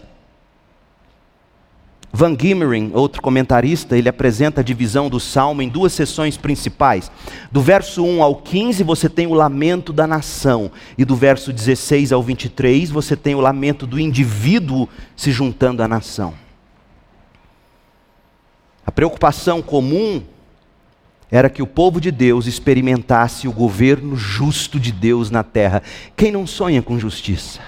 Van 2.14 2.36
Gimmering, 2.40 2.92
outro 2.94 3.22
comentarista, 3.22 3.98
ele 3.98 4.10
apresenta 4.10 4.62
a 4.62 4.64
divisão 4.64 5.10
do 5.10 5.20
salmo 5.20 5.62
em 5.62 5.70
duas 5.70 5.94
seções 5.94 6.38
principais. 6.38 7.12
Do 7.52 7.62
verso 7.62 8.04
1 8.04 8.24
ao 8.24 8.36
15 8.38 8.84
você 8.84 9.10
tem 9.10 9.28
o 9.28 9.34
lamento 9.34 9.94
da 9.94 10.08
nação, 10.08 10.72
e 10.98 11.06
do 11.06 11.16
verso 11.16 11.54
16 11.54 12.12
ao 12.12 12.24
23 12.24 12.90
você 12.90 13.16
tem 13.16 13.36
o 13.36 13.42
lamento 13.42 13.86
do 13.86 14.00
indivíduo 14.00 14.88
se 15.16 15.32
juntando 15.32 15.84
à 15.84 15.88
nação. 15.88 16.34
A 18.84 18.92
preocupação 18.92 19.62
comum 19.62 20.24
era 21.30 21.50
que 21.50 21.62
o 21.62 21.68
povo 21.68 22.00
de 22.00 22.12
Deus 22.12 22.48
experimentasse 22.48 23.48
o 23.48 23.52
governo 23.52 24.16
justo 24.16 24.80
de 24.80 24.92
Deus 24.92 25.30
na 25.30 25.44
terra. 25.44 25.84
Quem 26.16 26.32
não 26.32 26.48
sonha 26.48 26.82
com 26.82 26.98
justiça? 26.98 27.60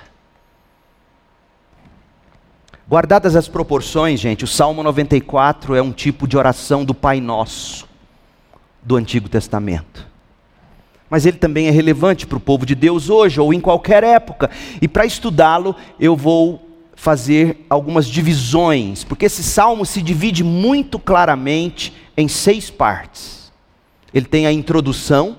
Guardadas 2.87 3.35
as 3.35 3.47
proporções, 3.47 4.19
gente, 4.19 4.43
o 4.43 4.47
Salmo 4.47 4.81
94 4.81 5.75
é 5.75 5.81
um 5.81 5.91
tipo 5.91 6.27
de 6.27 6.37
oração 6.37 6.83
do 6.83 6.93
Pai 6.93 7.21
Nosso 7.21 7.87
do 8.81 8.95
Antigo 8.95 9.29
Testamento. 9.29 10.07
Mas 11.09 11.25
ele 11.25 11.37
também 11.37 11.67
é 11.67 11.71
relevante 11.71 12.25
para 12.25 12.37
o 12.37 12.41
povo 12.41 12.65
de 12.65 12.75
Deus 12.75 13.09
hoje 13.09 13.39
ou 13.39 13.53
em 13.53 13.59
qualquer 13.59 14.03
época. 14.03 14.49
E 14.81 14.87
para 14.87 15.05
estudá-lo, 15.05 15.75
eu 15.99 16.15
vou 16.15 16.67
fazer 16.95 17.65
algumas 17.69 18.07
divisões, 18.07 19.03
porque 19.03 19.25
esse 19.25 19.43
salmo 19.43 19.85
se 19.85 20.01
divide 20.01 20.43
muito 20.43 20.99
claramente 20.99 21.93
em 22.17 22.27
seis 22.27 22.69
partes. 22.69 23.38
Ele 24.13 24.25
tem 24.25 24.47
a 24.47 24.51
introdução, 24.51 25.37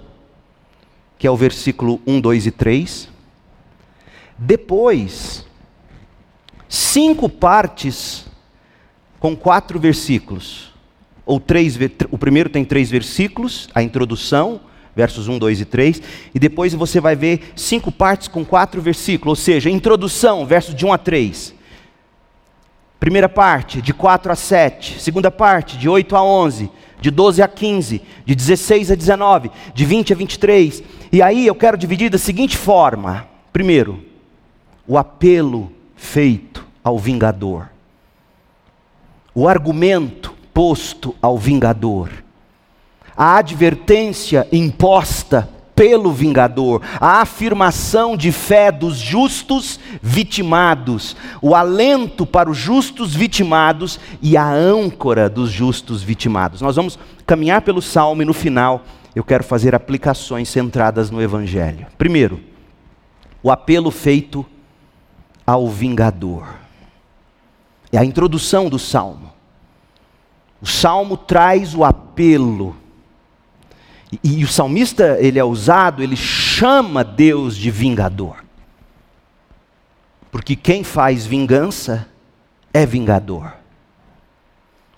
que 1.18 1.26
é 1.26 1.30
o 1.30 1.36
versículo 1.36 2.00
1, 2.06 2.20
2 2.20 2.46
e 2.46 2.50
3. 2.50 3.08
Depois, 4.38 5.44
cinco 6.68 7.28
partes 7.28 8.26
com 9.18 9.36
quatro 9.36 9.78
versículos. 9.78 10.70
ou 11.26 11.38
três, 11.38 11.78
o 12.10 12.18
primeiro 12.18 12.48
tem 12.48 12.64
três 12.64 12.90
versículos, 12.90 13.68
a 13.74 13.82
introdução, 13.82 14.62
versos 14.96 15.28
1, 15.28 15.38
2 15.38 15.60
e 15.60 15.64
3, 15.64 16.02
e 16.34 16.38
depois 16.38 16.74
você 16.74 17.00
vai 17.00 17.14
ver 17.14 17.52
cinco 17.54 17.92
partes 17.92 18.26
com 18.26 18.44
quatro 18.44 18.80
versículos, 18.82 19.38
ou 19.38 19.44
seja, 19.44 19.70
introdução, 19.70 20.44
versos 20.44 20.74
de 20.74 20.84
1 20.84 20.92
a 20.92 20.98
3. 20.98 21.54
Primeira 22.98 23.28
parte, 23.28 23.80
de 23.80 23.94
4 23.94 24.32
a 24.32 24.34
7. 24.34 25.00
Segunda 25.00 25.30
parte, 25.30 25.78
de 25.78 25.88
8 25.88 26.16
a 26.16 26.22
11. 26.22 26.70
De 27.00 27.10
12 27.10 27.42
a 27.42 27.48
15. 27.48 28.02
De 28.24 28.34
16 28.34 28.90
a 28.90 28.94
19. 28.94 29.50
De 29.74 29.84
20 29.84 30.12
a 30.12 30.16
23. 30.16 30.82
E 31.12 31.22
aí 31.22 31.46
eu 31.46 31.54
quero 31.54 31.76
dividir 31.76 32.10
da 32.10 32.18
seguinte 32.18 32.56
forma: 32.56 33.26
primeiro, 33.52 34.04
o 34.86 34.98
apelo 34.98 35.72
feito 35.96 36.66
ao 36.82 36.98
vingador, 36.98 37.68
o 39.34 39.46
argumento 39.46 40.34
posto 40.52 41.14
ao 41.22 41.38
vingador, 41.38 42.10
a 43.16 43.36
advertência 43.36 44.48
imposta 44.50 45.48
pelo 45.80 46.12
vingador, 46.12 46.82
a 47.00 47.22
afirmação 47.22 48.14
de 48.14 48.30
fé 48.30 48.70
dos 48.70 48.98
justos 48.98 49.80
vitimados, 50.02 51.16
o 51.40 51.54
alento 51.54 52.26
para 52.26 52.50
os 52.50 52.58
justos 52.58 53.14
vitimados 53.14 53.98
e 54.20 54.36
a 54.36 54.46
âncora 54.46 55.26
dos 55.26 55.50
justos 55.50 56.02
vitimados. 56.02 56.60
Nós 56.60 56.76
vamos 56.76 56.98
caminhar 57.24 57.62
pelo 57.62 57.80
salmo 57.80 58.20
e 58.20 58.26
no 58.26 58.34
final 58.34 58.84
eu 59.16 59.24
quero 59.24 59.42
fazer 59.42 59.74
aplicações 59.74 60.50
centradas 60.50 61.10
no 61.10 61.22
evangelho. 61.22 61.86
Primeiro, 61.96 62.40
o 63.42 63.50
apelo 63.50 63.90
feito 63.90 64.44
ao 65.46 65.66
vingador. 65.66 66.56
É 67.90 67.96
a 67.96 68.04
introdução 68.04 68.68
do 68.68 68.78
salmo. 68.78 69.32
O 70.60 70.66
salmo 70.66 71.16
traz 71.16 71.74
o 71.74 71.84
apelo 71.84 72.76
e, 74.12 74.40
e 74.40 74.44
o 74.44 74.48
salmista, 74.48 75.18
ele 75.20 75.38
é 75.38 75.44
usado, 75.44 76.02
ele 76.02 76.16
chama 76.16 77.04
Deus 77.04 77.56
de 77.56 77.70
vingador. 77.70 78.44
Porque 80.30 80.56
quem 80.56 80.82
faz 80.82 81.26
vingança 81.26 82.08
é 82.72 82.84
vingador. 82.84 83.54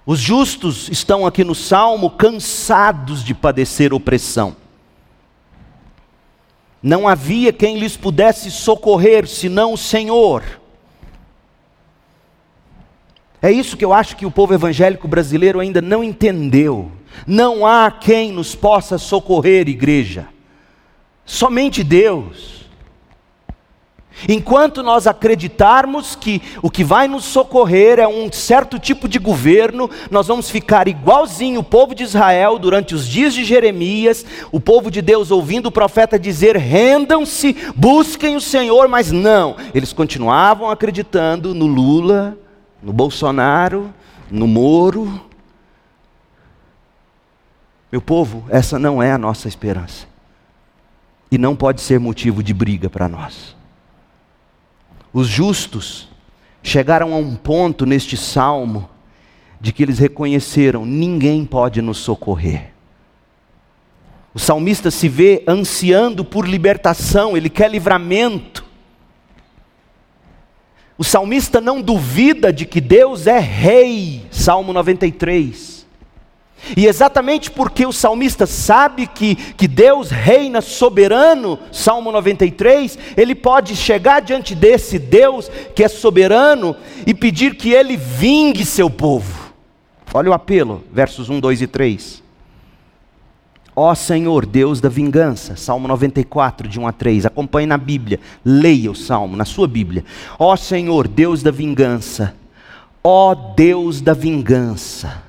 Os 0.04 0.18
justos 0.18 0.88
estão 0.88 1.26
aqui 1.26 1.44
no 1.44 1.54
salmo 1.54 2.10
cansados 2.10 3.22
de 3.22 3.34
padecer 3.34 3.92
opressão. 3.92 4.56
Não 6.82 7.06
havia 7.06 7.52
quem 7.52 7.78
lhes 7.78 7.96
pudesse 7.96 8.50
socorrer 8.50 9.28
senão 9.28 9.74
o 9.74 9.78
Senhor. 9.78 10.42
É 13.40 13.50
isso 13.50 13.76
que 13.76 13.84
eu 13.84 13.92
acho 13.92 14.16
que 14.16 14.26
o 14.26 14.30
povo 14.30 14.54
evangélico 14.54 15.06
brasileiro 15.06 15.60
ainda 15.60 15.80
não 15.80 16.02
entendeu. 16.02 16.90
Não 17.26 17.66
há 17.66 17.90
quem 17.90 18.32
nos 18.32 18.54
possa 18.54 18.98
socorrer, 18.98 19.68
igreja. 19.68 20.28
Somente 21.24 21.84
Deus. 21.84 22.62
Enquanto 24.28 24.82
nós 24.82 25.06
acreditarmos 25.06 26.14
que 26.14 26.40
o 26.62 26.70
que 26.70 26.84
vai 26.84 27.08
nos 27.08 27.24
socorrer 27.24 27.98
é 27.98 28.06
um 28.06 28.30
certo 28.30 28.78
tipo 28.78 29.08
de 29.08 29.18
governo, 29.18 29.90
nós 30.10 30.28
vamos 30.28 30.48
ficar 30.48 30.86
igualzinho 30.86 31.60
o 31.60 31.64
povo 31.64 31.94
de 31.94 32.04
Israel 32.04 32.58
durante 32.58 32.94
os 32.94 33.06
dias 33.06 33.34
de 33.34 33.44
Jeremias, 33.44 34.24
o 34.52 34.60
povo 34.60 34.90
de 34.90 35.02
Deus 35.02 35.30
ouvindo 35.30 35.66
o 35.66 35.72
profeta 35.72 36.18
dizer: 36.18 36.56
rendam-se, 36.56 37.56
busquem 37.74 38.36
o 38.36 38.40
Senhor, 38.40 38.86
mas 38.86 39.10
não, 39.10 39.56
eles 39.74 39.92
continuavam 39.92 40.70
acreditando 40.70 41.54
no 41.54 41.66
Lula, 41.66 42.36
no 42.82 42.92
Bolsonaro, 42.92 43.92
no 44.30 44.46
Moro, 44.46 45.20
meu 47.92 48.00
povo, 48.00 48.46
essa 48.48 48.78
não 48.78 49.02
é 49.02 49.12
a 49.12 49.18
nossa 49.18 49.46
esperança. 49.46 50.06
E 51.30 51.36
não 51.36 51.54
pode 51.54 51.82
ser 51.82 52.00
motivo 52.00 52.42
de 52.42 52.54
briga 52.54 52.88
para 52.88 53.06
nós. 53.06 53.54
Os 55.12 55.28
justos 55.28 56.08
chegaram 56.62 57.12
a 57.12 57.18
um 57.18 57.36
ponto 57.36 57.84
neste 57.84 58.16
salmo 58.16 58.88
de 59.60 59.74
que 59.74 59.82
eles 59.82 59.98
reconheceram: 59.98 60.86
ninguém 60.86 61.44
pode 61.44 61.82
nos 61.82 61.98
socorrer. 61.98 62.72
O 64.32 64.38
salmista 64.38 64.90
se 64.90 65.06
vê 65.06 65.44
ansiando 65.46 66.24
por 66.24 66.48
libertação, 66.48 67.36
ele 67.36 67.50
quer 67.50 67.70
livramento. 67.70 68.64
O 70.96 71.04
salmista 71.04 71.60
não 71.60 71.82
duvida 71.82 72.50
de 72.50 72.64
que 72.64 72.80
Deus 72.80 73.26
é 73.26 73.38
rei, 73.38 74.26
Salmo 74.30 74.72
93. 74.72 75.81
E 76.76 76.86
exatamente 76.86 77.50
porque 77.50 77.84
o 77.84 77.92
salmista 77.92 78.46
sabe 78.46 79.06
que, 79.06 79.34
que 79.34 79.66
Deus 79.66 80.10
reina 80.10 80.60
soberano, 80.60 81.58
Salmo 81.72 82.12
93, 82.12 82.98
ele 83.16 83.34
pode 83.34 83.74
chegar 83.74 84.20
diante 84.20 84.54
desse 84.54 84.98
Deus 84.98 85.50
que 85.74 85.82
é 85.82 85.88
soberano 85.88 86.76
e 87.06 87.12
pedir 87.12 87.56
que 87.56 87.72
ele 87.72 87.96
vingue 87.96 88.64
seu 88.64 88.88
povo. 88.88 89.52
Olha 90.14 90.30
o 90.30 90.34
apelo, 90.34 90.84
versos 90.92 91.28
1, 91.28 91.40
2 91.40 91.62
e 91.62 91.66
3. 91.66 92.22
Ó 93.74 93.94
Senhor, 93.94 94.44
Deus 94.44 94.80
da 94.80 94.90
vingança, 94.90 95.56
Salmo 95.56 95.88
94, 95.88 96.68
de 96.68 96.78
1 96.78 96.86
a 96.86 96.92
3. 96.92 97.26
Acompanhe 97.26 97.66
na 97.66 97.78
Bíblia, 97.78 98.20
leia 98.44 98.90
o 98.90 98.94
salmo, 98.94 99.36
na 99.36 99.46
sua 99.46 99.66
Bíblia. 99.66 100.04
Ó 100.38 100.54
Senhor, 100.56 101.08
Deus 101.08 101.42
da 101.42 101.50
vingança, 101.50 102.34
ó 103.02 103.34
Deus 103.34 104.00
da 104.00 104.12
vingança 104.12 105.21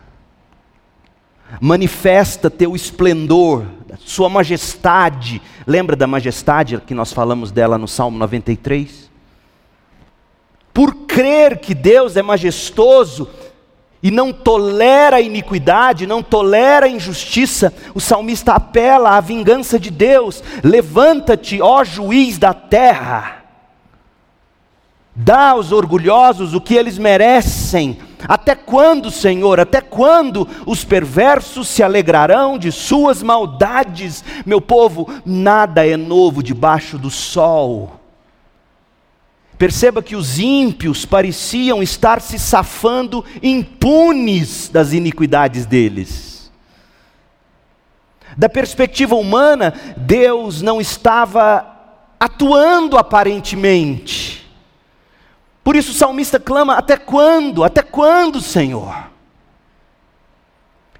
manifesta 1.61 2.49
teu 2.49 2.75
esplendor, 2.75 3.65
sua 3.99 4.29
majestade. 4.29 5.41
Lembra 5.65 5.95
da 5.95 6.07
majestade 6.07 6.79
que 6.85 6.93
nós 6.93 7.13
falamos 7.13 7.51
dela 7.51 7.77
no 7.77 7.87
Salmo 7.87 8.17
93? 8.17 9.11
Por 10.73 10.95
crer 11.05 11.59
que 11.59 11.75
Deus 11.75 12.17
é 12.17 12.21
majestoso 12.21 13.29
e 14.01 14.11
não 14.11 14.33
tolera 14.33 15.17
a 15.17 15.21
iniquidade, 15.21 16.07
não 16.07 16.21
tolera 16.21 16.87
a 16.87 16.89
injustiça, 16.89 17.73
o 17.93 18.01
salmista 18.01 18.53
apela 18.53 19.11
à 19.11 19.21
vingança 19.21 19.79
de 19.79 19.89
Deus. 19.89 20.43
Levanta-te, 20.63 21.61
ó 21.61 21.83
juiz 21.83 22.37
da 22.37 22.53
terra. 22.53 23.43
Dá 25.15 25.51
aos 25.51 25.71
orgulhosos 25.71 26.55
o 26.55 26.59
que 26.59 26.73
eles 26.73 26.97
merecem 26.97 27.99
até 28.27 28.55
quando, 28.55 29.11
Senhor, 29.11 29.59
até 29.59 29.81
quando 29.81 30.47
os 30.65 30.83
perversos 30.83 31.67
se 31.67 31.83
alegrarão 31.83 32.57
de 32.57 32.71
suas 32.71 33.21
maldades? 33.21 34.23
Meu 34.45 34.61
povo, 34.61 35.07
nada 35.25 35.85
é 35.85 35.97
novo 35.97 36.41
debaixo 36.41 36.97
do 36.97 37.09
sol. 37.09 37.99
Perceba 39.57 40.01
que 40.01 40.15
os 40.15 40.39
ímpios 40.39 41.05
pareciam 41.05 41.81
estar 41.81 42.19
se 42.19 42.39
safando 42.39 43.23
impunes 43.41 44.67
das 44.67 44.93
iniquidades 44.93 45.65
deles. 45.65 46.51
Da 48.35 48.49
perspectiva 48.49 49.15
humana, 49.15 49.73
Deus 49.95 50.61
não 50.61 50.81
estava 50.81 51.65
atuando 52.19 52.97
aparentemente. 52.97 54.32
Por 55.63 55.75
isso 55.75 55.91
o 55.91 55.95
salmista 55.95 56.39
clama: 56.39 56.75
Até 56.75 56.97
quando? 56.97 57.63
Até 57.63 57.81
quando, 57.81 58.41
Senhor? 58.41 59.11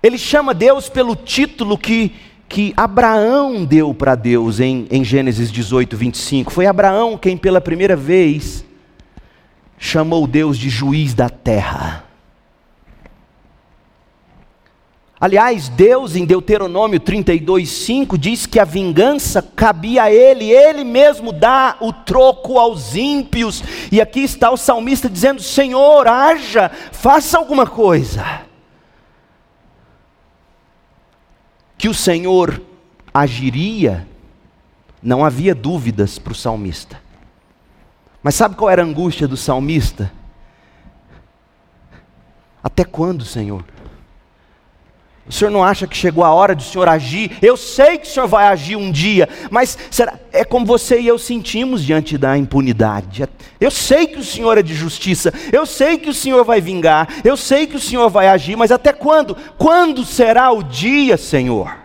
Ele 0.02 0.18
chama 0.18 0.54
Deus 0.54 0.90
pelo 0.90 1.16
título 1.16 1.78
que, 1.78 2.14
que 2.48 2.74
Abraão 2.76 3.64
deu 3.64 3.94
para 3.94 4.16
Deus 4.16 4.60
em, 4.60 4.86
em 4.92 5.04
Gênesis 5.04 5.52
18, 5.52 5.96
25. 5.96 6.52
Foi 6.52 6.66
Abraão 6.66 7.18
quem 7.18 7.38
pela 7.38 7.62
primeira 7.62 7.96
vez 7.96 8.66
chamou 9.78 10.28
Deus 10.28 10.58
de 10.58 10.70
juiz 10.70 11.14
da 11.14 11.30
terra. 11.30 12.06
Aliás, 15.24 15.70
Deus 15.70 16.18
em 16.18 16.26
Deuteronômio 16.26 17.00
32, 17.00 17.70
5 17.70 18.18
diz 18.18 18.46
que 18.46 18.60
a 18.60 18.66
vingança 18.66 19.42
cabia 19.42 20.04
a 20.04 20.12
Ele, 20.12 20.52
Ele 20.52 20.84
mesmo 20.84 21.32
dá 21.32 21.78
o 21.80 21.94
troco 21.94 22.60
aos 22.60 22.94
ímpios. 22.94 23.64
E 23.90 24.02
aqui 24.02 24.20
está 24.20 24.52
o 24.52 24.58
salmista 24.58 25.10
dizendo: 25.10 25.42
Senhor, 25.42 26.10
haja, 26.10 26.70
faça 26.92 27.38
alguma 27.38 27.66
coisa. 27.66 28.42
Que 31.78 31.88
o 31.88 31.94
Senhor 31.94 32.62
agiria, 33.14 34.06
não 35.02 35.24
havia 35.24 35.56
dúvidas 35.56 36.20
para 36.20 36.34
o 36.34 36.36
salmista. 36.36 37.00
Mas 38.22 38.36
sabe 38.36 38.56
qual 38.56 38.70
era 38.70 38.82
a 38.82 38.86
angústia 38.86 39.26
do 39.26 39.38
salmista? 39.38 40.12
Até 42.62 42.84
quando, 42.84 43.24
Senhor? 43.24 43.64
O 45.28 45.32
senhor 45.32 45.50
não 45.50 45.64
acha 45.64 45.88
que 45.88 45.96
chegou 45.96 46.24
a 46.24 46.34
hora 46.34 46.54
de 46.54 46.64
o 46.64 46.68
senhor 46.68 46.88
agir? 46.90 47.38
Eu 47.42 47.56
sei 47.56 47.98
que 47.98 48.08
o 48.08 48.10
senhor 48.10 48.28
vai 48.28 48.46
agir 48.48 48.76
um 48.76 48.92
dia, 48.92 49.30
mas 49.50 49.78
será, 49.90 50.20
é 50.34 50.44
como 50.44 50.66
você 50.66 51.00
e 51.00 51.08
eu 51.08 51.18
sentimos 51.18 51.84
diante 51.84 52.18
da 52.18 52.38
impunidade. 52.38 53.24
Eu 53.60 53.72
sei 53.72 54.06
que 54.06 54.20
o 54.20 54.24
senhor 54.24 54.58
é 54.58 54.62
de 54.62 54.74
justiça, 54.74 55.34
eu 55.52 55.66
sei 55.66 55.98
que 55.98 56.10
o 56.10 56.14
senhor 56.14 56.44
vai 56.44 56.60
vingar, 56.60 57.08
eu 57.24 57.38
sei 57.38 57.66
que 57.66 57.78
o 57.78 57.80
senhor 57.80 58.10
vai 58.10 58.28
agir, 58.28 58.58
mas 58.58 58.72
até 58.72 58.92
quando? 58.92 59.38
Quando 59.58 60.04
será 60.04 60.52
o 60.52 60.62
dia, 60.62 61.16
Senhor? 61.16 61.83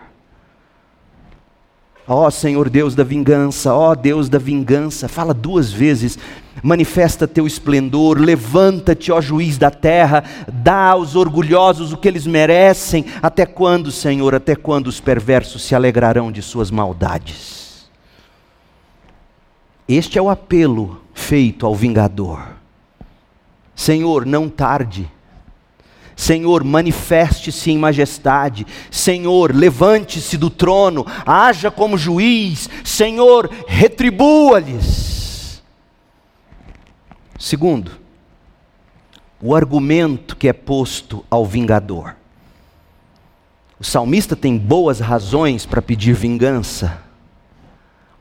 Ó 2.11 2.25
oh, 2.25 2.31
Senhor 2.31 2.71
Deus 2.71 2.95
da 2.95 3.03
vingança, 3.03 3.71
ó 3.71 3.91
oh, 3.91 3.95
Deus 3.95 4.29
da 4.29 4.39
vingança, 4.39 5.07
fala 5.07 5.31
duas 5.31 5.71
vezes, 5.71 6.17
manifesta 6.63 7.27
teu 7.27 7.45
esplendor, 7.45 8.17
levanta-te, 8.17 9.11
ó 9.11 9.21
juiz 9.21 9.59
da 9.59 9.69
terra, 9.69 10.23
dá 10.51 10.89
aos 10.89 11.15
orgulhosos 11.15 11.93
o 11.93 11.97
que 11.97 12.07
eles 12.07 12.25
merecem. 12.25 13.05
Até 13.21 13.45
quando, 13.45 13.91
Senhor, 13.91 14.33
até 14.33 14.55
quando 14.55 14.87
os 14.87 14.99
perversos 14.99 15.61
se 15.61 15.75
alegrarão 15.75 16.31
de 16.31 16.41
suas 16.41 16.71
maldades? 16.71 17.87
Este 19.87 20.17
é 20.17 20.21
o 20.21 20.31
apelo 20.31 20.99
feito 21.13 21.63
ao 21.63 21.75
vingador. 21.75 22.41
Senhor, 23.75 24.25
não 24.25 24.49
tarde 24.49 25.07
Senhor, 26.19 26.65
manifeste-se 26.65 27.71
em 27.71 27.77
majestade. 27.77 28.67
Senhor, 28.91 29.55
levante-se 29.55 30.37
do 30.37 30.49
trono, 30.49 31.05
haja 31.25 31.71
como 31.71 31.97
juiz. 31.97 32.69
Senhor, 32.83 33.49
retribua-lhes. 33.65 35.63
Segundo, 37.39 37.93
o 39.41 39.55
argumento 39.55 40.35
que 40.35 40.49
é 40.49 40.53
posto 40.53 41.23
ao 41.31 41.45
vingador. 41.45 42.17
O 43.79 43.85
salmista 43.85 44.35
tem 44.35 44.57
boas 44.57 44.99
razões 44.99 45.65
para 45.65 45.81
pedir 45.81 46.11
vingança. 46.11 47.01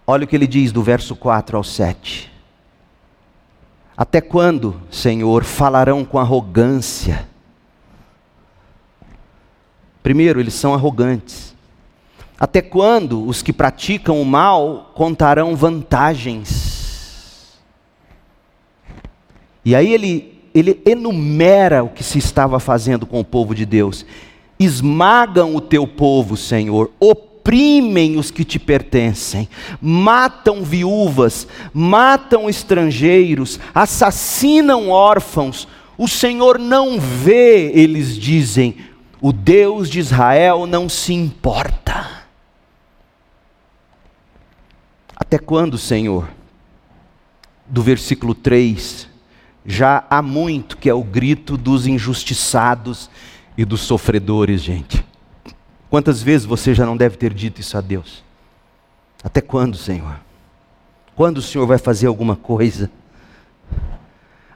Olha 0.06 0.22
o 0.22 0.28
que 0.28 0.36
ele 0.36 0.46
diz 0.46 0.70
do 0.70 0.84
verso 0.84 1.16
4 1.16 1.56
ao 1.56 1.64
7. 1.64 2.32
Até 3.96 4.20
quando, 4.20 4.80
Senhor, 4.88 5.42
falarão 5.42 6.04
com 6.04 6.16
arrogância? 6.16 7.26
Primeiro, 10.08 10.40
eles 10.40 10.54
são 10.54 10.72
arrogantes. 10.72 11.54
Até 12.40 12.62
quando 12.62 13.26
os 13.26 13.42
que 13.42 13.52
praticam 13.52 14.18
o 14.18 14.24
mal 14.24 14.90
contarão 14.94 15.54
vantagens? 15.54 17.58
E 19.62 19.74
aí 19.74 19.92
ele, 19.92 20.40
ele 20.54 20.80
enumera 20.86 21.84
o 21.84 21.90
que 21.90 22.02
se 22.02 22.16
estava 22.16 22.58
fazendo 22.58 23.04
com 23.04 23.20
o 23.20 23.24
povo 23.24 23.54
de 23.54 23.66
Deus. 23.66 24.06
Esmagam 24.58 25.54
o 25.54 25.60
teu 25.60 25.86
povo, 25.86 26.38
Senhor, 26.38 26.90
oprimem 26.98 28.16
os 28.16 28.30
que 28.30 28.44
te 28.44 28.58
pertencem, 28.58 29.46
matam 29.78 30.64
viúvas, 30.64 31.46
matam 31.70 32.48
estrangeiros, 32.48 33.60
assassinam 33.74 34.88
órfãos. 34.88 35.68
O 35.98 36.08
Senhor 36.08 36.58
não 36.58 36.98
vê, 36.98 37.70
eles 37.74 38.16
dizem, 38.16 38.87
o 39.20 39.32
Deus 39.32 39.90
de 39.90 39.98
Israel 39.98 40.66
não 40.66 40.88
se 40.88 41.12
importa. 41.12 42.06
Até 45.16 45.38
quando, 45.38 45.76
Senhor? 45.76 46.28
Do 47.66 47.82
versículo 47.82 48.34
3, 48.34 49.08
já 49.66 50.04
há 50.08 50.22
muito 50.22 50.76
que 50.76 50.88
é 50.88 50.94
o 50.94 51.02
grito 51.02 51.56
dos 51.56 51.86
injustiçados 51.86 53.10
e 53.56 53.64
dos 53.64 53.82
sofredores, 53.82 54.62
gente. 54.62 55.04
Quantas 55.90 56.22
vezes 56.22 56.46
você 56.46 56.74
já 56.74 56.86
não 56.86 56.96
deve 56.96 57.16
ter 57.16 57.34
dito 57.34 57.60
isso 57.60 57.76
a 57.76 57.80
Deus? 57.80 58.22
Até 59.22 59.40
quando, 59.40 59.76
Senhor? 59.76 60.20
Quando 61.16 61.38
o 61.38 61.42
Senhor 61.42 61.66
vai 61.66 61.78
fazer 61.78 62.06
alguma 62.06 62.36
coisa? 62.36 62.90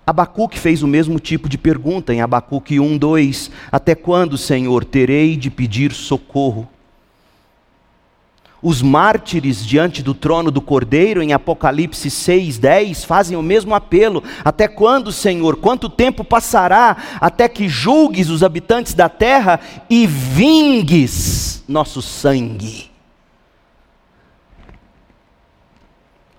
Abacuque 0.07 0.59
fez 0.59 0.83
o 0.83 0.89
mesmo 0.89 1.21
tipo 1.21 1.49
de 1.49 1.57
pergunta 1.57 2.13
em 2.13 2.21
Abacuque 2.21 2.81
1, 2.81 2.99
2: 2.99 3.51
Até 3.71 3.95
quando, 3.95 4.37
Senhor, 4.37 4.85
terei 4.85 5.37
de 5.37 5.51
pedir 5.51 5.93
socorro? 5.93 6.69
Os 8.61 8.81
mártires 8.81 9.67
diante 9.67 10.05
do 10.05 10.15
trono 10.15 10.49
do 10.51 10.61
Cordeiro, 10.61 11.21
em 11.21 11.33
Apocalipse 11.33 12.09
6, 12.09 12.59
10, 12.59 13.05
fazem 13.05 13.37
o 13.37 13.43
mesmo 13.43 13.75
apelo: 13.75 14.23
Até 14.45 14.69
quando, 14.69 15.11
Senhor? 15.11 15.57
Quanto 15.57 15.89
tempo 15.89 16.23
passará 16.23 16.97
até 17.21 17.49
que 17.49 17.69
julgues 17.69 18.29
os 18.29 18.43
habitantes 18.45 18.95
da 18.95 19.09
terra 19.09 19.59
e 19.91 20.07
vingues 20.07 21.65
nosso 21.67 22.03
sangue? 22.03 22.92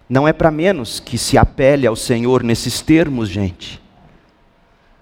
Não 0.10 0.28
é 0.28 0.34
para 0.34 0.52
menos 0.52 1.00
que 1.00 1.18
se 1.18 1.38
apele 1.38 1.88
ao 1.88 1.96
Senhor 1.96 2.44
nesses 2.44 2.82
termos, 2.82 3.30
gente. 3.30 3.82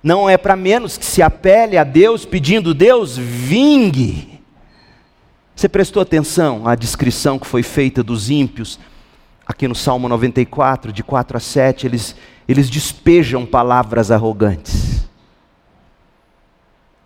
Não 0.03 0.29
é 0.29 0.37
para 0.37 0.55
menos 0.55 0.97
que 0.97 1.05
se 1.05 1.21
apele 1.21 1.77
a 1.77 1.83
Deus 1.83 2.25
pedindo, 2.25 2.73
Deus, 2.73 3.17
vingue. 3.17 4.39
Você 5.55 5.69
prestou 5.69 6.01
atenção 6.01 6.67
à 6.67 6.73
descrição 6.73 7.37
que 7.37 7.45
foi 7.45 7.61
feita 7.61 8.01
dos 8.01 8.29
ímpios? 8.29 8.79
Aqui 9.45 9.67
no 9.67 9.75
Salmo 9.75 10.07
94, 10.07 10.91
de 10.91 11.03
4 11.03 11.37
a 11.37 11.39
7, 11.39 11.85
eles, 11.85 12.15
eles 12.47 12.69
despejam 12.69 13.45
palavras 13.45 14.09
arrogantes. 14.09 15.07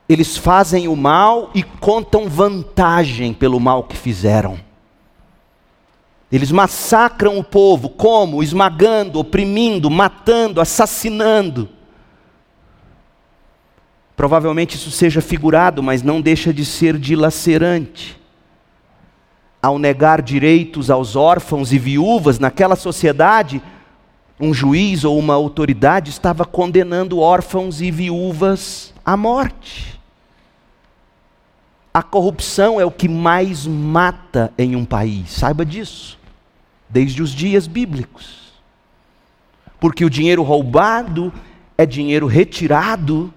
Eles 0.08 0.38
fazem 0.38 0.88
o 0.88 0.96
mal 0.96 1.50
e 1.54 1.64
contam 1.64 2.30
vantagem 2.30 3.34
pelo 3.34 3.60
mal 3.60 3.84
que 3.84 3.98
fizeram. 3.98 4.58
Eles 6.36 6.52
massacram 6.52 7.38
o 7.40 7.44
povo, 7.44 7.88
como? 7.88 8.44
Esmagando, 8.44 9.20
oprimindo, 9.20 9.90
matando, 9.90 10.60
assassinando. 10.60 11.70
Provavelmente 14.18 14.76
isso 14.76 14.92
seja 14.92 15.22
figurado, 15.22 15.82
mas 15.82 16.04
não 16.04 16.20
deixa 16.20 16.54
de 16.54 16.66
ser 16.66 16.98
dilacerante. 16.98 18.20
Ao 19.62 19.80
negar 19.80 20.22
direitos 20.22 20.92
aos 20.92 21.16
órfãos 21.16 21.72
e 21.72 21.80
viúvas, 21.80 22.38
naquela 22.38 22.76
sociedade, 22.76 23.62
um 24.38 24.54
juiz 24.54 25.06
ou 25.06 25.18
uma 25.18 25.36
autoridade 25.36 26.10
estava 26.10 26.44
condenando 26.44 27.18
órfãos 27.18 27.80
e 27.80 27.90
viúvas 27.90 28.94
à 29.06 29.16
morte. 29.16 29.98
A 31.94 32.04
corrupção 32.04 32.78
é 32.78 32.84
o 32.84 32.92
que 32.92 33.08
mais 33.08 33.66
mata 33.66 34.52
em 34.58 34.76
um 34.76 34.84
país, 34.84 35.32
saiba 35.32 35.66
disso, 35.66 36.25
desde 36.96 37.22
os 37.22 37.32
dias 37.32 37.68
bíblicos. 37.68 38.54
Porque 39.82 40.06
o 40.06 40.10
dinheiro 40.10 40.44
roubado 40.44 41.34
é 41.78 41.86
dinheiro 41.86 42.26
retirado 42.26 43.34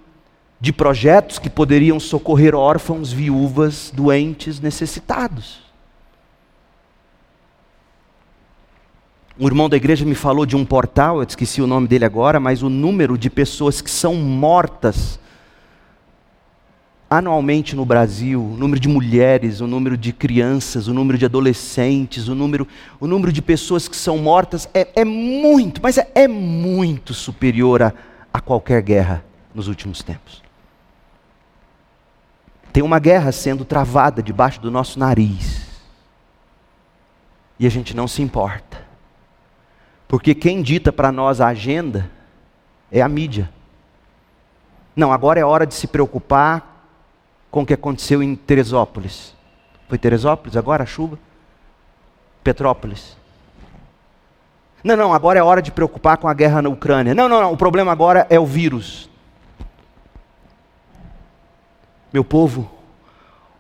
de 0.61 0.73
projetos 0.73 1.41
que 1.41 1.51
poderiam 1.51 1.99
socorrer 1.99 2.55
órfãos, 2.55 3.13
viúvas, 3.13 3.93
doentes, 3.93 4.61
necessitados. 4.61 5.59
Um 9.37 9.49
irmão 9.49 9.69
da 9.69 9.77
igreja 9.77 10.05
me 10.05 10.15
falou 10.15 10.47
de 10.47 10.55
um 10.55 10.65
portal, 10.65 11.17
eu 11.17 11.25
esqueci 11.25 11.61
o 11.61 11.67
nome 11.67 11.89
dele 11.89 12.05
agora, 12.05 12.39
mas 12.39 12.63
o 12.63 12.69
número 12.69 13.19
de 13.19 13.29
pessoas 13.29 13.81
que 13.81 13.91
são 13.91 14.15
mortas 14.15 15.19
anualmente 17.11 17.75
no 17.75 17.85
Brasil, 17.85 18.43
o 18.43 18.57
número 18.57 18.79
de 18.79 18.89
mulheres, 18.89 19.61
o 19.61 19.67
número 19.67 19.97
de 19.97 20.13
crianças, 20.13 20.89
o 20.89 20.95
número 20.95 21.17
de 21.17 21.25
adolescentes, 21.25 22.29
o 22.29 22.35
número, 22.35 22.69
o 23.01 23.07
número 23.07 23.33
de 23.33 23.41
pessoas 23.41 23.89
que 23.89 23.97
são 23.97 24.19
mortas 24.19 24.69
é, 24.75 24.89
é 24.95 25.05
muito, 25.05 25.81
mas 25.83 25.97
é, 25.97 26.11
é 26.15 26.29
muito 26.29 27.15
superior 27.15 27.83
a, 27.83 27.95
a 28.33 28.41
qualquer 28.41 28.83
guerra 28.83 29.25
nos 29.55 29.69
últimos 29.69 30.03
tempos. 30.03 30.43
Tem 32.73 32.83
uma 32.83 32.99
guerra 32.99 33.33
sendo 33.33 33.65
travada 33.65 34.23
debaixo 34.23 34.61
do 34.61 34.71
nosso 34.71 34.99
nariz. 34.99 35.67
E 37.59 37.67
a 37.67 37.71
gente 37.71 37.97
não 37.97 38.07
se 38.07 38.23
importa. 38.23 38.87
Porque 40.07 40.35
quem 40.35 40.63
dita 40.63 40.93
para 40.93 41.11
nós 41.11 41.41
a 41.41 41.49
agenda 41.49 42.11
é 42.93 43.01
a 43.01 43.09
mídia. 43.09 43.51
Não, 44.95 45.13
agora 45.13 45.41
é 45.41 45.45
hora 45.45 45.67
de 45.67 45.75
se 45.75 45.87
preocupar 45.87 46.68
com 47.51 47.63
o 47.63 47.67
que 47.67 47.75
aconteceu 47.75 48.23
em 48.23 48.35
Teresópolis. 48.35 49.35
Foi 49.89 49.99
Teresópolis 49.99 50.57
agora 50.57 50.83
a 50.83 50.87
chuva? 50.87 51.19
Petrópolis. 52.45 53.17
Não, 54.85 54.97
não, 54.97 55.13
agora 55.13 55.39
é 55.39 55.43
hora 55.43 55.61
de 55.61 55.73
preocupar 55.73 56.19
com 56.19 56.29
a 56.29 56.35
guerra 56.35 56.63
na 56.63 56.69
Ucrânia. 56.69 57.15
Não, 57.15 57.29
não, 57.29 57.41
não, 57.41 57.53
o 57.53 57.57
problema 57.57 57.91
agora 57.91 58.27
é 58.31 58.39
o 58.39 58.47
vírus. 58.47 59.11
Meu 62.13 62.25
povo, 62.25 62.71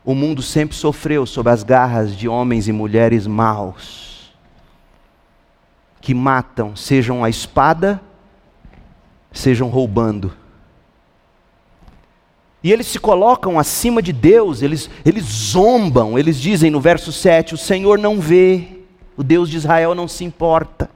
o 0.05 0.15
mundo 0.15 0.41
sempre 0.41 0.77
sofreu 0.77 1.27
sob 1.27 1.51
as 1.51 1.63
garras 1.63 2.17
de 2.17 2.29
homens 2.29 2.69
e 2.69 2.73
mulheres 2.73 3.27
maus, 3.27 4.33
que 6.01 6.15
matam, 6.15 6.75
sejam 6.75 7.23
a 7.23 7.29
espada, 7.29 8.01
sejam 9.33 9.69
roubando. 9.69 10.33
E 12.63 12.73
eles 12.73 12.89
se 12.89 12.99
colocam 12.99 13.59
acima 13.59 14.03
de 14.03 14.13
Deus, 14.13 14.63
eles, 14.63 14.91
eles 15.05 15.25
zombam, 15.25 16.19
eles 16.19 16.41
dizem 16.41 16.71
no 16.71 16.81
verso 16.81 17.13
7: 17.13 17.55
O 17.55 17.59
Senhor 17.59 17.99
não 17.99 18.21
vê, 18.21 18.69
o 19.17 19.23
Deus 19.23 19.49
de 19.49 19.57
Israel 19.57 19.95
não 19.95 20.09
se 20.09 20.25
importa. 20.25 20.91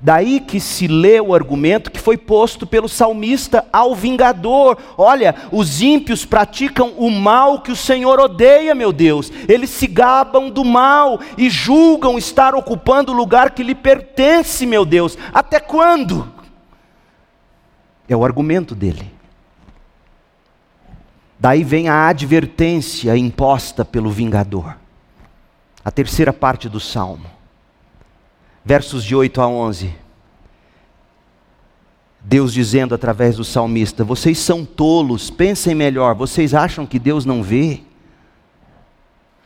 Daí 0.00 0.38
que 0.38 0.60
se 0.60 0.86
lê 0.86 1.20
o 1.20 1.34
argumento 1.34 1.90
que 1.90 1.98
foi 1.98 2.16
posto 2.16 2.66
pelo 2.66 2.88
salmista 2.88 3.66
ao 3.72 3.94
vingador: 3.94 4.78
olha, 4.96 5.34
os 5.50 5.82
ímpios 5.82 6.24
praticam 6.24 6.92
o 6.96 7.10
mal 7.10 7.60
que 7.62 7.72
o 7.72 7.76
Senhor 7.76 8.20
odeia, 8.20 8.74
meu 8.74 8.92
Deus. 8.92 9.32
Eles 9.48 9.70
se 9.70 9.86
gabam 9.88 10.50
do 10.50 10.64
mal 10.64 11.18
e 11.36 11.50
julgam 11.50 12.16
estar 12.16 12.54
ocupando 12.54 13.10
o 13.10 13.16
lugar 13.16 13.50
que 13.50 13.62
lhe 13.62 13.74
pertence, 13.74 14.64
meu 14.66 14.84
Deus. 14.84 15.18
Até 15.32 15.58
quando? 15.58 16.37
É 18.08 18.16
o 18.16 18.24
argumento 18.24 18.74
dele. 18.74 19.12
Daí 21.38 21.62
vem 21.62 21.88
a 21.88 22.08
advertência 22.08 23.16
imposta 23.16 23.84
pelo 23.84 24.10
vingador. 24.10 24.76
A 25.84 25.90
terceira 25.90 26.32
parte 26.32 26.68
do 26.68 26.80
salmo 26.80 27.38
versos 28.68 29.02
de 29.02 29.16
8 29.16 29.40
a 29.40 29.48
11. 29.48 29.94
Deus 32.20 32.52
dizendo 32.52 32.94
através 32.94 33.36
do 33.36 33.44
salmista: 33.44 34.04
Vocês 34.04 34.36
são 34.36 34.62
tolos, 34.62 35.30
pensem 35.30 35.74
melhor, 35.74 36.14
vocês 36.14 36.52
acham 36.52 36.84
que 36.84 36.98
Deus 36.98 37.24
não 37.24 37.42
vê? 37.42 37.80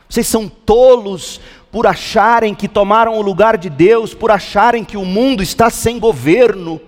Vocês 0.09 0.27
são 0.27 0.49
tolos 0.49 1.39
por 1.71 1.87
acharem 1.87 2.53
que 2.53 2.67
tomaram 2.67 3.17
o 3.17 3.21
lugar 3.21 3.57
de 3.57 3.69
Deus, 3.69 4.13
por 4.13 4.29
acharem 4.29 4.83
que 4.83 4.97
o 4.97 5.05
mundo 5.05 5.41
está 5.41 5.69
sem 5.69 5.97
governo. 5.97 6.81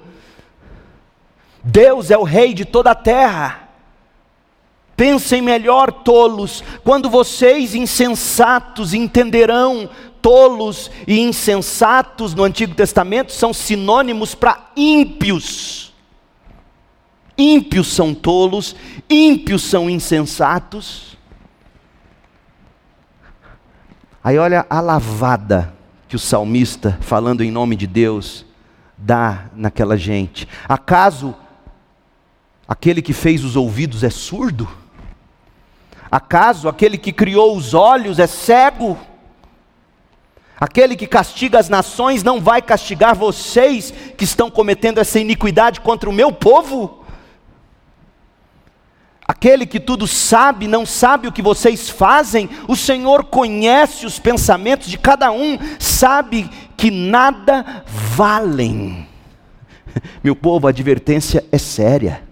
Deus 1.66 2.11
é 2.11 2.18
o 2.18 2.24
rei 2.24 2.53
de 2.53 2.63
toda 2.63 2.91
a 2.91 2.95
terra. 2.95 3.70
Pensem 4.95 5.41
melhor, 5.41 5.91
tolos, 5.91 6.63
quando 6.84 7.09
vocês 7.09 7.74
insensatos 7.74 8.93
entenderão 8.93 9.89
tolos 10.22 10.89
e 11.07 11.20
insensatos 11.20 12.34
no 12.36 12.43
Antigo 12.43 12.76
Testamento 12.76 13.32
são 13.34 13.51
sinônimos 13.51 14.36
para 14.36 14.70
ímpios. 14.76 15.91
Ímpios 17.36 17.88
são 17.88 18.13
tolos, 18.13 18.76
ímpios 19.09 19.63
são 19.63 19.89
insensatos. 19.89 21.18
Aí 24.24 24.38
olha 24.38 24.66
a 24.70 24.80
lavada 24.80 25.74
que 26.07 26.16
o 26.16 26.20
salmista, 26.20 26.97
falando 27.01 27.43
em 27.43 27.51
nome 27.51 27.76
de 27.76 27.88
Deus, 27.88 28.45
dá 28.97 29.45
naquela 29.53 29.97
gente. 29.97 30.47
Acaso 30.70 31.36
aquele 32.68 33.01
que 33.01 33.13
fez 33.13 33.43
os 33.43 33.55
ouvidos 33.55 34.03
é 34.03 34.09
surdo? 34.09 34.68
Acaso 36.11 36.70
aquele 36.70 36.97
que 36.97 37.11
criou 37.11 37.55
os 37.55 37.74
olhos 37.74 38.20
é 38.20 38.28
cego? 38.28 38.97
Aquele 40.59 40.95
que 40.95 41.05
castiga 41.05 41.59
as 41.59 41.68
nações 41.68 42.24
não 42.24 42.39
vai 42.39 42.61
castigar 42.61 43.16
vocês 43.16 43.93
que 44.18 44.24
estão 44.24 44.49
cometendo 44.49 44.99
essa 44.99 45.20
iniquidade 45.20 45.82
contra 45.82 46.09
o 46.09 46.13
meu 46.13 46.32
povo? 46.32 47.03
Aquele 49.28 49.66
que 49.66 49.80
tudo 49.80 50.07
sabe, 50.07 50.68
não 50.68 50.86
sabe 50.86 51.28
o 51.28 51.32
que 51.32 51.41
vocês 51.41 51.89
fazem, 51.89 52.49
o 52.68 52.76
Senhor 52.76 53.26
conhece 53.26 54.05
os 54.05 54.20
pensamentos 54.20 54.88
de 54.88 54.99
cada 54.99 55.32
um, 55.32 55.57
sabe 55.80 56.49
que 56.78 56.91
nada 56.91 57.84
valem. 57.88 59.07
Meu 60.24 60.36
povo, 60.36 60.68
a 60.68 60.70
advertência 60.70 61.43
é 61.51 61.57
séria. 61.57 62.24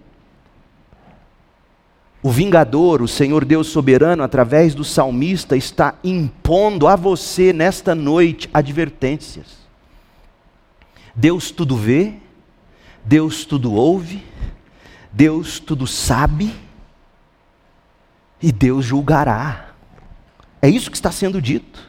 O 2.24 2.30
vingador, 2.30 3.02
o 3.02 3.06
Senhor 3.06 3.44
Deus 3.44 3.66
soberano, 3.66 4.22
através 4.22 4.74
do 4.74 4.82
salmista, 4.82 5.58
está 5.58 5.96
impondo 6.02 6.88
a 6.88 6.96
você 6.96 7.52
nesta 7.52 7.94
noite 7.94 8.48
advertências. 8.54 9.58
Deus 11.14 11.50
tudo 11.50 11.76
vê, 11.76 12.14
Deus 13.04 13.44
tudo 13.44 13.74
ouve, 13.74 14.24
Deus 15.12 15.58
tudo 15.58 15.86
sabe, 15.86 16.54
e 18.40 18.50
Deus 18.50 18.86
julgará. 18.86 19.74
É 20.62 20.68
isso 20.70 20.90
que 20.90 20.96
está 20.96 21.12
sendo 21.12 21.42
dito. 21.42 21.83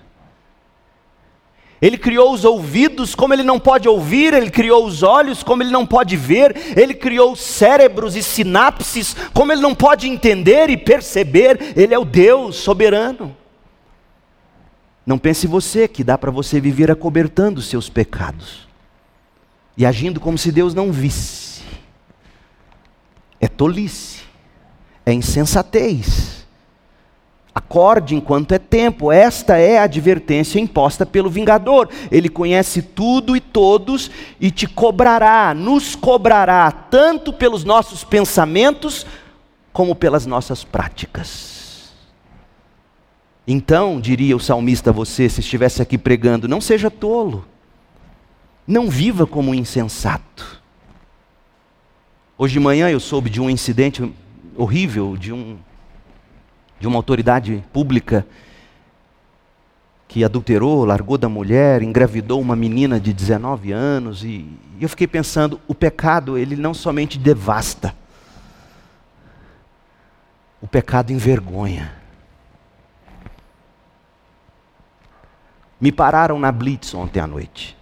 Ele 1.82 1.98
criou 1.98 2.34
os 2.34 2.46
ouvidos 2.46 3.14
como 3.14 3.34
ele 3.34 3.44
não 3.44 3.60
pode 3.60 3.88
ouvir, 3.88 4.34
ele 4.34 4.50
criou 4.50 4.86
os 4.86 5.04
olhos 5.04 5.44
como 5.44 5.62
ele 5.62 5.72
não 5.72 5.86
pode 5.86 6.16
ver, 6.16 6.56
ele 6.78 6.94
criou 6.94 7.36
cérebros 7.36 8.16
e 8.16 8.24
sinapses 8.24 9.16
como 9.34 9.52
ele 9.52 9.62
não 9.62 9.76
pode 9.76 10.08
entender 10.08 10.70
e 10.70 10.78
perceber. 10.78 11.74
Ele 11.76 11.94
é 11.94 12.00
o 12.00 12.06
Deus 12.06 12.56
soberano. 12.56 13.36
Não 15.06 15.20
pense 15.20 15.46
você 15.46 15.88
que 15.88 16.04
dá 16.04 16.18
para 16.18 16.32
você 16.32 16.60
viver 16.60 16.90
acobertando 16.90 17.60
os 17.60 17.68
seus 17.68 17.90
pecados 17.90 18.68
e 19.78 19.86
agindo 19.86 20.20
como 20.20 20.38
se 20.38 20.52
Deus 20.52 20.74
não 20.74 20.92
visse. 20.92 21.62
É 23.40 23.48
tolice, 23.48 24.22
é 25.06 25.14
insensatez. 25.14 26.35
Acorde 27.76 28.16
enquanto 28.16 28.54
é 28.54 28.58
tempo. 28.58 29.12
Esta 29.12 29.58
é 29.58 29.80
a 29.80 29.84
advertência 29.84 30.62
imposta 30.62 31.06
pelo 31.06 31.30
vingador. 31.30 31.90
Ele 32.10 32.30
conhece 32.30 32.82
tudo 32.82 33.36
e 33.36 33.42
todos 33.42 34.10
e 34.40 34.50
te 34.50 34.66
cobrará, 34.66 35.54
nos 35.54 35.94
cobrará, 35.94 36.72
tanto 36.72 37.34
pelos 37.34 37.66
nossos 37.66 38.06
pensamentos 38.06 39.06
como 39.74 39.94
pelas 39.94 40.26
nossas 40.26 40.64
práticas. 40.64 41.92
Então, 43.46 44.00
diria 44.00 44.38
o 44.38 44.40
salmista 44.40 44.92
a 44.92 44.94
você, 44.94 45.28
se 45.28 45.42
estivesse 45.42 45.82
aqui 45.82 45.98
pregando, 45.98 46.48
não 46.48 46.62
seja 46.62 46.90
tolo. 46.90 47.46
Não 48.66 48.90
viva 48.90 49.28
como 49.28 49.52
um 49.52 49.54
insensato. 49.54 50.62
Hoje 52.38 52.54
de 52.54 52.60
manhã 52.62 52.90
eu 52.90 53.02
soube 53.02 53.30
de 53.30 53.42
um 53.42 53.50
incidente 53.50 54.10
horrível 54.56 55.18
de 55.18 55.34
um 55.34 55.58
de 56.86 56.88
uma 56.88 57.00
autoridade 57.00 57.66
pública 57.74 58.28
que 60.08 60.24
adulterou, 60.24 60.86
largou 60.86 61.18
da 61.18 61.28
mulher, 61.28 61.82
engravidou 61.82 62.40
uma 62.40 62.56
menina 62.56 63.00
de 63.00 63.12
19 63.12 63.72
anos 63.72 64.24
e, 64.24 64.48
eu 64.80 64.88
fiquei 64.88 65.08
pensando, 65.08 65.60
o 65.68 65.74
pecado 65.74 66.38
ele 66.38 66.56
não 66.56 66.76
somente 66.76 67.18
devasta, 67.18 67.96
o 70.62 70.68
pecado 70.68 71.12
envergonha. 71.12 71.92
Me 75.82 75.92
pararam 75.92 76.38
na 76.38 76.52
Blitz 76.52 76.94
ontem 76.94 77.20
à 77.20 77.26
noite. 77.26 77.76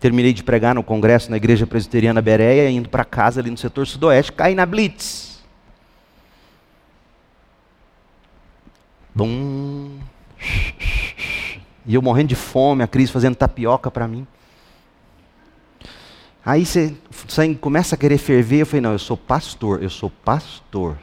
Terminei 0.00 0.32
de 0.32 0.42
pregar 0.42 0.74
no 0.74 0.82
congresso 0.82 1.30
na 1.30 1.36
igreja 1.36 1.64
presbiteriana 1.64 2.20
Bereia, 2.20 2.68
indo 2.68 2.88
para 2.88 3.04
casa 3.04 3.40
ali 3.40 3.52
no 3.52 3.56
setor 3.56 3.86
sudoeste, 3.86 4.32
caí 4.32 4.52
na 4.52 4.66
Blitz. 4.66 5.31
Bum. 9.14 9.98
E 11.84 11.94
eu 11.94 12.02
morrendo 12.02 12.28
de 12.28 12.36
fome, 12.36 12.82
a 12.82 12.86
Cris 12.86 13.10
fazendo 13.10 13.34
tapioca 13.34 13.90
para 13.90 14.06
mim. 14.06 14.26
Aí 16.44 16.66
você, 16.66 16.96
você 17.10 17.54
começa 17.54 17.94
a 17.94 17.98
querer 17.98 18.18
ferver. 18.18 18.60
Eu 18.60 18.66
falei: 18.66 18.80
Não, 18.80 18.92
eu 18.92 18.98
sou 18.98 19.16
pastor, 19.16 19.82
eu 19.82 19.90
sou 19.90 20.10
pastor. 20.10 20.96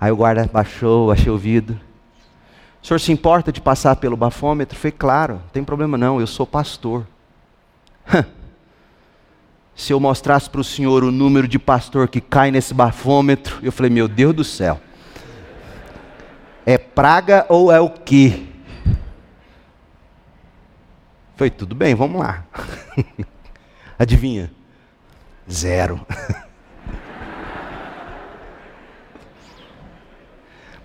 Aí 0.00 0.10
o 0.10 0.16
guarda 0.16 0.48
baixou, 0.52 1.10
achei 1.10 1.30
o 1.30 1.38
vidro. 1.38 1.78
O 2.82 2.86
senhor 2.86 2.98
se 2.98 3.12
importa 3.12 3.52
de 3.52 3.60
passar 3.60 3.96
pelo 3.96 4.16
bafômetro? 4.16 4.78
Falei: 4.78 4.92
Claro, 4.92 5.34
não 5.34 5.48
tem 5.52 5.62
problema 5.62 5.98
não, 5.98 6.20
eu 6.20 6.26
sou 6.26 6.46
pastor. 6.46 7.06
se 9.74 9.92
eu 9.92 10.00
mostrasse 10.00 10.48
para 10.48 10.60
o 10.60 10.64
senhor 10.64 11.04
o 11.04 11.12
número 11.12 11.46
de 11.46 11.58
pastor 11.58 12.08
que 12.08 12.20
cai 12.20 12.50
nesse 12.50 12.74
bafômetro, 12.74 13.58
eu 13.62 13.70
falei: 13.70 13.90
Meu 13.90 14.08
Deus 14.08 14.34
do 14.34 14.44
céu. 14.44 14.80
É 16.64 16.76
praga 16.78 17.46
ou 17.48 17.72
é 17.72 17.80
o 17.80 17.90
quê? 17.90 18.46
Foi 21.36 21.48
tudo 21.50 21.74
bem, 21.74 21.94
vamos 21.94 22.20
lá. 22.20 22.44
Adivinha? 23.98 24.50
Zero. 25.50 26.06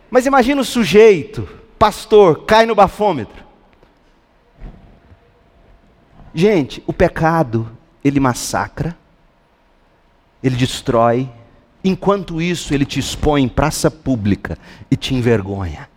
Mas 0.09 0.25
imagina 0.25 0.61
o 0.61 0.65
sujeito, 0.65 1.45
pastor, 1.77 2.45
cai 2.45 2.65
no 2.65 2.73
bafômetro. 2.73 3.43
Gente, 6.33 6.81
o 6.87 6.93
pecado, 6.93 7.69
ele 8.03 8.19
massacra, 8.19 8.97
ele 10.41 10.55
destrói, 10.55 11.29
Enquanto 11.87 12.41
isso, 12.41 12.73
ele 12.73 12.83
te 12.83 12.99
expõe 12.99 13.43
em 13.43 13.47
praça 13.47 13.91
pública 13.91 14.57
e 14.89 14.95
te 14.95 15.13
envergonha. 15.13 15.87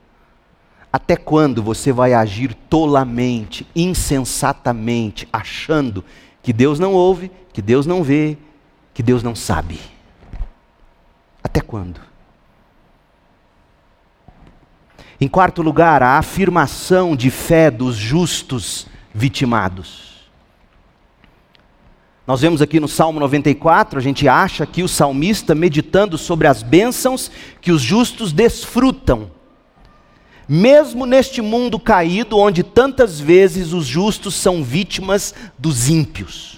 Até 0.92 1.16
quando 1.16 1.62
você 1.62 1.90
vai 1.90 2.12
agir 2.12 2.52
tolamente, 2.52 3.66
insensatamente, 3.74 5.26
achando 5.32 6.04
que 6.42 6.52
Deus 6.52 6.78
não 6.78 6.92
ouve, 6.92 7.30
que 7.54 7.62
Deus 7.62 7.86
não 7.86 8.02
vê, 8.02 8.36
que 8.92 9.02
Deus 9.02 9.22
não 9.22 9.34
sabe. 9.34 9.80
Até 11.42 11.62
quando? 11.62 11.98
Em 15.18 15.26
quarto 15.26 15.62
lugar, 15.62 16.02
a 16.02 16.18
afirmação 16.18 17.16
de 17.16 17.30
fé 17.30 17.70
dos 17.70 17.96
justos 17.96 18.86
vitimados. 19.14 20.17
Nós 22.28 22.42
vemos 22.42 22.60
aqui 22.60 22.78
no 22.78 22.86
Salmo 22.86 23.18
94, 23.20 23.98
a 23.98 24.02
gente 24.02 24.28
acha 24.28 24.66
que 24.66 24.82
o 24.82 24.88
salmista 24.88 25.54
meditando 25.54 26.18
sobre 26.18 26.46
as 26.46 26.62
bênçãos 26.62 27.30
que 27.58 27.72
os 27.72 27.80
justos 27.80 28.34
desfrutam. 28.34 29.30
Mesmo 30.46 31.06
neste 31.06 31.40
mundo 31.40 31.80
caído, 31.80 32.36
onde 32.36 32.62
tantas 32.62 33.18
vezes 33.18 33.72
os 33.72 33.86
justos 33.86 34.34
são 34.34 34.62
vítimas 34.62 35.34
dos 35.58 35.88
ímpios. 35.88 36.57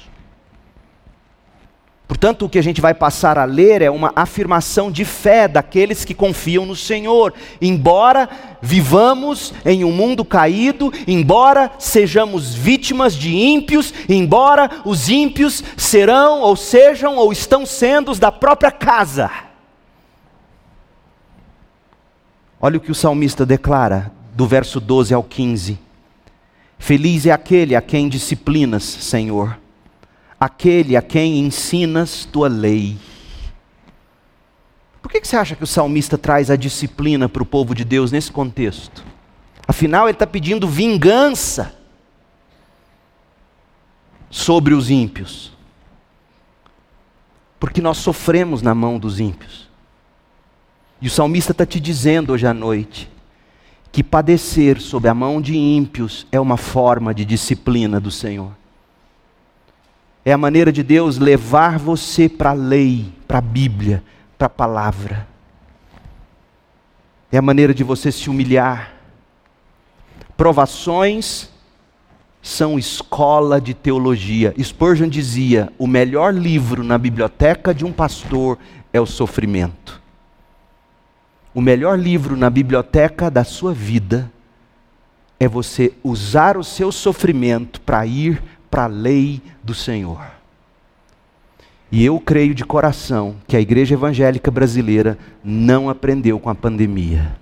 Portanto, 2.10 2.44
o 2.44 2.48
que 2.48 2.58
a 2.58 2.62
gente 2.62 2.80
vai 2.80 2.92
passar 2.92 3.38
a 3.38 3.44
ler 3.44 3.82
é 3.82 3.88
uma 3.88 4.12
afirmação 4.16 4.90
de 4.90 5.04
fé 5.04 5.46
daqueles 5.46 6.04
que 6.04 6.12
confiam 6.12 6.66
no 6.66 6.74
Senhor. 6.74 7.32
Embora 7.62 8.28
vivamos 8.60 9.54
em 9.64 9.84
um 9.84 9.92
mundo 9.92 10.24
caído, 10.24 10.92
embora 11.06 11.70
sejamos 11.78 12.52
vítimas 12.52 13.14
de 13.14 13.32
ímpios, 13.32 13.94
embora 14.08 14.68
os 14.84 15.08
ímpios 15.08 15.62
serão 15.76 16.40
ou 16.40 16.56
sejam 16.56 17.14
ou 17.14 17.30
estão 17.30 17.64
sendo 17.64 18.10
os 18.10 18.18
da 18.18 18.32
própria 18.32 18.72
casa. 18.72 19.30
Olha 22.60 22.78
o 22.78 22.80
que 22.80 22.90
o 22.90 22.94
salmista 22.94 23.46
declara, 23.46 24.10
do 24.34 24.48
verso 24.48 24.80
12 24.80 25.14
ao 25.14 25.22
15: 25.22 25.78
Feliz 26.76 27.24
é 27.24 27.30
aquele 27.30 27.76
a 27.76 27.80
quem 27.80 28.08
disciplinas, 28.08 28.82
Senhor 28.82 29.60
aquele 30.40 30.96
a 30.96 31.02
quem 31.02 31.38
ensinas 31.38 32.24
tua 32.24 32.48
lei. 32.48 32.96
Por 35.02 35.10
que, 35.10 35.22
você 35.22 35.36
acha 35.36 35.54
que 35.54 35.64
o 35.64 35.66
salmista 35.66 36.16
traz 36.16 36.50
a 36.50 36.56
disciplina 36.56 37.28
para 37.28 37.42
o 37.42 37.46
povo 37.46 37.74
de 37.74 37.84
Deus 37.84 38.10
nesse 38.10 38.32
contexto? 38.32 39.04
Afinal, 39.68 40.06
ele 40.06 40.12
está 40.12 40.26
pedindo 40.26 40.66
vingança 40.66 41.74
sobre 44.30 44.72
os 44.72 44.88
ímpios. 44.88 45.52
Porque 47.58 47.82
nós 47.82 47.98
sofremos 47.98 48.62
na 48.62 48.74
mão 48.74 48.98
dos 48.98 49.20
ímpios. 49.20 49.68
E 51.02 51.06
o 51.06 51.10
salmista 51.10 51.52
está 51.52 51.66
te 51.66 51.78
dizendo 51.78 52.32
hoje 52.32 52.46
à 52.46 52.54
noite 52.54 53.10
que 53.92 54.04
padecer 54.04 54.80
sob 54.80 55.08
a 55.08 55.14
mão 55.14 55.40
de 55.40 55.56
ímpios 55.56 56.26
é 56.30 56.38
uma 56.38 56.56
forma 56.56 57.12
de 57.12 57.24
disciplina 57.24 57.98
do 57.98 58.10
Senhor. 58.10 58.59
É 60.30 60.32
a 60.32 60.38
maneira 60.38 60.70
de 60.70 60.84
Deus 60.84 61.18
levar 61.18 61.76
você 61.76 62.28
para 62.28 62.50
a 62.50 62.52
lei, 62.52 63.12
para 63.26 63.38
a 63.38 63.40
Bíblia, 63.40 64.00
para 64.38 64.46
a 64.46 64.48
palavra. 64.48 65.26
É 67.32 67.38
a 67.38 67.42
maneira 67.42 67.74
de 67.74 67.82
você 67.82 68.12
se 68.12 68.30
humilhar. 68.30 68.92
Provações 70.36 71.50
são 72.40 72.78
escola 72.78 73.60
de 73.60 73.74
teologia. 73.74 74.54
Spurgeon 74.56 75.08
dizia: 75.08 75.72
o 75.76 75.88
melhor 75.88 76.32
livro 76.32 76.84
na 76.84 76.96
biblioteca 76.96 77.74
de 77.74 77.84
um 77.84 77.90
pastor 77.90 78.56
é 78.92 79.00
o 79.00 79.06
sofrimento. 79.06 80.00
O 81.52 81.60
melhor 81.60 81.98
livro 81.98 82.36
na 82.36 82.48
biblioteca 82.48 83.28
da 83.32 83.42
sua 83.42 83.74
vida 83.74 84.30
é 85.40 85.48
você 85.48 85.92
usar 86.04 86.56
o 86.56 86.62
seu 86.62 86.92
sofrimento 86.92 87.80
para 87.80 88.06
ir 88.06 88.40
para 88.70 88.84
a 88.84 88.86
lei 88.86 89.42
do 89.62 89.74
Senhor. 89.74 90.24
E 91.90 92.04
eu 92.04 92.20
creio 92.20 92.54
de 92.54 92.64
coração 92.64 93.36
que 93.48 93.56
a 93.56 93.60
igreja 93.60 93.94
evangélica 93.94 94.50
brasileira 94.50 95.18
não 95.42 95.90
aprendeu 95.90 96.38
com 96.38 96.48
a 96.48 96.54
pandemia. 96.54 97.36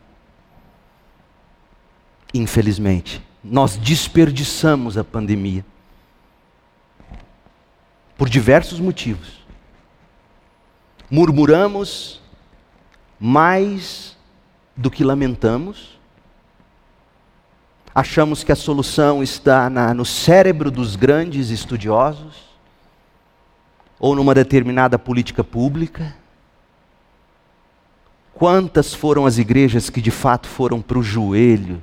Infelizmente, 2.33 3.23
nós 3.45 3.77
desperdiçamos 3.77 4.97
a 4.97 5.05
pandemia. 5.05 5.65
Por 8.17 8.29
diversos 8.29 8.81
motivos. 8.81 9.47
Murmuramos 11.11 12.21
mais 13.21 14.17
do 14.77 14.91
que 14.91 15.05
lamentamos 15.05 15.98
achamos 17.99 18.45
que 18.45 18.53
a 18.53 18.57
solução 18.57 19.25
está 19.25 19.69
na, 19.69 19.93
no 19.93 20.05
cérebro 20.05 20.71
dos 20.71 20.95
grandes 20.95 21.51
estudiosos, 21.51 22.37
ou 23.99 24.15
numa 24.15 24.33
determinada 24.37 24.97
política 24.97 25.43
pública. 25.43 26.15
Quantas 28.33 28.95
foram 28.95 29.27
as 29.27 29.37
igrejas 29.37 29.91
que 29.91 30.01
de 30.01 30.13
fato 30.13 30.47
foram 30.47 30.81
para 30.81 30.97
o 30.97 31.03
joelho, 31.03 31.83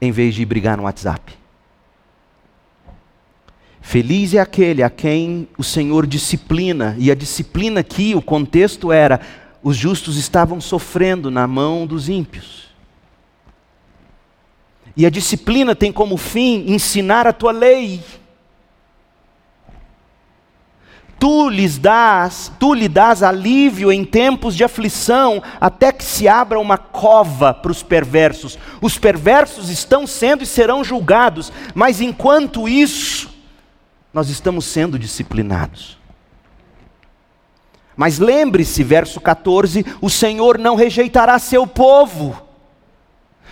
em 0.00 0.10
vez 0.10 0.34
de 0.34 0.46
brigar 0.46 0.78
no 0.78 0.84
WhatsApp? 0.84 1.38
Feliz 3.82 4.32
é 4.32 4.38
aquele 4.38 4.82
a 4.82 4.88
quem 4.88 5.46
o 5.58 5.62
Senhor 5.62 6.06
disciplina, 6.06 6.96
e 6.98 7.10
a 7.10 7.14
disciplina 7.14 7.80
aqui, 7.80 8.14
o 8.14 8.22
contexto 8.22 8.90
era: 8.90 9.20
os 9.62 9.76
justos 9.76 10.16
estavam 10.16 10.58
sofrendo 10.58 11.30
na 11.30 11.46
mão 11.46 11.86
dos 11.86 12.08
ímpios. 12.08 12.69
E 14.96 15.06
a 15.06 15.10
disciplina 15.10 15.74
tem 15.74 15.92
como 15.92 16.16
fim 16.16 16.64
ensinar 16.66 17.26
a 17.26 17.32
tua 17.32 17.52
lei. 17.52 18.02
Tu 21.18 21.50
lhes 21.50 21.76
dás, 21.76 22.50
tu 22.58 22.72
lhe 22.72 22.88
dás 22.88 23.22
alívio 23.22 23.92
em 23.92 24.06
tempos 24.06 24.56
de 24.56 24.64
aflição, 24.64 25.42
até 25.60 25.92
que 25.92 26.02
se 26.02 26.26
abra 26.26 26.58
uma 26.58 26.78
cova 26.78 27.52
para 27.52 27.70
os 27.70 27.82
perversos. 27.82 28.58
Os 28.80 28.96
perversos 28.96 29.68
estão 29.68 30.06
sendo 30.06 30.42
e 30.42 30.46
serão 30.46 30.82
julgados, 30.82 31.52
mas 31.74 32.00
enquanto 32.00 32.66
isso, 32.66 33.28
nós 34.14 34.30
estamos 34.30 34.64
sendo 34.64 34.98
disciplinados. 34.98 35.98
Mas 37.94 38.18
lembre-se, 38.18 38.82
verso 38.82 39.20
14: 39.20 39.84
o 40.00 40.08
Senhor 40.08 40.58
não 40.58 40.74
rejeitará 40.74 41.38
seu 41.38 41.66
povo 41.66 42.49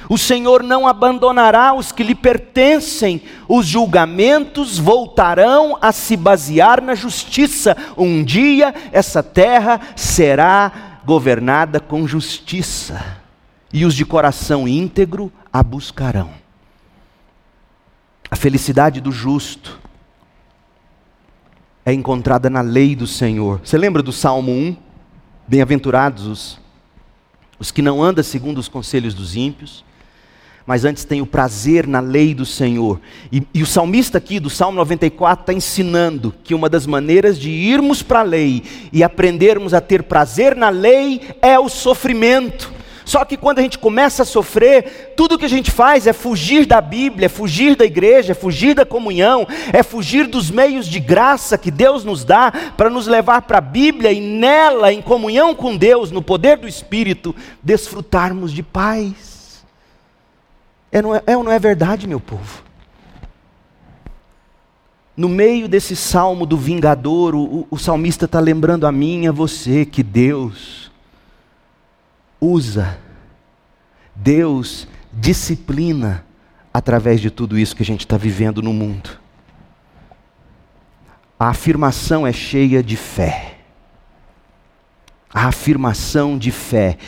o 0.09 0.19
Senhor 0.19 0.63
não 0.63 0.87
abandonará 0.87 1.75
os 1.75 1.93
que 1.93 2.03
lhe 2.03 2.15
pertencem, 2.15 3.23
os 3.49 3.67
julgamentos 3.67 4.79
voltarão 4.79 5.79
a 5.81 5.93
se 5.93 6.17
basear 6.17 6.83
na 6.83 6.95
justiça. 6.95 7.77
Um 7.97 8.23
dia 8.23 8.75
essa 8.93 9.23
terra 9.23 9.81
será 9.97 11.01
governada 11.05 11.81
com 11.81 12.07
justiça, 12.07 13.19
e 13.73 13.85
os 13.85 13.95
de 13.95 14.05
coração 14.05 14.69
íntegro 14.69 15.33
a 15.53 15.63
buscarão. 15.63 16.31
A 18.31 18.37
felicidade 18.37 19.01
do 19.01 19.11
justo 19.11 19.79
é 21.85 21.93
encontrada 21.93 22.51
na 22.51 22.61
lei 22.61 22.95
do 22.95 23.07
Senhor. 23.07 23.61
Você 23.65 23.79
lembra 23.79 24.03
do 24.03 24.13
Salmo 24.13 24.53
1? 24.53 24.77
Bem-aventurados 25.47 26.27
os, 26.27 26.61
os 27.59 27.71
que 27.71 27.81
não 27.81 28.03
andam 28.03 28.23
segundo 28.23 28.59
os 28.59 28.69
conselhos 28.69 29.15
dos 29.15 29.35
ímpios, 29.35 29.83
mas 30.69 30.85
antes 30.85 31.03
tem 31.03 31.23
o 31.23 31.27
prazer 31.27 31.87
na 31.87 31.99
lei 31.99 32.35
do 32.35 32.45
Senhor. 32.45 33.01
E, 33.33 33.43
e 33.55 33.63
o 33.63 33.67
salmista 33.67 34.19
aqui, 34.19 34.39
do 34.39 34.51
Salmo 34.51 34.77
94, 34.77 35.41
está 35.41 35.53
ensinando 35.55 36.35
que 36.45 36.53
uma 36.53 36.69
das 36.69 36.87
maneiras 36.87 37.39
de 37.39 37.49
irmos 37.49 38.03
para 38.03 38.21
a 38.21 38.23
lei 38.23 38.63
e 38.93 39.03
aprendermos 39.03 39.73
a 39.73 39.81
ter 39.81 40.03
prazer 40.03 40.55
na 40.55 40.69
lei 40.69 41.23
é 41.41 41.59
o 41.59 41.71
sofrimento. 41.71 42.71
Só 43.07 43.25
que 43.25 43.39
quando 43.39 43.61
a 43.61 43.63
gente 43.63 43.79
começa 43.79 44.25
a 44.25 44.27
sofrer, 44.27 45.15
tudo 45.17 45.39
que 45.39 45.47
a 45.47 45.49
gente 45.49 45.71
faz 45.71 46.07
é 46.07 46.13
fugir 46.13 46.67
da 46.67 46.83
Bíblia, 46.83 47.25
é 47.25 47.31
fugir 47.31 47.75
da 47.75 47.87
igreja, 47.87 48.33
é 48.33 48.35
fugir 48.35 48.75
da 48.75 48.85
comunhão, 48.85 49.49
é 49.73 49.83
fugir 49.83 50.27
dos 50.27 50.51
meios 50.51 50.87
de 50.87 51.01
graça 51.01 51.57
que 51.57 51.71
Deus 51.71 52.05
nos 52.05 52.25
dá 52.25 52.53
para 52.77 52.91
nos 52.91 53.07
levar 53.07 53.41
para 53.41 53.57
a 53.57 53.63
Bíblia 53.63 54.13
e 54.13 54.21
nela, 54.21 54.93
em 54.93 55.01
comunhão 55.01 55.55
com 55.55 55.75
Deus, 55.75 56.11
no 56.11 56.21
poder 56.21 56.59
do 56.59 56.69
Espírito, 56.69 57.35
desfrutarmos 57.63 58.53
de 58.53 58.63
paz. 58.63 59.28
É, 60.91 61.03
não 61.03 61.15
é, 61.15 61.23
é 61.27 61.37
ou 61.37 61.45
não 61.45 61.53
é 61.53 61.59
verdade, 61.59 62.07
meu 62.07 62.21
povo? 62.21 62.63
No 65.17 65.29
meio 65.29 65.69
desse 65.69 65.97
salmo 65.97 66.47
do 66.47 66.57
vingador, 66.57 67.35
o, 67.35 67.67
o 67.71 67.77
salmista 67.77 68.25
está 68.25 68.39
lembrando 68.39 68.87
a 68.87 68.93
mim 68.93 69.25
e 69.25 69.29
a 69.29 69.33
você 69.33 69.85
que 69.85 70.03
Deus 70.03 70.93
usa, 72.41 72.99
Deus 74.15 74.87
disciplina 75.13 76.25
através 76.73 77.21
de 77.21 77.31
tudo 77.31 77.59
isso 77.59 77.75
que 77.75 77.83
a 77.83 77.87
gente 77.87 78.01
está 78.01 78.17
vivendo 78.17 78.63
no 78.63 78.73
mundo. 78.73 79.19
A 81.39 81.49
afirmação 81.49 82.27
é 82.27 82.33
cheia 82.33 82.83
de 82.83 82.97
fé. 82.97 83.59
A 85.33 85.49
afirmação 85.49 86.39
de 86.39 86.51
fé 86.51 86.99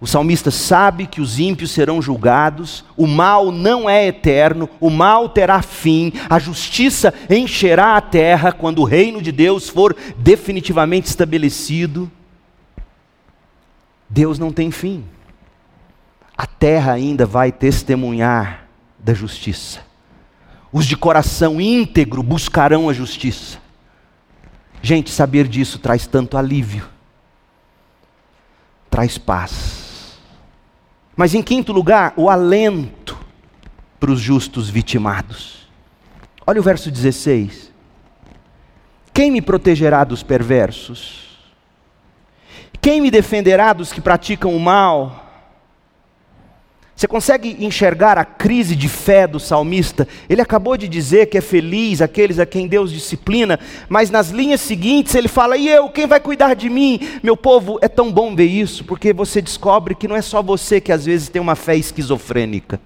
O 0.00 0.06
salmista 0.06 0.50
sabe 0.50 1.08
que 1.08 1.20
os 1.20 1.40
ímpios 1.40 1.72
serão 1.72 2.00
julgados, 2.00 2.84
o 2.96 3.06
mal 3.06 3.50
não 3.50 3.90
é 3.90 4.06
eterno, 4.06 4.70
o 4.78 4.90
mal 4.90 5.28
terá 5.28 5.60
fim, 5.60 6.12
a 6.30 6.38
justiça 6.38 7.12
encherá 7.28 7.96
a 7.96 8.00
terra 8.00 8.52
quando 8.52 8.78
o 8.80 8.84
reino 8.84 9.20
de 9.20 9.32
Deus 9.32 9.68
for 9.68 9.96
definitivamente 10.16 11.08
estabelecido. 11.08 12.10
Deus 14.08 14.38
não 14.38 14.52
tem 14.52 14.70
fim. 14.70 15.04
A 16.36 16.46
terra 16.46 16.92
ainda 16.92 17.26
vai 17.26 17.50
testemunhar 17.50 18.68
da 19.00 19.12
justiça. 19.12 19.80
Os 20.72 20.86
de 20.86 20.96
coração 20.96 21.60
íntegro 21.60 22.22
buscarão 22.22 22.88
a 22.88 22.92
justiça. 22.92 23.58
Gente, 24.80 25.10
saber 25.10 25.48
disso 25.48 25.80
traz 25.80 26.06
tanto 26.06 26.38
alívio, 26.38 26.88
traz 28.88 29.18
paz. 29.18 29.87
Mas 31.18 31.34
em 31.34 31.42
quinto 31.42 31.72
lugar, 31.72 32.12
o 32.16 32.30
alento 32.30 33.18
para 33.98 34.12
os 34.12 34.20
justos 34.20 34.70
vitimados. 34.70 35.68
Olha 36.46 36.60
o 36.60 36.62
verso 36.62 36.92
16. 36.92 37.72
Quem 39.12 39.28
me 39.28 39.42
protegerá 39.42 40.04
dos 40.04 40.22
perversos? 40.22 41.36
Quem 42.80 43.00
me 43.00 43.10
defenderá 43.10 43.72
dos 43.72 43.92
que 43.92 44.00
praticam 44.00 44.54
o 44.54 44.60
mal? 44.60 45.27
Você 46.98 47.06
consegue 47.06 47.64
enxergar 47.64 48.18
a 48.18 48.24
crise 48.24 48.74
de 48.74 48.88
fé 48.88 49.24
do 49.24 49.38
salmista? 49.38 50.08
Ele 50.28 50.42
acabou 50.42 50.76
de 50.76 50.88
dizer 50.88 51.26
que 51.26 51.38
é 51.38 51.40
feliz 51.40 52.02
aqueles 52.02 52.40
a 52.40 52.44
quem 52.44 52.66
Deus 52.66 52.90
disciplina, 52.90 53.60
mas 53.88 54.10
nas 54.10 54.30
linhas 54.30 54.60
seguintes 54.60 55.14
ele 55.14 55.28
fala: 55.28 55.56
E 55.56 55.68
eu, 55.68 55.88
quem 55.90 56.08
vai 56.08 56.18
cuidar 56.18 56.54
de 56.54 56.68
mim? 56.68 56.98
Meu 57.22 57.36
povo, 57.36 57.78
é 57.80 57.86
tão 57.86 58.10
bom 58.10 58.34
ver 58.34 58.46
isso, 58.46 58.84
porque 58.84 59.12
você 59.12 59.40
descobre 59.40 59.94
que 59.94 60.08
não 60.08 60.16
é 60.16 60.20
só 60.20 60.42
você 60.42 60.80
que 60.80 60.90
às 60.90 61.04
vezes 61.04 61.28
tem 61.28 61.40
uma 61.40 61.54
fé 61.54 61.76
esquizofrênica. 61.76 62.80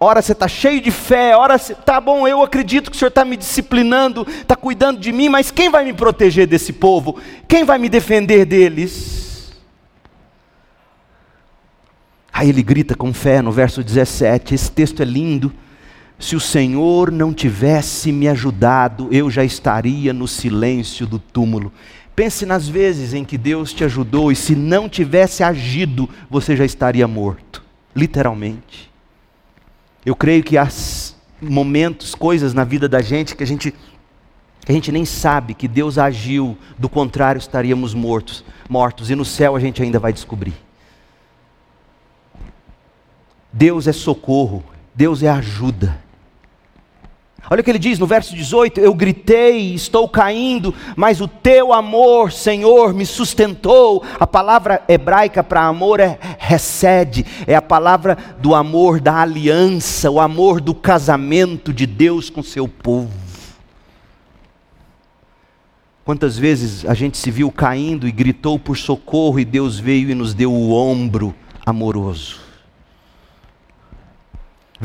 Ora 0.00 0.22
você 0.22 0.32
está 0.32 0.48
cheio 0.48 0.80
de 0.80 0.90
fé, 0.90 1.36
ora 1.36 1.58
você, 1.58 1.74
tá 1.74 2.00
bom, 2.00 2.26
eu 2.26 2.42
acredito 2.42 2.90
que 2.90 2.96
o 2.96 2.98
Senhor 2.98 3.10
está 3.10 3.26
me 3.26 3.36
disciplinando, 3.36 4.26
está 4.26 4.56
cuidando 4.56 4.98
de 4.98 5.12
mim, 5.12 5.28
mas 5.28 5.50
quem 5.50 5.68
vai 5.68 5.84
me 5.84 5.92
proteger 5.92 6.46
desse 6.46 6.72
povo? 6.72 7.20
Quem 7.46 7.64
vai 7.64 7.76
me 7.76 7.90
defender 7.90 8.46
deles? 8.46 9.24
Aí 12.36 12.48
ele 12.48 12.64
grita 12.64 12.96
com 12.96 13.14
fé 13.14 13.40
no 13.40 13.52
verso 13.52 13.84
17, 13.84 14.56
esse 14.56 14.68
texto 14.68 15.00
é 15.00 15.04
lindo. 15.04 15.52
Se 16.18 16.34
o 16.34 16.40
Senhor 16.40 17.12
não 17.12 17.32
tivesse 17.32 18.10
me 18.10 18.26
ajudado, 18.26 19.08
eu 19.12 19.30
já 19.30 19.44
estaria 19.44 20.12
no 20.12 20.26
silêncio 20.26 21.06
do 21.06 21.20
túmulo. 21.20 21.72
Pense 22.16 22.44
nas 22.44 22.68
vezes 22.68 23.14
em 23.14 23.24
que 23.24 23.38
Deus 23.38 23.72
te 23.72 23.84
ajudou 23.84 24.32
e 24.32 24.36
se 24.36 24.56
não 24.56 24.88
tivesse 24.88 25.44
agido, 25.44 26.10
você 26.28 26.56
já 26.56 26.64
estaria 26.64 27.06
morto, 27.06 27.62
literalmente. 27.94 28.90
Eu 30.04 30.16
creio 30.16 30.42
que 30.42 30.58
há 30.58 30.68
momentos, 31.40 32.16
coisas 32.16 32.52
na 32.52 32.64
vida 32.64 32.88
da 32.88 33.00
gente 33.00 33.36
que 33.36 33.44
a 33.44 33.46
gente 33.46 33.70
que 33.70 34.72
a 34.72 34.74
gente 34.74 34.90
nem 34.90 35.04
sabe 35.04 35.54
que 35.54 35.68
Deus 35.68 35.98
agiu, 35.98 36.58
do 36.76 36.88
contrário 36.88 37.38
estaríamos 37.38 37.94
mortos, 37.94 38.44
mortos 38.68 39.08
e 39.08 39.14
no 39.14 39.24
céu 39.24 39.54
a 39.54 39.60
gente 39.60 39.82
ainda 39.82 40.00
vai 40.00 40.12
descobrir. 40.12 40.63
Deus 43.56 43.86
é 43.86 43.92
socorro, 43.92 44.64
Deus 44.92 45.22
é 45.22 45.28
ajuda. 45.28 46.02
Olha 47.48 47.60
o 47.60 47.64
que 47.64 47.70
ele 47.70 47.78
diz 47.78 48.00
no 48.00 48.06
verso 48.06 48.34
18: 48.34 48.80
Eu 48.80 48.92
gritei, 48.92 49.74
estou 49.74 50.08
caindo, 50.08 50.74
mas 50.96 51.20
o 51.20 51.28
teu 51.28 51.72
amor, 51.72 52.32
Senhor, 52.32 52.92
me 52.92 53.06
sustentou. 53.06 54.02
A 54.18 54.26
palavra 54.26 54.82
hebraica 54.88 55.44
para 55.44 55.62
amor 55.62 56.00
é 56.00 56.18
recede, 56.36 57.24
é 57.46 57.54
a 57.54 57.62
palavra 57.62 58.18
do 58.40 58.56
amor 58.56 58.98
da 58.98 59.20
aliança, 59.20 60.10
o 60.10 60.18
amor 60.18 60.60
do 60.60 60.74
casamento 60.74 61.72
de 61.72 61.86
Deus 61.86 62.28
com 62.28 62.42
seu 62.42 62.66
povo. 62.66 63.12
Quantas 66.04 66.36
vezes 66.36 66.84
a 66.84 66.92
gente 66.92 67.16
se 67.16 67.30
viu 67.30 67.52
caindo 67.52 68.08
e 68.08 68.12
gritou 68.12 68.58
por 68.58 68.76
socorro 68.76 69.38
e 69.38 69.44
Deus 69.44 69.78
veio 69.78 70.10
e 70.10 70.14
nos 70.14 70.34
deu 70.34 70.52
o 70.52 70.72
ombro 70.72 71.32
amoroso. 71.64 72.43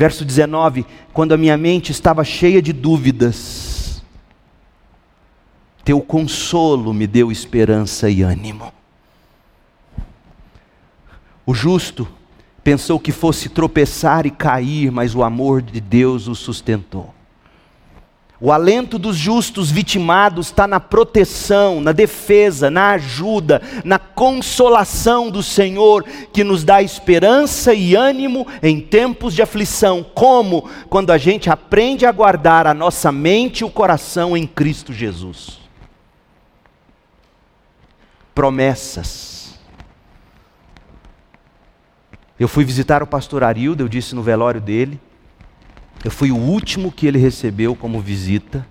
Verso 0.00 0.24
19: 0.24 0.86
Quando 1.12 1.32
a 1.32 1.36
minha 1.36 1.58
mente 1.58 1.92
estava 1.92 2.24
cheia 2.24 2.62
de 2.62 2.72
dúvidas, 2.72 4.02
teu 5.84 6.00
consolo 6.00 6.94
me 6.94 7.06
deu 7.06 7.30
esperança 7.30 8.08
e 8.08 8.22
ânimo. 8.22 8.72
O 11.44 11.52
justo 11.52 12.08
pensou 12.64 12.98
que 12.98 13.12
fosse 13.12 13.50
tropeçar 13.50 14.24
e 14.24 14.30
cair, 14.30 14.90
mas 14.90 15.14
o 15.14 15.22
amor 15.22 15.60
de 15.60 15.82
Deus 15.82 16.28
o 16.28 16.34
sustentou. 16.34 17.14
O 18.42 18.50
alento 18.50 18.98
dos 18.98 19.16
justos 19.16 19.70
vitimados 19.70 20.46
está 20.46 20.66
na 20.66 20.80
proteção, 20.80 21.78
na 21.78 21.92
defesa, 21.92 22.70
na 22.70 22.92
ajuda, 22.92 23.60
na 23.84 23.98
consolação 23.98 25.30
do 25.30 25.42
Senhor, 25.42 26.04
que 26.32 26.42
nos 26.42 26.64
dá 26.64 26.82
esperança 26.82 27.74
e 27.74 27.94
ânimo 27.94 28.46
em 28.62 28.80
tempos 28.80 29.34
de 29.34 29.42
aflição, 29.42 30.02
como 30.02 30.70
quando 30.88 31.10
a 31.10 31.18
gente 31.18 31.50
aprende 31.50 32.06
a 32.06 32.12
guardar 32.12 32.66
a 32.66 32.72
nossa 32.72 33.12
mente 33.12 33.60
e 33.60 33.64
o 33.64 33.70
coração 33.70 34.34
em 34.34 34.46
Cristo 34.46 34.90
Jesus. 34.90 35.60
Promessas. 38.34 39.60
Eu 42.38 42.48
fui 42.48 42.64
visitar 42.64 43.02
o 43.02 43.06
pastor 43.06 43.44
Arildo, 43.44 43.82
eu 43.82 43.88
disse 43.88 44.14
no 44.14 44.22
velório 44.22 44.62
dele, 44.62 44.98
eu 46.04 46.10
fui 46.10 46.30
o 46.30 46.36
último 46.36 46.90
que 46.90 47.06
ele 47.06 47.18
recebeu 47.18 47.76
como 47.76 48.00
visita. 48.00 48.66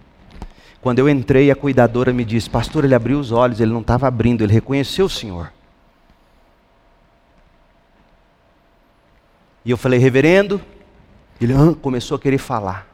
Quando 0.81 0.99
eu 0.99 1.09
entrei, 1.09 1.51
a 1.51 1.55
cuidadora 1.55 2.11
me 2.11 2.25
disse: 2.25 2.49
Pastor, 2.49 2.85
ele 2.85 2.95
abriu 2.95 3.19
os 3.19 3.31
olhos, 3.31 3.59
ele 3.59 3.71
não 3.71 3.81
estava 3.81 4.07
abrindo, 4.07 4.43
ele 4.43 4.53
reconheceu 4.53 5.05
o 5.05 5.09
Senhor. 5.09 5.51
E 9.63 9.71
eu 9.71 9.77
falei: 9.77 9.99
Reverendo. 9.99 10.61
Ele 11.41 11.53
ah, 11.53 11.73
começou 11.81 12.17
a 12.17 12.19
querer 12.19 12.37
falar. 12.37 12.85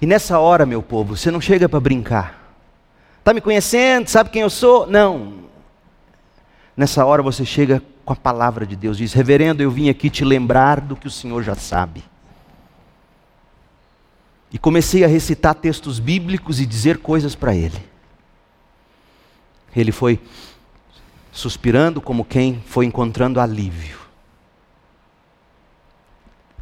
E 0.00 0.06
nessa 0.06 0.38
hora, 0.38 0.64
meu 0.64 0.80
povo, 0.80 1.16
você 1.16 1.30
não 1.30 1.40
chega 1.40 1.68
para 1.68 1.80
brincar. 1.80 2.54
Está 3.18 3.34
me 3.34 3.40
conhecendo? 3.40 4.08
Sabe 4.08 4.30
quem 4.30 4.42
eu 4.42 4.50
sou? 4.50 4.86
Não. 4.86 5.48
Nessa 6.76 7.04
hora 7.04 7.20
você 7.20 7.44
chega 7.44 7.82
com 8.08 8.14
a 8.14 8.16
palavra 8.16 8.64
de 8.64 8.74
Deus. 8.74 8.96
Diz: 8.96 9.12
Reverendo, 9.12 9.62
eu 9.62 9.70
vim 9.70 9.90
aqui 9.90 10.08
te 10.08 10.24
lembrar 10.24 10.80
do 10.80 10.96
que 10.96 11.06
o 11.06 11.10
Senhor 11.10 11.42
já 11.42 11.54
sabe. 11.54 12.02
E 14.50 14.58
comecei 14.58 15.04
a 15.04 15.06
recitar 15.06 15.54
textos 15.54 15.98
bíblicos 15.98 16.58
e 16.58 16.64
dizer 16.64 16.98
coisas 16.98 17.34
para 17.34 17.54
ele. 17.54 17.78
Ele 19.76 19.92
foi 19.92 20.18
suspirando 21.30 22.00
como 22.00 22.24
quem 22.24 22.62
foi 22.64 22.86
encontrando 22.86 23.40
alívio 23.40 24.07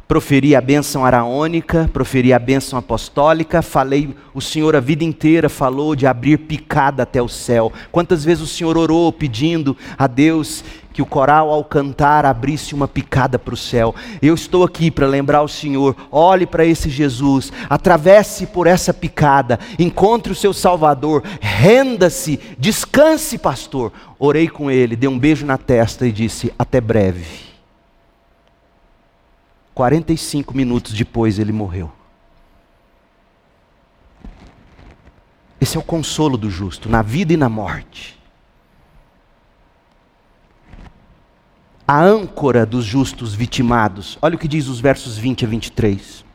proferi 0.07 0.55
a 0.55 0.61
bênção 0.61 1.03
araônica, 1.03 1.89
proferi 1.91 2.31
a 2.31 2.39
bênção 2.39 2.79
apostólica, 2.79 3.61
falei, 3.61 4.15
o 4.33 4.41
Senhor 4.41 4.75
a 4.75 4.79
vida 4.79 5.03
inteira 5.03 5.49
falou 5.49 5.95
de 5.95 6.07
abrir 6.07 6.37
picada 6.37 7.03
até 7.03 7.21
o 7.21 7.27
céu. 7.27 7.73
Quantas 7.91 8.23
vezes 8.23 8.43
o 8.43 8.47
Senhor 8.47 8.77
orou 8.77 9.11
pedindo 9.11 9.75
a 9.97 10.07
Deus 10.07 10.63
que 10.93 11.01
o 11.01 11.05
coral 11.05 11.51
ao 11.51 11.63
cantar 11.63 12.25
abrisse 12.25 12.73
uma 12.73 12.87
picada 12.87 13.37
para 13.37 13.53
o 13.53 13.57
céu. 13.57 13.93
Eu 14.19 14.33
estou 14.33 14.63
aqui 14.63 14.89
para 14.89 15.05
lembrar 15.05 15.43
o 15.43 15.47
Senhor, 15.47 15.95
olhe 16.11 16.47
para 16.47 16.65
esse 16.65 16.89
Jesus, 16.89 17.51
atravesse 17.69 18.47
por 18.47 18.65
essa 18.65 18.91
picada, 18.93 19.59
encontre 19.77 20.31
o 20.31 20.35
seu 20.35 20.53
Salvador, 20.53 21.21
renda-se, 21.39 22.39
descanse, 22.57 23.37
pastor. 23.37 23.91
Orei 24.17 24.47
com 24.47 24.71
ele, 24.71 24.95
dei 24.95 25.07
um 25.07 25.19
beijo 25.19 25.45
na 25.45 25.57
testa 25.57 26.07
e 26.07 26.11
disse: 26.11 26.51
até 26.57 26.81
breve. 26.81 27.46
45 29.77 30.57
minutos 30.57 30.91
depois 30.91 31.37
ele 31.37 31.51
morreu. 31.51 31.91
Esse 35.61 35.77
é 35.77 35.79
o 35.79 35.83
consolo 35.83 36.35
do 36.35 36.49
justo, 36.49 36.89
na 36.89 37.03
vida 37.03 37.33
e 37.33 37.37
na 37.37 37.47
morte. 37.47 38.19
A 41.87 42.01
âncora 42.01 42.65
dos 42.65 42.85
justos 42.85 43.35
vitimados. 43.35 44.17
Olha 44.19 44.35
o 44.35 44.39
que 44.39 44.47
diz 44.47 44.67
os 44.67 44.79
versos 44.79 45.15
20 45.15 45.45
a 45.45 45.47
23. 45.47 46.25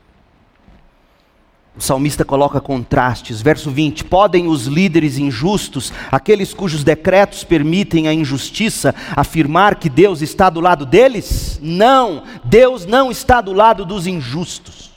O 1.74 1.80
salmista 1.80 2.24
coloca 2.24 2.60
contrastes. 2.60 3.40
Verso 3.40 3.70
20: 3.70 4.04
Podem 4.04 4.46
os 4.46 4.66
líderes 4.66 5.16
injustos, 5.18 5.92
aqueles 6.10 6.52
cujos 6.52 6.84
decretos 6.84 7.44
permitem 7.44 8.08
a 8.08 8.14
injustiça, 8.14 8.94
afirmar 9.16 9.76
que 9.76 9.88
Deus 9.88 10.20
está 10.20 10.50
do 10.50 10.60
lado 10.60 10.84
deles? 10.84 11.58
Não, 11.62 12.24
Deus 12.44 12.84
não 12.84 13.10
está 13.10 13.40
do 13.40 13.52
lado 13.52 13.86
dos 13.86 14.06
injustos. 14.06 14.92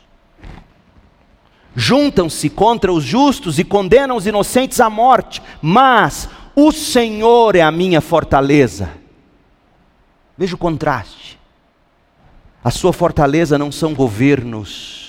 Juntam-se 1.76 2.50
contra 2.50 2.92
os 2.92 3.04
justos 3.04 3.60
e 3.60 3.64
condenam 3.64 4.16
os 4.16 4.26
inocentes 4.26 4.80
à 4.80 4.90
morte, 4.90 5.42
mas 5.62 6.30
o 6.56 6.72
Senhor 6.72 7.56
é 7.56 7.62
a 7.62 7.72
minha 7.72 8.00
fortaleza. 8.00 8.90
Veja 10.38 10.56
o 10.56 10.58
contraste. 10.58 11.38
A 12.64 12.72
sua 12.72 12.92
fortaleza 12.92 13.58
não 13.58 13.72
são 13.72 13.94
governos, 13.94 15.05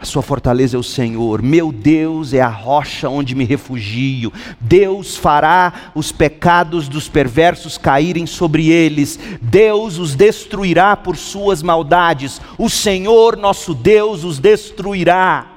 a 0.00 0.04
sua 0.04 0.22
fortaleza 0.22 0.76
é 0.76 0.78
o 0.80 0.82
Senhor. 0.82 1.42
Meu 1.42 1.72
Deus 1.72 2.32
é 2.32 2.40
a 2.40 2.48
rocha 2.48 3.08
onde 3.08 3.34
me 3.34 3.44
refugio. 3.44 4.32
Deus 4.60 5.16
fará 5.16 5.90
os 5.92 6.12
pecados 6.12 6.86
dos 6.86 7.08
perversos 7.08 7.76
caírem 7.76 8.24
sobre 8.24 8.68
eles. 8.68 9.18
Deus 9.42 9.98
os 9.98 10.14
destruirá 10.14 10.96
por 10.96 11.16
suas 11.16 11.64
maldades. 11.64 12.40
O 12.56 12.70
Senhor, 12.70 13.36
nosso 13.36 13.74
Deus, 13.74 14.22
os 14.22 14.38
destruirá. 14.38 15.48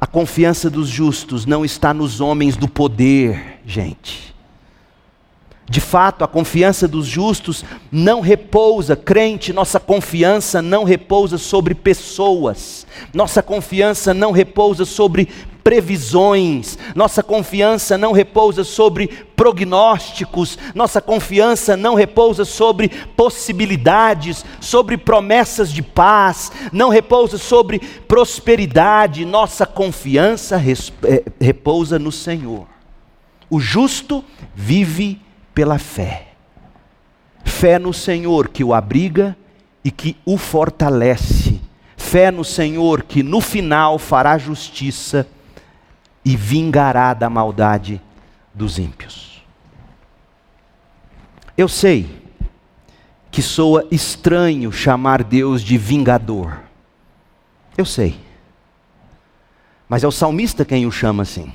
A 0.00 0.06
confiança 0.06 0.70
dos 0.70 0.88
justos 0.88 1.44
não 1.44 1.62
está 1.62 1.92
nos 1.92 2.22
homens 2.22 2.56
do 2.56 2.66
poder, 2.66 3.60
gente. 3.66 4.34
De 5.70 5.80
fato, 5.80 6.24
a 6.24 6.26
confiança 6.26 6.88
dos 6.88 7.06
justos 7.06 7.64
não 7.92 8.20
repousa, 8.20 8.96
crente, 8.96 9.52
nossa 9.52 9.78
confiança 9.78 10.60
não 10.60 10.82
repousa 10.82 11.38
sobre 11.38 11.76
pessoas, 11.76 12.84
nossa 13.14 13.40
confiança 13.40 14.12
não 14.12 14.32
repousa 14.32 14.84
sobre 14.84 15.28
previsões, 15.62 16.76
nossa 16.92 17.22
confiança 17.22 17.96
não 17.96 18.10
repousa 18.10 18.64
sobre 18.64 19.06
prognósticos, 19.36 20.58
nossa 20.74 21.00
confiança 21.00 21.76
não 21.76 21.94
repousa 21.94 22.44
sobre 22.44 22.88
possibilidades, 23.16 24.44
sobre 24.60 24.96
promessas 24.96 25.72
de 25.72 25.82
paz, 25.82 26.50
não 26.72 26.88
repousa 26.88 27.38
sobre 27.38 27.78
prosperidade, 28.08 29.24
nossa 29.24 29.64
confiança 29.64 30.60
eh, 31.04 31.22
repousa 31.40 31.96
no 31.96 32.10
Senhor. 32.10 32.66
O 33.48 33.60
justo 33.60 34.24
vive 34.52 35.20
pela 35.54 35.78
fé. 35.78 36.28
Fé 37.44 37.78
no 37.78 37.92
Senhor 37.92 38.48
que 38.48 38.62
o 38.64 38.74
abriga 38.74 39.36
e 39.84 39.90
que 39.90 40.16
o 40.24 40.36
fortalece. 40.36 41.60
Fé 41.96 42.30
no 42.30 42.44
Senhor 42.44 43.02
que 43.02 43.22
no 43.22 43.40
final 43.40 43.98
fará 43.98 44.38
justiça 44.38 45.26
e 46.24 46.36
vingará 46.36 47.14
da 47.14 47.30
maldade 47.30 48.00
dos 48.54 48.78
ímpios. 48.78 49.42
Eu 51.56 51.68
sei 51.68 52.20
que 53.30 53.42
soa 53.42 53.86
estranho 53.90 54.72
chamar 54.72 55.22
Deus 55.22 55.62
de 55.62 55.78
vingador. 55.78 56.60
Eu 57.76 57.84
sei. 57.84 58.18
Mas 59.88 60.02
é 60.02 60.08
o 60.08 60.12
salmista 60.12 60.64
quem 60.64 60.86
o 60.86 60.90
chama 60.92 61.22
assim. 61.22 61.52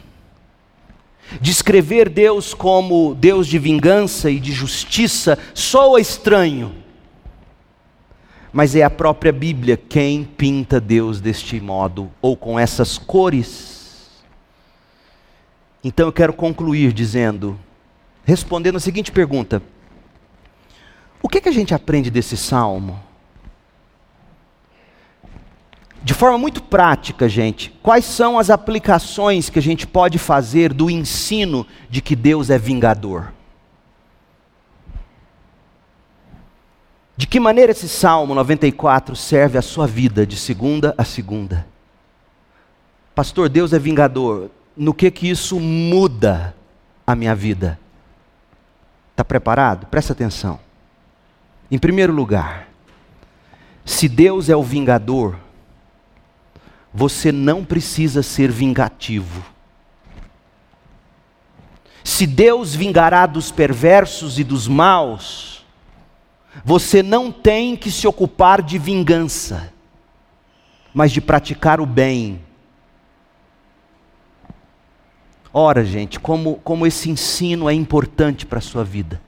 Descrever 1.41 2.09
Deus 2.09 2.53
como 2.53 3.15
Deus 3.15 3.47
de 3.47 3.57
vingança 3.57 4.29
e 4.29 4.39
de 4.39 4.51
justiça 4.51 5.37
soa 5.53 5.99
estranho. 5.99 6.73
Mas 8.53 8.75
é 8.75 8.83
a 8.83 8.89
própria 8.89 9.33
Bíblia 9.33 9.75
quem 9.75 10.23
pinta 10.23 10.79
Deus 10.79 11.19
deste 11.19 11.59
modo, 11.59 12.09
ou 12.21 12.37
com 12.37 12.57
essas 12.57 12.97
cores. 12.97 13.75
Então 15.83 16.07
eu 16.07 16.13
quero 16.13 16.33
concluir 16.33 16.93
dizendo, 16.93 17.59
respondendo 18.23 18.77
a 18.77 18.79
seguinte 18.79 19.11
pergunta: 19.11 19.61
O 21.21 21.27
que, 21.27 21.41
que 21.41 21.49
a 21.49 21.51
gente 21.51 21.73
aprende 21.73 22.09
desse 22.09 22.37
salmo? 22.37 22.99
De 26.05 26.13
forma 26.13 26.37
muito 26.37 26.61
prática, 26.61 27.27
gente, 27.27 27.71
quais 27.81 28.05
são 28.05 28.37
as 28.37 28.51
aplicações 28.51 29.49
que 29.49 29.57
a 29.57 29.61
gente 29.61 29.87
pode 29.87 30.19
fazer 30.19 30.71
do 30.71 30.87
ensino 30.87 31.65
de 31.89 31.99
que 31.99 32.15
Deus 32.15 32.51
é 32.51 32.59
vingador? 32.59 33.33
De 37.17 37.25
que 37.25 37.39
maneira 37.39 37.71
esse 37.71 37.89
Salmo 37.89 38.35
94 38.35 39.15
serve 39.15 39.57
a 39.57 39.63
sua 39.63 39.87
vida 39.87 40.27
de 40.27 40.37
segunda 40.37 40.93
a 40.95 41.03
segunda? 41.03 41.65
Pastor, 43.15 43.49
Deus 43.49 43.73
é 43.73 43.79
vingador. 43.79 44.51
No 44.77 44.93
que 44.93 45.09
que 45.09 45.27
isso 45.27 45.59
muda 45.59 46.55
a 47.07 47.15
minha 47.15 47.33
vida? 47.33 47.79
Está 49.09 49.23
preparado? 49.23 49.87
Presta 49.87 50.13
atenção. 50.13 50.59
Em 51.71 51.79
primeiro 51.79 52.13
lugar, 52.13 52.67
se 53.83 54.07
Deus 54.07 54.49
é 54.49 54.55
o 54.55 54.61
vingador, 54.61 55.43
você 56.97 57.29
não 57.29 57.65
precisa 57.65 58.23
ser 58.23 58.49
vingativo. 58.49 59.45
Se 62.01 62.25
Deus 62.25 62.73
vingará 62.73 63.25
dos 63.25 63.51
perversos 63.51 64.39
e 64.39 64.45
dos 64.45 64.65
maus, 64.65 65.65
você 66.63 67.03
não 67.03 67.33
tem 67.33 67.75
que 67.75 67.91
se 67.91 68.07
ocupar 68.07 68.61
de 68.61 68.77
vingança, 68.77 69.73
mas 70.93 71.11
de 71.11 71.19
praticar 71.19 71.81
o 71.81 71.85
bem. 71.85 72.39
Ora, 75.51 75.83
gente, 75.83 76.17
como, 76.17 76.55
como 76.63 76.87
esse 76.87 77.09
ensino 77.09 77.69
é 77.69 77.73
importante 77.73 78.45
para 78.45 78.59
a 78.59 78.61
sua 78.61 78.85
vida 78.85 79.24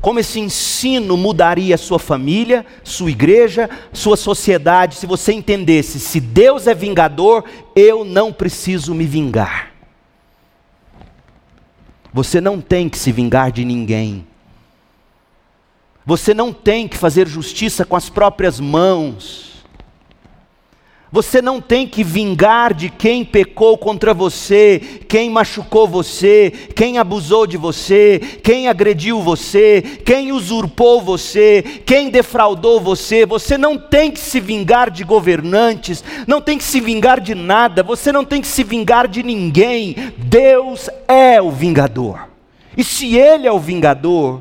como 0.00 0.20
esse 0.20 0.38
ensino 0.38 1.16
mudaria 1.16 1.76
sua 1.76 1.98
família, 1.98 2.64
sua 2.84 3.10
igreja, 3.10 3.68
sua 3.92 4.16
sociedade, 4.16 4.96
se 4.96 5.06
você 5.06 5.32
entendesse: 5.32 5.98
se 5.98 6.20
Deus 6.20 6.66
é 6.66 6.74
vingador, 6.74 7.44
eu 7.74 8.04
não 8.04 8.32
preciso 8.32 8.94
me 8.94 9.06
vingar. 9.06 9.72
Você 12.12 12.40
não 12.40 12.60
tem 12.60 12.88
que 12.88 12.98
se 12.98 13.12
vingar 13.12 13.50
de 13.52 13.64
ninguém. 13.64 14.26
Você 16.04 16.32
não 16.32 16.52
tem 16.52 16.86
que 16.86 16.96
fazer 16.96 17.26
justiça 17.26 17.84
com 17.84 17.96
as 17.96 18.08
próprias 18.08 18.60
mãos. 18.60 19.55
Você 21.12 21.40
não 21.40 21.60
tem 21.60 21.86
que 21.86 22.02
vingar 22.02 22.74
de 22.74 22.90
quem 22.90 23.24
pecou 23.24 23.78
contra 23.78 24.12
você, 24.12 24.80
quem 25.08 25.30
machucou 25.30 25.86
você, 25.86 26.52
quem 26.74 26.98
abusou 26.98 27.46
de 27.46 27.56
você, 27.56 28.20
quem 28.42 28.66
agrediu 28.66 29.22
você, 29.22 29.80
quem 30.04 30.32
usurpou 30.32 31.00
você, 31.00 31.62
quem 31.86 32.10
defraudou 32.10 32.80
você. 32.80 33.24
Você 33.24 33.56
não 33.56 33.78
tem 33.78 34.10
que 34.10 34.18
se 34.18 34.40
vingar 34.40 34.90
de 34.90 35.04
governantes, 35.04 36.02
não 36.26 36.40
tem 36.40 36.58
que 36.58 36.64
se 36.64 36.80
vingar 36.80 37.20
de 37.20 37.36
nada, 37.36 37.84
você 37.84 38.10
não 38.10 38.24
tem 38.24 38.40
que 38.40 38.48
se 38.48 38.64
vingar 38.64 39.06
de 39.06 39.22
ninguém. 39.22 40.12
Deus 40.18 40.90
é 41.06 41.40
o 41.40 41.52
vingador. 41.52 42.28
E 42.76 42.82
se 42.82 43.16
Ele 43.16 43.46
é 43.46 43.52
o 43.52 43.60
vingador, 43.60 44.40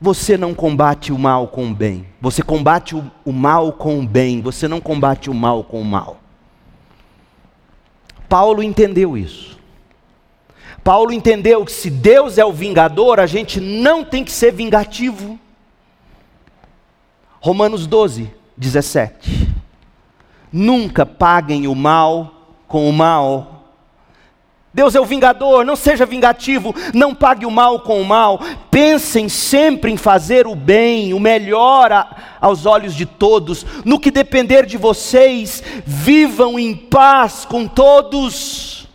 você 0.00 0.36
não 0.36 0.54
combate 0.54 1.12
o 1.12 1.18
mal 1.18 1.48
com 1.48 1.70
o 1.70 1.74
bem. 1.74 2.06
Você 2.20 2.42
combate 2.42 2.94
o, 2.94 3.10
o, 3.24 3.32
mal 3.32 3.72
com 3.72 3.98
o 3.98 4.06
bem. 4.06 4.40
Você 4.42 4.68
não 4.68 4.80
combate 4.80 5.30
o 5.30 5.34
mal 5.34 5.64
com 5.64 5.80
o 5.80 5.84
mal. 5.84 6.20
Paulo 8.28 8.62
entendeu 8.62 9.16
isso. 9.16 9.56
Paulo 10.84 11.12
entendeu 11.12 11.64
que 11.64 11.72
se 11.72 11.90
Deus 11.90 12.38
é 12.38 12.44
o 12.44 12.52
vingador, 12.52 13.18
a 13.18 13.26
gente 13.26 13.60
não 13.60 14.04
tem 14.04 14.22
que 14.22 14.30
ser 14.30 14.52
vingativo. 14.52 15.38
Romanos 17.40 17.86
12, 17.86 18.30
17. 18.56 19.48
Nunca 20.52 21.06
paguem 21.06 21.66
o 21.66 21.74
mal 21.74 22.54
com 22.68 22.88
o 22.88 22.92
mal 22.92 23.55
Deus 24.76 24.94
é 24.94 25.00
o 25.00 25.06
vingador, 25.06 25.64
não 25.64 25.74
seja 25.74 26.04
vingativo, 26.04 26.74
não 26.92 27.14
pague 27.14 27.46
o 27.46 27.50
mal 27.50 27.80
com 27.80 27.98
o 27.98 28.04
mal. 28.04 28.38
Pensem 28.70 29.26
sempre 29.26 29.90
em 29.90 29.96
fazer 29.96 30.46
o 30.46 30.54
bem, 30.54 31.14
o 31.14 31.18
melhor 31.18 31.90
a, 31.90 32.14
aos 32.38 32.66
olhos 32.66 32.94
de 32.94 33.06
todos. 33.06 33.64
No 33.86 33.98
que 33.98 34.10
depender 34.10 34.66
de 34.66 34.76
vocês, 34.76 35.62
vivam 35.86 36.58
em 36.58 36.76
paz 36.76 37.46
com 37.46 37.66
todos. 37.66 38.86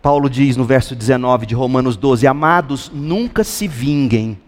Paulo 0.00 0.30
diz 0.30 0.56
no 0.56 0.64
verso 0.64 0.94
19 0.94 1.46
de 1.46 1.56
Romanos 1.56 1.96
12: 1.96 2.24
Amados, 2.28 2.88
nunca 2.94 3.42
se 3.42 3.66
vinguem 3.66 4.38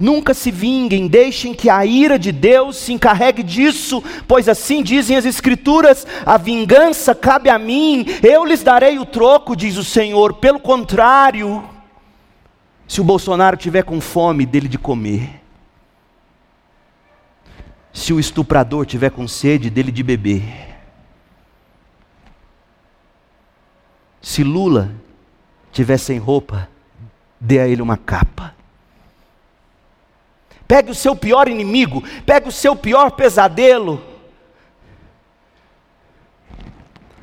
Nunca 0.00 0.32
se 0.32 0.50
vinguem, 0.50 1.06
deixem 1.06 1.52
que 1.52 1.68
a 1.68 1.84
ira 1.84 2.18
de 2.18 2.32
Deus 2.32 2.78
se 2.78 2.90
encarregue 2.90 3.42
disso, 3.42 4.02
pois 4.26 4.48
assim 4.48 4.82
dizem 4.82 5.14
as 5.14 5.26
Escrituras: 5.26 6.06
a 6.24 6.38
vingança 6.38 7.14
cabe 7.14 7.50
a 7.50 7.58
mim, 7.58 8.06
eu 8.22 8.46
lhes 8.46 8.62
darei 8.62 8.98
o 8.98 9.04
troco, 9.04 9.54
diz 9.54 9.76
o 9.76 9.84
Senhor. 9.84 10.32
Pelo 10.32 10.58
contrário, 10.58 11.62
se 12.88 12.98
o 12.98 13.04
Bolsonaro 13.04 13.58
tiver 13.58 13.82
com 13.82 14.00
fome, 14.00 14.46
dele 14.46 14.68
de 14.68 14.78
comer. 14.78 15.38
Se 17.92 18.14
o 18.14 18.18
estuprador 18.18 18.86
tiver 18.86 19.10
com 19.10 19.28
sede, 19.28 19.68
dele 19.68 19.92
de 19.92 20.02
beber. 20.02 20.42
Se 24.22 24.42
Lula 24.42 24.94
tiver 25.70 25.98
sem 25.98 26.18
roupa, 26.18 26.70
dê 27.38 27.58
a 27.58 27.68
ele 27.68 27.82
uma 27.82 27.98
capa. 27.98 28.59
Pegue 30.70 30.92
o 30.92 30.94
seu 30.94 31.16
pior 31.16 31.48
inimigo, 31.48 32.00
pegue 32.24 32.48
o 32.48 32.52
seu 32.52 32.76
pior 32.76 33.10
pesadelo, 33.10 34.00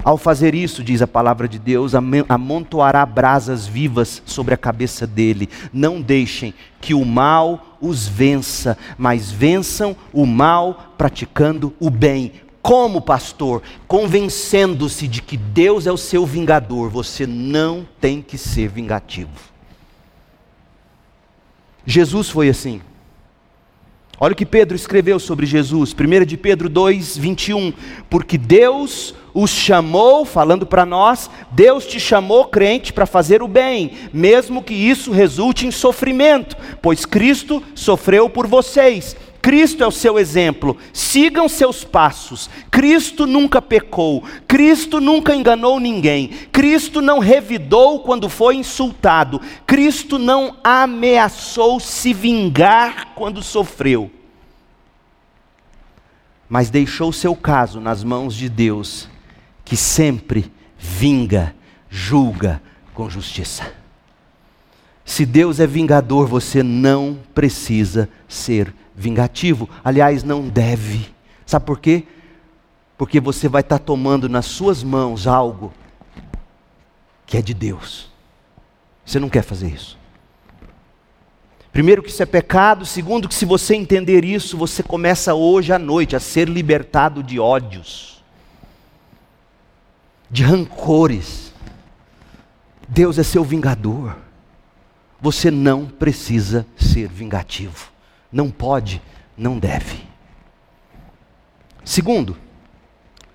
Ao 0.03 0.17
fazer 0.17 0.55
isso, 0.55 0.85
diz 0.85 1.01
a 1.01 1.07
palavra 1.07 1.49
de 1.49 1.59
Deus, 1.59 1.93
amontoará 2.29 3.05
brasas 3.05 3.67
vivas 3.67 4.21
sobre 4.25 4.53
a 4.53 4.57
cabeça 4.57 5.05
dele. 5.05 5.49
Não 5.73 5.99
deixem 5.99 6.53
que 6.79 6.93
o 6.93 7.03
mal 7.03 7.77
os 7.81 8.07
vença, 8.07 8.77
mas 8.97 9.29
vençam 9.29 9.97
o 10.13 10.25
mal 10.25 10.93
praticando 10.97 11.73
o 11.77 11.89
bem. 11.89 12.31
Como 12.61 13.01
pastor, 13.01 13.61
convencendo-se 13.85 15.09
de 15.09 15.21
que 15.21 15.35
Deus 15.35 15.85
é 15.85 15.91
o 15.91 15.97
seu 15.97 16.25
vingador, 16.25 16.89
você 16.89 17.27
não 17.27 17.85
tem 17.99 18.21
que 18.21 18.37
ser 18.37 18.69
vingativo. 18.69 19.31
Jesus 21.85 22.29
foi 22.29 22.47
assim. 22.47 22.81
Olha 24.20 24.34
o 24.34 24.36
que 24.36 24.47
Pedro 24.47 24.76
escreveu 24.76 25.20
sobre 25.20 25.45
Jesus, 25.45 25.93
1 25.93 26.26
de 26.26 26.38
Pedro 26.38 26.68
2, 26.68 27.18
21. 27.18 27.72
Porque 28.09 28.36
Deus 28.36 29.13
os 29.32 29.51
chamou, 29.51 30.26
falando 30.26 30.65
para 30.65 30.88
nós, 30.88 31.30
Deus 31.51 31.86
te 31.86 31.99
chamou, 31.99 32.45
crente, 32.45 32.91
para 32.91 33.05
fazer 33.05 33.43
o 33.43 33.47
bem, 33.47 33.91
mesmo 34.11 34.63
que 34.63 34.74
isso 34.74 35.11
resulte 35.11 35.68
em 35.68 35.72
sofrimento, 35.72 36.57
pois 36.82 37.05
Cristo 37.05 37.61
sofreu 37.76 38.28
por 38.28 38.47
vocês. 38.47 39.15
Cristo 39.47 39.81
é 39.81 39.87
o 39.87 39.91
seu 39.91 40.19
exemplo, 40.19 40.75
sigam 40.91 41.47
seus 41.47 41.81
passos. 41.81 42.49
Cristo 42.69 43.25
nunca 43.25 43.61
pecou, 43.61 44.21
Cristo 44.45 44.99
nunca 44.99 45.33
enganou 45.33 45.79
ninguém, 45.79 46.27
Cristo 46.51 47.01
não 47.01 47.19
revidou 47.19 48.01
quando 48.01 48.27
foi 48.27 48.57
insultado, 48.57 49.39
Cristo 49.65 50.19
não 50.19 50.57
ameaçou 50.61 51.79
se 51.79 52.13
vingar 52.13 53.13
quando 53.15 53.41
sofreu, 53.41 54.11
mas 56.49 56.69
deixou 56.69 57.13
seu 57.13 57.33
caso 57.33 57.79
nas 57.79 58.03
mãos 58.03 58.35
de 58.35 58.49
Deus 58.49 59.07
que 59.63 59.77
sempre 59.77 60.51
vinga, 60.77 61.55
julga 61.89 62.61
com 62.93 63.09
justiça. 63.09 63.71
Se 65.05 65.25
Deus 65.25 65.61
é 65.61 65.65
vingador, 65.65 66.27
você 66.27 66.61
não 66.61 67.17
precisa 67.33 68.09
ser 68.27 68.73
vingativo. 68.97 69.69
Aliás, 69.83 70.23
não 70.23 70.49
deve. 70.49 71.13
Sabe 71.45 71.65
por 71.65 71.79
quê? 71.79 72.03
Porque 72.97 73.19
você 73.19 73.47
vai 73.47 73.61
estar 73.61 73.79
tomando 73.79 74.27
nas 74.27 74.45
suas 74.45 74.83
mãos 74.83 75.27
algo 75.27 75.71
que 77.25 77.37
é 77.37 77.41
de 77.41 77.53
Deus. 77.53 78.11
Você 79.05 79.19
não 79.19 79.29
quer 79.29 79.43
fazer 79.43 79.67
isso. 79.67 79.97
Primeiro, 81.71 82.01
que 82.01 82.09
isso 82.09 82.23
é 82.23 82.25
pecado. 82.25 82.85
Segundo, 82.85 83.29
que 83.29 83.35
se 83.35 83.45
você 83.45 83.75
entender 83.75 84.25
isso, 84.25 84.57
você 84.57 84.81
começa 84.81 85.35
hoje 85.35 85.71
à 85.71 85.77
noite 85.77 86.15
a 86.15 86.19
ser 86.19 86.49
libertado 86.49 87.21
de 87.21 87.39
ódios 87.39 88.17
de 90.29 90.43
rancores. 90.43 91.53
Deus 92.87 93.17
é 93.17 93.23
seu 93.23 93.43
vingador. 93.43 94.15
Você 95.19 95.49
não 95.49 95.85
precisa 95.85 96.65
ser 96.77 97.07
vingativo. 97.07 97.91
Não 98.38 98.51
pode, 98.51 99.01
não 99.35 99.57
deve. 99.57 100.03
Segundo, 101.83 102.38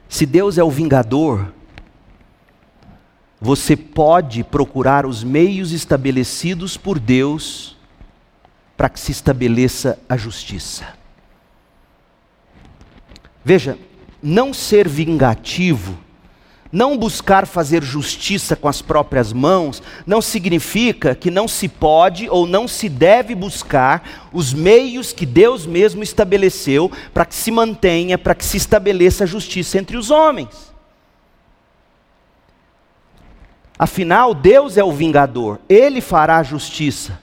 se 0.09 0.25
Deus 0.25 0.59
é 0.59 0.63
o 0.63 0.71
vingador, 0.71 1.53
você 3.41 3.77
pode 3.77 4.45
procurar 4.45 5.05
os 5.05 5.25
meios 5.25 5.73
estabelecidos 5.73 6.77
por 6.77 7.01
Deus 7.01 7.77
para 8.77 8.89
que 8.89 9.01
se 9.01 9.11
estabeleça 9.11 9.99
a 10.09 10.17
justiça. 10.17 10.97
Veja, 13.45 13.77
não 14.23 14.55
ser 14.55 14.89
vingativo 14.89 15.99
não 16.73 16.97
buscar 16.97 17.47
fazer 17.47 17.83
justiça 17.83 18.57
com 18.57 18.67
as 18.67 18.81
próprias 18.81 19.31
mãos 19.31 19.83
não 20.07 20.23
significa 20.23 21.15
que 21.15 21.31
não 21.31 21.47
se 21.47 21.69
pode 21.69 22.29
ou 22.31 22.47
não 22.47 22.67
se 22.67 22.89
deve 22.89 23.35
buscar 23.35 24.31
os 24.33 24.55
meios 24.55 25.13
que 25.13 25.27
Deus 25.27 25.67
mesmo 25.67 26.03
estabeleceu 26.03 26.91
para 27.13 27.27
que 27.27 27.35
se 27.35 27.51
mantenha, 27.51 28.17
para 28.17 28.35
que 28.35 28.45
se 28.45 28.57
estabeleça 28.57 29.25
a 29.25 29.27
justiça 29.27 29.79
entre 29.79 29.99
os 29.99 30.11
homens. 30.11 30.73
Afinal, 33.79 34.33
Deus 34.33 34.77
é 34.77 34.85
o 34.85 34.93
vingador, 34.93 35.61
ele 35.69 36.01
fará 36.01 36.39
a 36.39 36.43
justiça. 36.43 37.22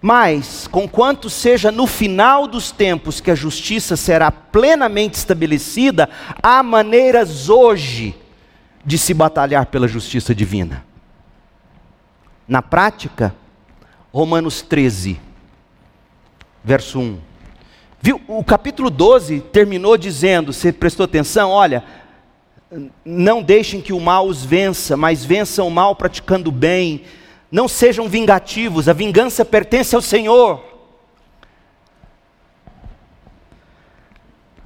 Mas, 0.00 0.68
conquanto 0.68 1.28
seja 1.28 1.72
no 1.72 1.86
final 1.86 2.46
dos 2.46 2.70
tempos 2.70 3.20
que 3.20 3.30
a 3.30 3.34
justiça 3.34 3.96
será 3.96 4.30
plenamente 4.30 5.14
estabelecida, 5.14 6.08
há 6.42 6.62
maneiras 6.62 7.48
hoje 7.48 8.14
de 8.84 8.96
se 8.96 9.12
batalhar 9.12 9.66
pela 9.66 9.88
justiça 9.88 10.34
divina. 10.34 10.84
Na 12.46 12.62
prática, 12.62 13.34
Romanos 14.12 14.62
13, 14.62 15.20
verso 16.62 17.00
1. 17.00 17.18
Viu? 18.00 18.20
O 18.28 18.44
capítulo 18.44 18.90
12 18.90 19.40
terminou 19.52 19.98
dizendo: 19.98 20.52
você 20.52 20.72
prestou 20.72 21.04
atenção? 21.04 21.50
Olha, 21.50 21.82
não 23.04 23.42
deixem 23.42 23.80
que 23.80 23.92
o 23.92 24.00
mal 24.00 24.26
os 24.26 24.44
vença, 24.44 24.96
mas 24.96 25.24
vençam 25.24 25.66
o 25.66 25.70
mal 25.70 25.96
praticando 25.96 26.50
o 26.50 26.52
bem 26.52 27.02
não 27.50 27.66
sejam 27.66 28.08
vingativos, 28.08 28.88
a 28.88 28.92
vingança 28.92 29.44
pertence 29.44 29.94
ao 29.94 30.02
Senhor. 30.02 30.62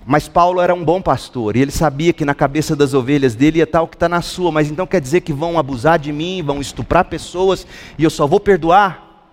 Mas 0.04 0.26
Paulo 0.26 0.60
era 0.60 0.74
um 0.74 0.84
bom 0.84 1.00
pastor 1.00 1.56
e 1.56 1.60
ele 1.60 1.70
sabia 1.70 2.12
que 2.12 2.24
na 2.24 2.34
cabeça 2.34 2.74
das 2.74 2.92
ovelhas 2.92 3.34
dele 3.34 3.58
ia 3.58 3.82
o 3.82 3.86
que 3.86 3.94
está 3.94 4.08
na 4.08 4.20
sua. 4.20 4.50
Mas 4.50 4.68
então 4.68 4.86
quer 4.86 5.00
dizer 5.00 5.20
que 5.20 5.32
vão 5.32 5.58
abusar 5.58 5.98
de 5.98 6.12
mim, 6.12 6.42
vão 6.42 6.60
estuprar 6.60 7.04
pessoas 7.04 7.66
e 7.96 8.02
eu 8.02 8.10
só 8.10 8.26
vou 8.26 8.40
perdoar? 8.40 9.30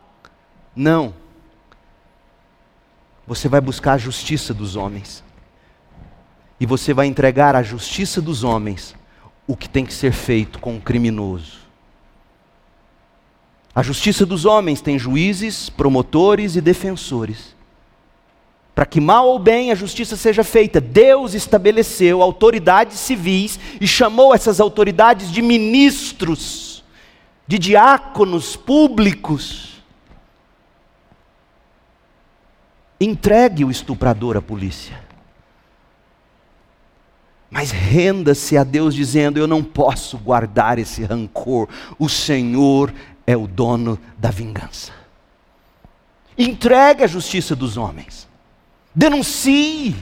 Não. 0.75 1.13
Você 3.25 3.47
vai 3.47 3.59
buscar 3.59 3.93
a 3.93 3.97
justiça 3.97 4.53
dos 4.53 4.75
homens. 4.75 5.23
E 6.59 6.65
você 6.65 6.93
vai 6.93 7.07
entregar 7.07 7.55
à 7.55 7.63
justiça 7.63 8.21
dos 8.21 8.43
homens 8.43 8.95
o 9.47 9.55
que 9.55 9.67
tem 9.67 9.85
que 9.85 9.93
ser 9.93 10.11
feito 10.11 10.59
com 10.59 10.77
o 10.77 10.81
criminoso. 10.81 11.58
A 13.79 13.81
justiça 13.81 14.25
dos 14.25 14.43
homens 14.43 14.81
tem 14.81 14.99
juízes, 14.99 15.69
promotores 15.69 16.57
e 16.57 16.59
defensores. 16.59 17.55
Para 18.75 18.85
que 18.85 18.99
mal 18.99 19.29
ou 19.29 19.39
bem 19.39 19.71
a 19.71 19.75
justiça 19.75 20.17
seja 20.17 20.43
feita, 20.43 20.81
Deus 20.81 21.33
estabeleceu 21.33 22.21
autoridades 22.21 22.99
civis 22.99 23.57
e 23.79 23.87
chamou 23.87 24.35
essas 24.35 24.59
autoridades 24.59 25.31
de 25.31 25.41
ministros, 25.41 26.83
de 27.47 27.57
diáconos 27.57 28.57
públicos. 28.57 29.81
Entregue 32.99 33.63
o 33.63 33.71
estuprador 33.71 34.35
à 34.35 34.41
polícia. 34.41 35.01
Mas 37.49 37.71
renda-se 37.71 38.57
a 38.57 38.65
Deus 38.65 38.93
dizendo: 38.93 39.39
Eu 39.39 39.47
não 39.47 39.63
posso 39.63 40.17
guardar 40.17 40.77
esse 40.77 41.03
rancor. 41.03 41.69
O 41.97 42.09
Senhor 42.09 42.93
é 43.29 43.37
o 43.37 43.45
dono 43.45 43.99
da 44.17 44.31
vingança. 44.31 44.91
Entregue 46.35 47.03
a 47.03 47.07
justiça 47.07 47.55
dos 47.55 47.77
homens. 47.77 48.27
Denuncie. 48.95 49.95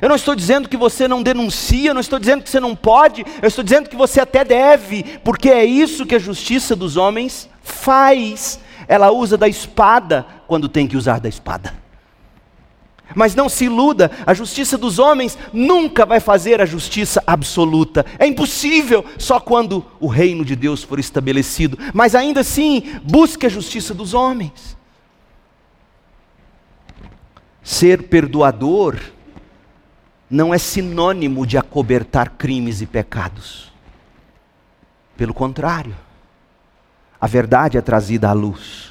Eu 0.00 0.08
não 0.08 0.14
estou 0.14 0.36
dizendo 0.36 0.68
que 0.68 0.76
você 0.76 1.08
não 1.08 1.20
denuncia, 1.20 1.90
eu 1.90 1.94
não 1.94 2.00
estou 2.00 2.20
dizendo 2.20 2.44
que 2.44 2.48
você 2.48 2.60
não 2.60 2.76
pode, 2.76 3.24
eu 3.42 3.48
estou 3.48 3.64
dizendo 3.64 3.88
que 3.88 3.96
você 3.96 4.20
até 4.20 4.44
deve, 4.44 5.02
porque 5.24 5.50
é 5.50 5.64
isso 5.64 6.06
que 6.06 6.14
a 6.14 6.20
justiça 6.20 6.76
dos 6.76 6.96
homens 6.96 7.50
faz. 7.60 8.60
Ela 8.86 9.10
usa 9.10 9.36
da 9.36 9.48
espada 9.48 10.24
quando 10.46 10.68
tem 10.68 10.86
que 10.86 10.96
usar 10.96 11.18
da 11.18 11.28
espada. 11.28 11.74
Mas 13.14 13.34
não 13.34 13.48
se 13.48 13.64
iluda, 13.64 14.10
a 14.24 14.34
justiça 14.34 14.78
dos 14.78 14.98
homens 14.98 15.36
nunca 15.52 16.06
vai 16.06 16.20
fazer 16.20 16.60
a 16.60 16.66
justiça 16.66 17.22
absoluta. 17.26 18.06
É 18.18 18.26
impossível, 18.26 19.04
só 19.18 19.40
quando 19.40 19.84
o 19.98 20.06
reino 20.06 20.44
de 20.44 20.54
Deus 20.54 20.82
for 20.82 20.98
estabelecido. 20.98 21.78
Mas 21.92 22.14
ainda 22.14 22.40
assim, 22.40 23.00
busque 23.02 23.46
a 23.46 23.50
justiça 23.50 23.92
dos 23.92 24.14
homens. 24.14 24.76
Ser 27.62 28.04
perdoador 28.04 28.98
não 30.30 30.54
é 30.54 30.58
sinônimo 30.58 31.44
de 31.44 31.58
acobertar 31.58 32.30
crimes 32.30 32.80
e 32.80 32.86
pecados. 32.86 33.72
Pelo 35.16 35.34
contrário, 35.34 35.96
a 37.20 37.26
verdade 37.26 37.76
é 37.76 37.80
trazida 37.80 38.28
à 38.28 38.32
luz. 38.32 38.89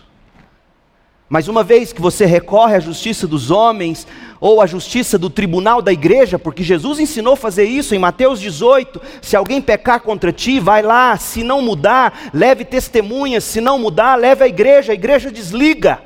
Mas 1.29 1.47
uma 1.47 1.63
vez 1.63 1.93
que 1.93 2.01
você 2.01 2.25
recorre 2.25 2.75
à 2.75 2.79
justiça 2.79 3.27
dos 3.27 3.51
homens, 3.51 4.07
ou 4.41 4.61
à 4.61 4.65
justiça 4.65 5.15
do 5.15 5.29
tribunal 5.29 5.79
da 5.79 5.93
igreja, 5.93 6.39
porque 6.39 6.63
Jesus 6.63 6.99
ensinou 6.99 7.33
a 7.33 7.37
fazer 7.37 7.65
isso 7.65 7.93
em 7.93 7.99
Mateus 7.99 8.41
18: 8.41 8.99
se 9.21 9.35
alguém 9.35 9.61
pecar 9.61 9.99
contra 10.01 10.31
ti, 10.31 10.59
vai 10.59 10.81
lá, 10.81 11.15
se 11.17 11.43
não 11.43 11.61
mudar, 11.61 12.31
leve 12.33 12.65
testemunhas, 12.65 13.43
se 13.43 13.61
não 13.61 13.77
mudar, 13.77 14.15
leve 14.15 14.43
a 14.43 14.47
igreja, 14.47 14.91
a 14.91 14.95
igreja 14.95 15.31
desliga. 15.31 16.01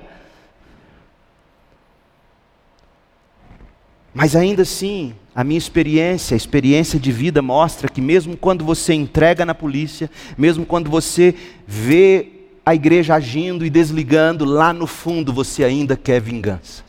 Mas 4.13 4.36
ainda 4.36 4.63
assim, 4.63 5.15
a 5.34 5.43
minha 5.43 5.57
experiência, 5.57 6.36
a 6.36 6.38
experiência 6.38 6.99
de 6.99 7.11
vida 7.11 7.41
mostra 7.41 7.88
que 7.88 8.01
mesmo 8.01 8.36
quando 8.36 8.65
você 8.65 8.93
entrega 8.93 9.45
na 9.45 9.55
polícia, 9.55 10.11
mesmo 10.38 10.65
quando 10.65 10.89
você 10.89 11.34
vê 11.65 12.42
a 12.66 12.74
igreja 12.74 13.16
agindo 13.16 13.66
e 13.66 13.70
desligando, 13.70 14.45
lá 14.45 14.72
no 14.72 14.88
fundo 14.88 15.34
você 15.34 15.64
ainda 15.64 15.97
quer 15.97 16.22
vingança. 16.22 16.84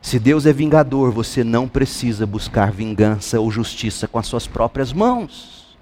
Se 0.00 0.18
Deus 0.18 0.46
é 0.46 0.52
vingador, 0.52 1.10
você 1.12 1.44
não 1.44 1.68
precisa 1.68 2.26
buscar 2.26 2.72
vingança 2.72 3.38
ou 3.38 3.50
justiça 3.50 4.08
com 4.08 4.18
as 4.18 4.26
suas 4.26 4.46
próprias 4.46 4.92
mãos. 4.92 5.76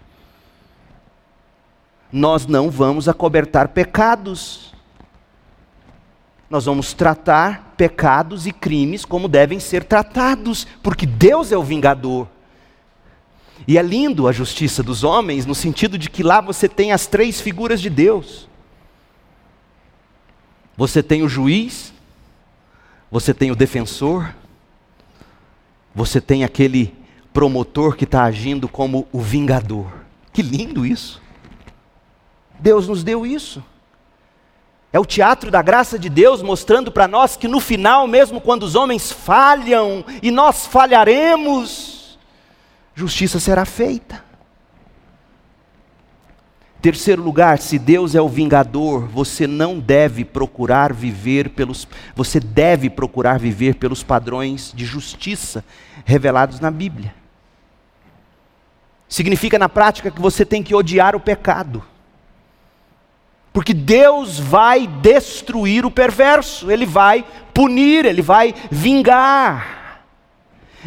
Nós 2.11 2.47
não 2.47 2.71
vamos 2.71 3.09
acobertar 3.09 3.69
pecados. 3.69 4.75
Nós 6.51 6.65
vamos 6.65 6.95
tratar 6.95 7.75
pecados 7.77 8.47
e 8.47 8.53
crimes 8.53 9.05
como 9.05 9.29
devem 9.29 9.61
ser 9.61 9.85
tratados, 9.85 10.67
porque 10.83 11.07
Deus 11.07 11.53
é 11.53 11.57
o 11.57 11.63
vingador. 11.63 12.27
E 13.67 13.77
é 13.77 13.83
lindo 13.83 14.29
a 14.29 14.33
justiça 14.33 14.83
dos 14.83 15.05
homens, 15.05 15.45
no 15.45 15.55
sentido 15.55 15.99
de 15.99 16.09
que 16.09 16.23
lá 16.23 16.41
você 16.41 16.69
tem 16.69 16.93
as 16.93 17.07
três 17.07 17.41
figuras 17.41 17.81
de 17.81 17.91
Deus. 17.91 18.49
Você 20.77 21.03
tem 21.03 21.23
o 21.23 21.29
juiz, 21.29 21.93
você 23.11 23.35
tem 23.35 23.51
o 23.51 23.57
defensor, 23.57 24.35
você 25.95 26.21
tem 26.21 26.45
aquele 26.45 26.95
promotor 27.33 27.97
que 27.97 28.05
está 28.05 28.25
agindo 28.25 28.69
como 28.69 29.09
o 29.13 29.21
vingador. 29.21 29.87
Que 30.33 30.43
lindo 30.43 30.87
isso! 30.87 31.21
Deus 32.61 32.89
nos 32.89 33.03
deu 33.03 33.27
isso. 33.27 33.63
É 34.93 34.99
o 34.99 35.05
teatro 35.05 35.51
da 35.51 35.61
graça 35.61 35.99
de 35.99 36.09
Deus 36.09 36.43
mostrando 36.43 36.91
para 36.91 37.07
nós 37.07 37.37
que 37.37 37.47
no 37.47 37.61
final, 37.61 38.07
mesmo 38.07 38.41
quando 38.41 38.63
os 38.63 38.75
homens 38.75 39.13
falham 39.13 40.05
e 40.23 40.31
nós 40.31 40.67
falharemos, 40.67 41.98
justiça 42.99 43.39
será 43.39 43.65
feita. 43.65 44.25
Terceiro 46.83 47.23
lugar, 47.23 47.59
se 47.59 47.79
Deus 47.79 48.17
é 48.17 48.21
o 48.21 48.29
vingador, 48.29 49.07
você 49.07 49.47
não 49.47 49.79
deve 49.79 50.25
procurar 50.25 50.93
viver 50.93 51.51
pelos 51.51 51.87
você 52.17 52.41
deve 52.41 52.91
procurar 52.91 53.39
viver 53.39 53.77
pelos 53.77 54.03
padrões 54.03 54.73
de 54.75 54.85
justiça 54.85 55.65
revelados 56.05 56.59
na 56.59 56.73
Bíblia. 56.73 57.15
Significa 59.09 59.61
na 59.61 59.69
prática 59.69 60.11
que 60.11 60.21
você 60.21 60.45
tem 60.45 60.61
que 60.61 60.75
odiar 60.75 61.15
o 61.15 61.21
pecado. 61.21 61.85
Porque 63.53 63.73
Deus 63.73 64.41
vai 64.41 64.89
destruir 64.89 65.87
o 65.87 65.91
perverso, 65.91 66.69
ele 66.69 66.87
vai 66.87 67.25
punir, 67.55 68.05
ele 68.05 68.23
vai 68.23 68.53
vingar. 68.71 69.78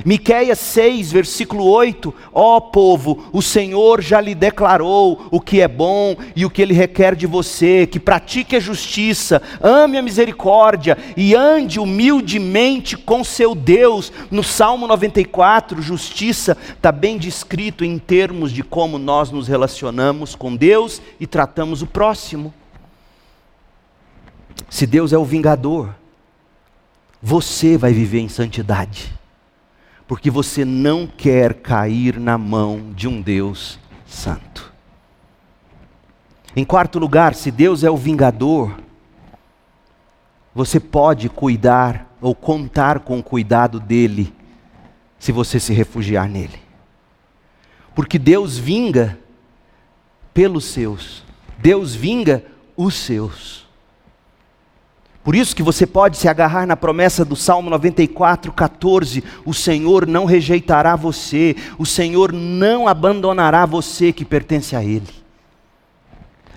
Miqueias 0.05 0.57
6, 0.59 1.11
versículo 1.11 1.65
8: 1.65 2.13
Ó 2.31 2.57
oh, 2.57 2.61
povo, 2.61 3.25
o 3.33 3.41
Senhor 3.41 4.01
já 4.01 4.21
lhe 4.21 4.33
declarou 4.33 5.27
o 5.29 5.39
que 5.39 5.59
é 5.59 5.67
bom 5.67 6.15
e 6.33 6.45
o 6.45 6.49
que 6.49 6.61
ele 6.61 6.73
requer 6.73 7.13
de 7.13 7.27
você, 7.27 7.85
que 7.85 7.99
pratique 7.99 8.55
a 8.55 8.59
justiça, 8.59 9.41
ame 9.61 9.97
a 9.97 10.01
misericórdia 10.01 10.97
e 11.17 11.35
ande 11.35 11.77
humildemente 11.77 12.95
com 12.95 13.21
seu 13.21 13.53
Deus. 13.53 14.13
No 14.31 14.43
Salmo 14.43 14.87
94, 14.87 15.81
justiça 15.81 16.57
está 16.73 16.91
bem 16.91 17.17
descrito 17.17 17.83
em 17.83 17.99
termos 17.99 18.53
de 18.53 18.63
como 18.63 18.97
nós 18.97 19.29
nos 19.29 19.47
relacionamos 19.47 20.35
com 20.35 20.55
Deus 20.55 21.01
e 21.19 21.27
tratamos 21.27 21.81
o 21.81 21.87
próximo. 21.87 22.53
Se 24.69 24.87
Deus 24.87 25.11
é 25.11 25.17
o 25.17 25.25
vingador, 25.25 25.93
você 27.21 27.77
vai 27.77 27.91
viver 27.91 28.19
em 28.19 28.29
santidade 28.29 29.20
porque 30.11 30.29
você 30.29 30.65
não 30.65 31.07
quer 31.07 31.53
cair 31.53 32.19
na 32.19 32.37
mão 32.37 32.91
de 32.93 33.07
um 33.07 33.21
Deus 33.21 33.79
santo. 34.05 34.73
Em 36.53 36.65
quarto 36.65 36.99
lugar, 36.99 37.33
se 37.33 37.49
Deus 37.49 37.81
é 37.81 37.89
o 37.89 37.95
vingador, 37.95 38.77
você 40.53 40.81
pode 40.81 41.29
cuidar 41.29 42.13
ou 42.19 42.35
contar 42.35 42.99
com 42.99 43.19
o 43.19 43.23
cuidado 43.23 43.79
dele, 43.79 44.35
se 45.17 45.31
você 45.31 45.61
se 45.61 45.71
refugiar 45.71 46.27
nele. 46.27 46.59
Porque 47.95 48.19
Deus 48.19 48.57
vinga 48.57 49.17
pelos 50.33 50.65
seus, 50.65 51.23
Deus 51.57 51.95
vinga 51.95 52.43
os 52.75 52.95
seus. 52.95 53.65
Por 55.23 55.35
isso 55.35 55.55
que 55.55 55.61
você 55.61 55.85
pode 55.85 56.17
se 56.17 56.27
agarrar 56.27 56.65
na 56.65 56.75
promessa 56.75 57.23
do 57.23 57.35
Salmo 57.35 57.69
94, 57.69 58.51
14: 58.51 59.23
o 59.45 59.53
Senhor 59.53 60.07
não 60.07 60.25
rejeitará 60.25 60.95
você, 60.95 61.55
o 61.77 61.85
Senhor 61.85 62.33
não 62.33 62.87
abandonará 62.87 63.65
você 63.65 64.11
que 64.11 64.25
pertence 64.25 64.75
a 64.75 64.83
Ele. 64.83 65.20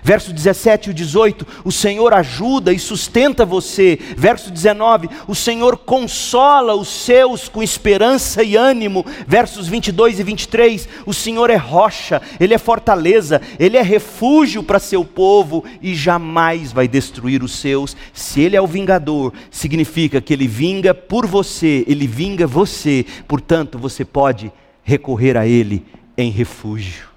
Verso 0.05 0.31
17 0.31 0.91
e 0.91 0.93
18, 0.93 1.47
o 1.63 1.71
Senhor 1.71 2.13
ajuda 2.13 2.71
e 2.71 2.77
sustenta 2.77 3.43
você. 3.43 3.97
Verso 4.15 4.51
19, 4.51 5.09
o 5.27 5.33
Senhor 5.33 5.77
consola 5.77 6.75
os 6.75 6.89
seus 6.89 7.49
com 7.49 7.63
esperança 7.63 8.43
e 8.43 8.55
ânimo. 8.55 9.03
Versos 9.25 9.67
22 9.67 10.19
e 10.19 10.23
23, 10.23 10.87
o 11.07 11.13
Senhor 11.13 11.49
é 11.49 11.55
rocha, 11.55 12.21
Ele 12.39 12.53
é 12.53 12.59
fortaleza, 12.59 13.41
Ele 13.57 13.77
é 13.77 13.81
refúgio 13.81 14.61
para 14.61 14.77
seu 14.77 15.03
povo 15.03 15.65
e 15.81 15.95
jamais 15.95 16.71
vai 16.71 16.87
destruir 16.87 17.41
os 17.41 17.53
seus. 17.53 17.97
Se 18.13 18.41
Ele 18.41 18.55
é 18.55 18.61
o 18.61 18.67
vingador, 18.67 19.33
significa 19.49 20.21
que 20.21 20.33
Ele 20.33 20.47
vinga 20.47 20.93
por 20.93 21.25
você, 21.25 21.83
Ele 21.87 22.05
vinga 22.05 22.45
você, 22.45 23.03
portanto 23.27 23.79
você 23.79 24.05
pode 24.05 24.51
recorrer 24.83 25.35
a 25.35 25.47
Ele 25.47 25.83
em 26.15 26.29
refúgio. 26.29 27.14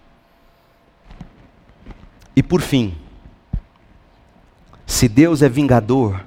E 2.39 2.43
por 2.43 2.61
fim, 2.61 2.95
se 4.87 5.09
Deus 5.09 5.43
é 5.43 5.49
vingador, 5.49 6.25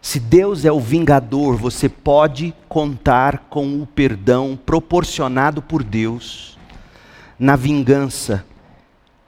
se 0.00 0.20
Deus 0.20 0.64
é 0.64 0.70
o 0.70 0.78
vingador, 0.78 1.56
você 1.56 1.88
pode 1.88 2.54
contar 2.68 3.46
com 3.50 3.82
o 3.82 3.84
perdão 3.84 4.56
proporcionado 4.56 5.60
por 5.60 5.82
Deus 5.82 6.56
na 7.36 7.56
vingança 7.56 8.46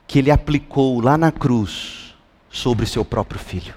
que 0.06 0.20
Ele 0.20 0.30
aplicou 0.30 1.00
lá 1.00 1.18
na 1.18 1.32
cruz 1.32 2.14
sobre 2.48 2.86
seu 2.86 3.04
próprio 3.04 3.40
filho. 3.40 3.74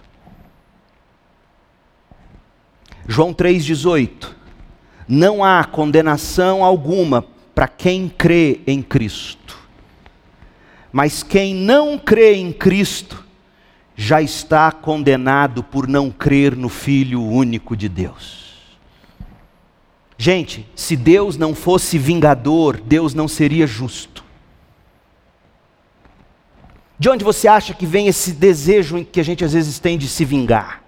João 3.08 3.34
3,18: 3.34 4.36
Não 5.08 5.43
há 5.43 5.64
condenação 5.64 6.64
alguma 6.64 7.26
para 7.56 7.68
quem 7.68 8.08
crê 8.08 8.62
em 8.68 8.84
Cristo 8.84 9.39
mas 10.92 11.24
quem 11.24 11.54
não 11.54 11.98
crê 11.98 12.36
em 12.36 12.52
Cristo 12.52 13.26
já 13.96 14.22
está 14.22 14.72
condenado 14.72 15.62
por 15.62 15.88
não 15.88 16.10
crer 16.10 16.56
no 16.56 16.70
Filho 16.70 17.22
único 17.22 17.76
de 17.76 17.90
Deus. 17.90 18.50
Gente, 20.18 20.68
se 20.76 20.96
Deus 20.96 21.38
não 21.38 21.56
fosse 21.56 21.98
vingador, 21.98 22.80
Deus 22.80 23.14
não 23.14 23.28
seria 23.28 23.66
justo. 23.66 24.24
De 26.98 27.10
onde 27.10 27.24
você 27.24 27.48
acha 27.48 27.74
que 27.74 27.86
vem 27.86 28.08
esse 28.08 28.34
desejo 28.34 29.06
que 29.06 29.22
a 29.22 29.24
gente 29.24 29.46
às 29.46 29.54
vezes 29.54 29.80
tem 29.80 29.98
de 29.98 30.08
se 30.08 30.26
vingar? 30.26 30.84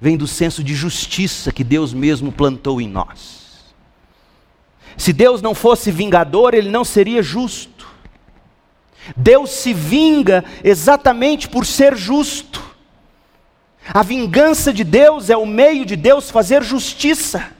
Vem 0.00 0.16
do 0.16 0.26
senso 0.26 0.62
de 0.62 0.74
justiça 0.74 1.50
que 1.50 1.64
Deus 1.64 1.92
mesmo 1.92 2.30
plantou 2.30 2.80
em 2.80 2.88
nós. 2.88 3.74
Se 4.96 5.12
Deus 5.12 5.42
não 5.42 5.54
fosse 5.54 5.90
vingador, 5.90 6.54
ele 6.54 6.68
não 6.68 6.84
seria 6.84 7.22
justo. 7.22 7.73
Deus 9.16 9.50
se 9.50 9.72
vinga 9.72 10.44
exatamente 10.62 11.48
por 11.48 11.66
ser 11.66 11.96
justo. 11.96 12.62
A 13.92 14.02
vingança 14.02 14.72
de 14.72 14.82
Deus 14.82 15.28
é 15.28 15.36
o 15.36 15.46
meio 15.46 15.84
de 15.84 15.96
Deus 15.96 16.30
fazer 16.30 16.62
justiça. 16.62 17.52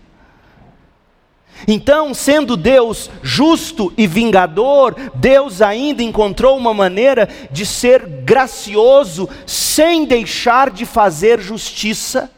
Então, 1.67 2.13
sendo 2.13 2.57
Deus 2.57 3.11
justo 3.23 3.93
e 3.97 4.07
vingador, 4.07 4.95
Deus 5.15 5.63
ainda 5.63 6.03
encontrou 6.03 6.57
uma 6.57 6.75
maneira 6.75 7.29
de 7.51 7.65
ser 7.65 8.07
gracioso 8.07 9.29
sem 9.47 10.05
deixar 10.05 10.71
de 10.71 10.85
fazer 10.85 11.41
justiça 11.41 12.31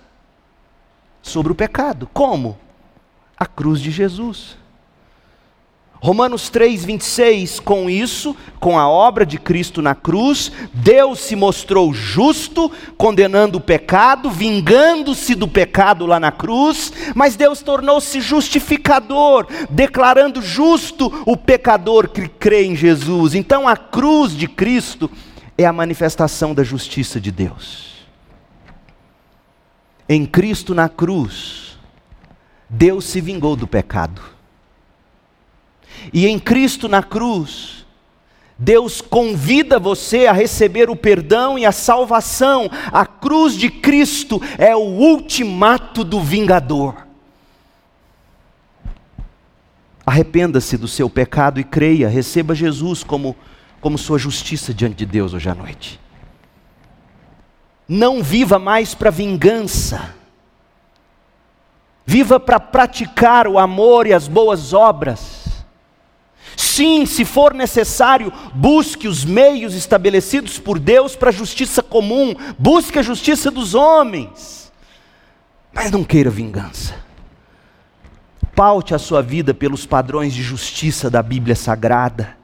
sobre 1.23 1.51
o 1.53 1.57
pecado. 1.57 2.09
Como? 2.13 2.59
A 3.37 3.47
cruz 3.47 3.81
de 3.81 3.91
Jesus. 3.91 4.57
Romanos 6.01 6.51
3, 6.51 6.85
26, 6.85 7.61
com 7.61 7.89
isso, 7.89 8.37
com 8.61 8.79
a 8.79 8.89
obra 8.89 9.25
de 9.25 9.39
Cristo 9.39 9.81
na 9.81 9.95
cruz, 9.95 10.53
Deus 10.73 11.21
se 11.21 11.35
mostrou 11.35 11.93
justo, 11.93 12.71
condenando 12.99 13.59
o 13.59 13.61
pecado, 13.61 14.31
vingando-se 14.31 15.35
do 15.35 15.49
pecado 15.49 16.05
lá 16.05 16.21
na 16.21 16.31
cruz, 16.31 16.93
mas 17.15 17.35
Deus 17.35 17.63
tornou-se 17.63 18.21
justificador, 18.21 19.47
declarando 19.71 20.43
justo 20.43 21.23
o 21.25 21.37
pecador 21.37 22.09
que 22.09 22.29
crê 22.29 22.67
em 22.67 22.77
Jesus. 22.77 23.35
Então 23.35 23.67
a 23.67 23.77
cruz 23.77 24.33
de 24.37 24.47
Cristo 24.47 25.11
é 25.57 25.65
a 25.65 25.73
manifestação 25.73 26.55
da 26.55 26.63
justiça 26.63 27.19
de 27.19 27.31
Deus. 27.31 28.07
Em 30.09 30.27
Cristo 30.27 30.75
na 30.75 30.89
cruz, 30.89 31.79
Deus 32.69 33.07
se 33.07 33.21
vingou 33.21 33.57
do 33.57 33.67
pecado. 33.67 34.36
E 36.13 36.27
em 36.27 36.39
Cristo 36.39 36.89
na 36.89 37.03
cruz, 37.03 37.87
Deus 38.59 39.01
convida 39.03 39.79
você 39.79 40.27
a 40.27 40.33
receber 40.33 40.89
o 40.89 40.97
perdão 40.97 41.59
e 41.59 41.67
a 41.67 41.73
salvação. 41.73 42.71
A 42.91 43.05
cruz 43.05 43.55
de 43.55 43.69
Cristo 43.69 44.41
é 44.57 44.75
o 44.75 44.81
ultimato 44.81 46.03
do 46.03 46.21
vingador. 46.21 47.07
Arrependa-se 50.07 50.77
do 50.79 50.89
seu 50.89 51.11
pecado 51.11 51.61
e 51.61 51.65
creia, 51.65 52.09
receba 52.09 52.55
Jesus 52.55 53.03
como, 53.03 53.37
como 53.81 53.99
sua 53.99 54.19
justiça 54.19 54.73
diante 54.73 54.97
de 54.97 55.07
Deus 55.07 55.35
hoje 55.35 55.51
à 55.51 55.55
noite. 55.55 56.01
Não 57.89 58.23
viva 58.23 58.59
mais 58.59 58.95
para 58.95 59.11
vingança. 59.11 60.15
Viva 62.07 62.39
para 62.41 62.59
praticar 62.59 63.47
o 63.47 63.59
amor 63.59 64.07
e 64.07 64.13
as 64.13 64.29
boas 64.29 64.73
obras. 64.73 65.36
Sim, 66.57 67.05
se 67.05 67.25
for 67.25 67.53
necessário, 67.53 68.33
busque 68.55 69.07
os 69.07 69.25
meios 69.25 69.75
estabelecidos 69.75 70.59
por 70.59 70.79
Deus 70.79 71.15
para 71.15 71.29
a 71.29 71.33
justiça 71.33 71.83
comum, 71.83 72.35
busque 72.59 72.99
a 72.99 73.03
justiça 73.03 73.51
dos 73.51 73.75
homens, 73.75 74.73
mas 75.73 75.91
não 75.91 76.03
queira 76.03 76.31
vingança 76.31 77.07
paute 78.57 78.95
a 78.95 78.99
sua 78.99 79.21
vida 79.21 79.53
pelos 79.53 79.85
padrões 79.85 80.33
de 80.33 80.43
justiça 80.43 81.11
da 81.11 81.23
Bíblia 81.23 81.55
Sagrada. 81.55 82.39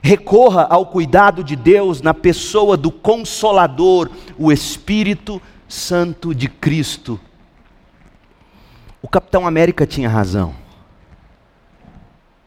Recorra 0.00 0.66
ao 0.68 0.86
cuidado 0.86 1.44
de 1.44 1.54
Deus 1.54 2.00
na 2.00 2.14
pessoa 2.14 2.78
do 2.78 2.90
Consolador, 2.90 4.10
o 4.38 4.50
Espírito 4.50 5.40
Santo 5.68 6.34
de 6.34 6.48
Cristo. 6.48 7.20
O 9.02 9.06
Capitão 9.06 9.46
América 9.46 9.86
tinha 9.86 10.08
razão. 10.08 10.54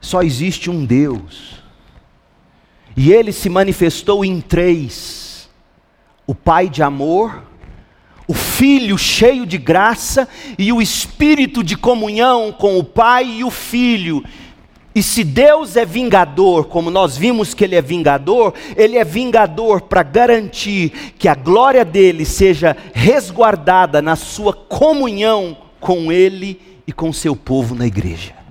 Só 0.06 0.22
existe 0.22 0.70
um 0.70 0.86
Deus. 0.86 1.64
E 2.96 3.12
ele 3.12 3.32
se 3.32 3.50
manifestou 3.50 4.24
em 4.24 4.40
três: 4.40 5.50
o 6.28 6.36
Pai 6.36 6.70
de 6.70 6.84
amor, 6.84 7.42
o 8.28 8.34
Filho 8.36 9.00
cheio 9.00 9.48
de 9.48 9.58
graça 9.58 10.30
e 10.60 10.72
o 10.72 10.80
Espírito 10.80 11.64
de 11.64 11.76
comunhão 11.76 12.52
com 12.52 12.78
o 12.78 12.84
Pai 12.84 13.26
e 13.26 13.44
o 13.44 13.50
Filho. 13.50 14.24
E 14.94 15.02
se 15.02 15.24
Deus 15.24 15.76
é 15.76 15.84
vingador, 15.84 16.66
como 16.66 16.92
nós 16.92 17.18
vimos 17.18 17.56
que 17.56 17.64
Ele 17.64 17.76
é 17.76 17.82
vingador, 17.82 18.54
Ele 18.78 18.98
é 18.98 19.04
vingador 19.04 19.82
para 19.82 20.04
garantir 20.04 20.92
que 21.18 21.28
a 21.28 21.34
glória 21.34 21.84
dele 21.84 22.26
seja 22.26 22.78
resguardada 22.94 24.04
na 24.04 24.16
sua 24.16 24.54
comunhão 24.54 25.58
com 25.80 26.12
Ele 26.12 26.62
e 26.86 26.94
com 26.94 27.12
seu 27.12 27.36
povo 27.36 27.74
na 27.74 27.88
igreja. 27.88 28.45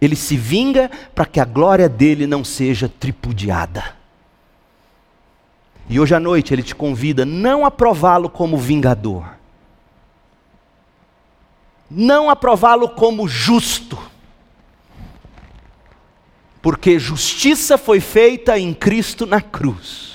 Ele 0.00 0.16
se 0.16 0.36
vinga 0.36 0.90
para 1.14 1.24
que 1.24 1.40
a 1.40 1.44
glória 1.44 1.88
dele 1.88 2.26
não 2.26 2.44
seja 2.44 2.88
tripudiada. 2.88 3.94
E 5.88 6.00
hoje 6.00 6.14
à 6.14 6.20
noite 6.20 6.52
ele 6.52 6.62
te 6.62 6.74
convida 6.74 7.24
não 7.24 7.64
a 7.64 7.70
prová-lo 7.70 8.28
como 8.28 8.56
vingador, 8.56 9.24
não 11.90 12.30
a 12.30 12.36
prová-lo 12.36 12.88
como 12.88 13.28
justo, 13.28 13.98
porque 16.62 16.98
justiça 16.98 17.76
foi 17.76 18.00
feita 18.00 18.58
em 18.58 18.72
Cristo 18.72 19.26
na 19.26 19.40
cruz. 19.40 20.14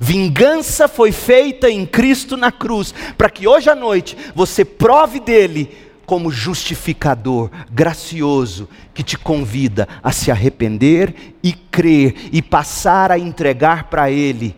Vingança 0.00 0.86
foi 0.86 1.10
feita 1.12 1.68
em 1.68 1.84
Cristo 1.84 2.36
na 2.36 2.52
cruz, 2.52 2.94
para 3.16 3.28
que 3.28 3.46
hoje 3.46 3.68
à 3.68 3.74
noite 3.74 4.16
você 4.34 4.64
prove 4.64 5.20
dele 5.20 5.76
como 6.08 6.30
justificador 6.30 7.50
gracioso 7.70 8.66
que 8.94 9.02
te 9.02 9.18
convida 9.18 9.86
a 10.02 10.10
se 10.10 10.30
arrepender 10.30 11.36
e 11.42 11.52
crer 11.52 12.30
e 12.32 12.40
passar 12.40 13.12
a 13.12 13.18
entregar 13.18 13.84
para 13.90 14.10
Ele 14.10 14.56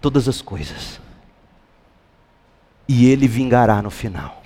todas 0.00 0.26
as 0.26 0.40
coisas. 0.40 0.98
E 2.88 3.04
Ele 3.10 3.28
vingará 3.28 3.82
no 3.82 3.90
final. 3.90 4.42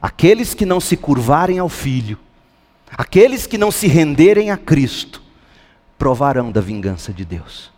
Aqueles 0.00 0.54
que 0.54 0.64
não 0.64 0.80
se 0.80 0.96
curvarem 0.96 1.58
ao 1.58 1.68
Filho, 1.68 2.18
aqueles 2.96 3.46
que 3.46 3.58
não 3.58 3.70
se 3.70 3.86
renderem 3.86 4.50
a 4.50 4.56
Cristo, 4.56 5.20
provarão 5.98 6.50
da 6.50 6.62
vingança 6.62 7.12
de 7.12 7.26
Deus. 7.26 7.70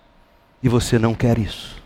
E 0.62 0.68
você 0.68 1.00
não 1.00 1.16
quer 1.16 1.36
isso. 1.36 1.77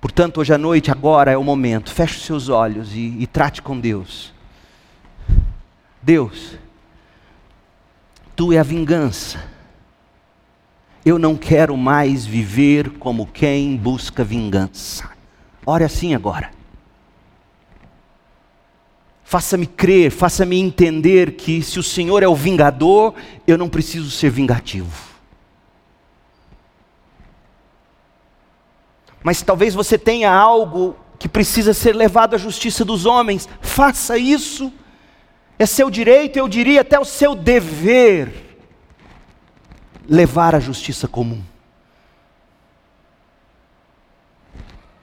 Portanto, 0.00 0.38
hoje 0.40 0.54
à 0.54 0.58
noite, 0.58 0.90
agora 0.90 1.30
é 1.30 1.36
o 1.36 1.44
momento. 1.44 1.92
Feche 1.92 2.16
os 2.16 2.24
seus 2.24 2.48
olhos 2.48 2.94
e, 2.94 3.16
e 3.18 3.26
trate 3.26 3.60
com 3.60 3.78
Deus. 3.78 4.32
Deus, 6.02 6.58
Tu 8.40 8.54
é 8.54 8.58
a 8.58 8.62
vingança. 8.62 9.38
Eu 11.04 11.18
não 11.18 11.36
quero 11.36 11.76
mais 11.76 12.24
viver 12.24 12.92
como 12.92 13.26
quem 13.26 13.76
busca 13.76 14.24
vingança. 14.24 15.10
Ore 15.66 15.84
assim 15.84 16.14
agora. 16.14 16.50
Faça-me 19.22 19.66
crer, 19.66 20.10
faça-me 20.10 20.58
entender 20.58 21.32
que 21.32 21.62
se 21.62 21.78
o 21.78 21.82
Senhor 21.82 22.22
é 22.22 22.28
o 22.28 22.34
vingador, 22.34 23.12
eu 23.46 23.58
não 23.58 23.68
preciso 23.68 24.10
ser 24.10 24.30
vingativo. 24.30 25.09
Mas 29.22 29.42
talvez 29.42 29.74
você 29.74 29.98
tenha 29.98 30.32
algo 30.32 30.96
que 31.18 31.28
precisa 31.28 31.74
ser 31.74 31.94
levado 31.94 32.34
à 32.34 32.38
justiça 32.38 32.84
dos 32.84 33.04
homens, 33.04 33.48
faça 33.60 34.16
isso. 34.16 34.72
É 35.58 35.66
seu 35.66 35.90
direito, 35.90 36.38
eu 36.38 36.48
diria 36.48 36.80
até 36.80 36.98
o 36.98 37.04
seu 37.04 37.34
dever, 37.34 38.56
levar 40.08 40.54
a 40.54 40.60
justiça 40.60 41.06
comum. 41.06 41.42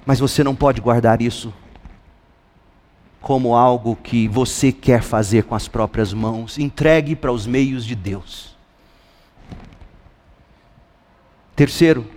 Mas 0.04 0.20
você 0.20 0.44
não 0.44 0.56
pode 0.56 0.82
guardar 0.82 1.22
isso 1.22 1.54
como 3.22 3.56
algo 3.56 3.96
que 3.96 4.28
você 4.28 4.72
quer 4.72 5.04
fazer 5.04 5.44
com 5.44 5.54
as 5.54 5.68
próprias 5.68 6.14
mãos. 6.14 6.58
Entregue 6.58 7.16
para 7.16 7.32
os 7.32 7.46
meios 7.46 7.86
de 7.86 7.94
Deus. 7.94 8.56
Terceiro, 11.56 12.08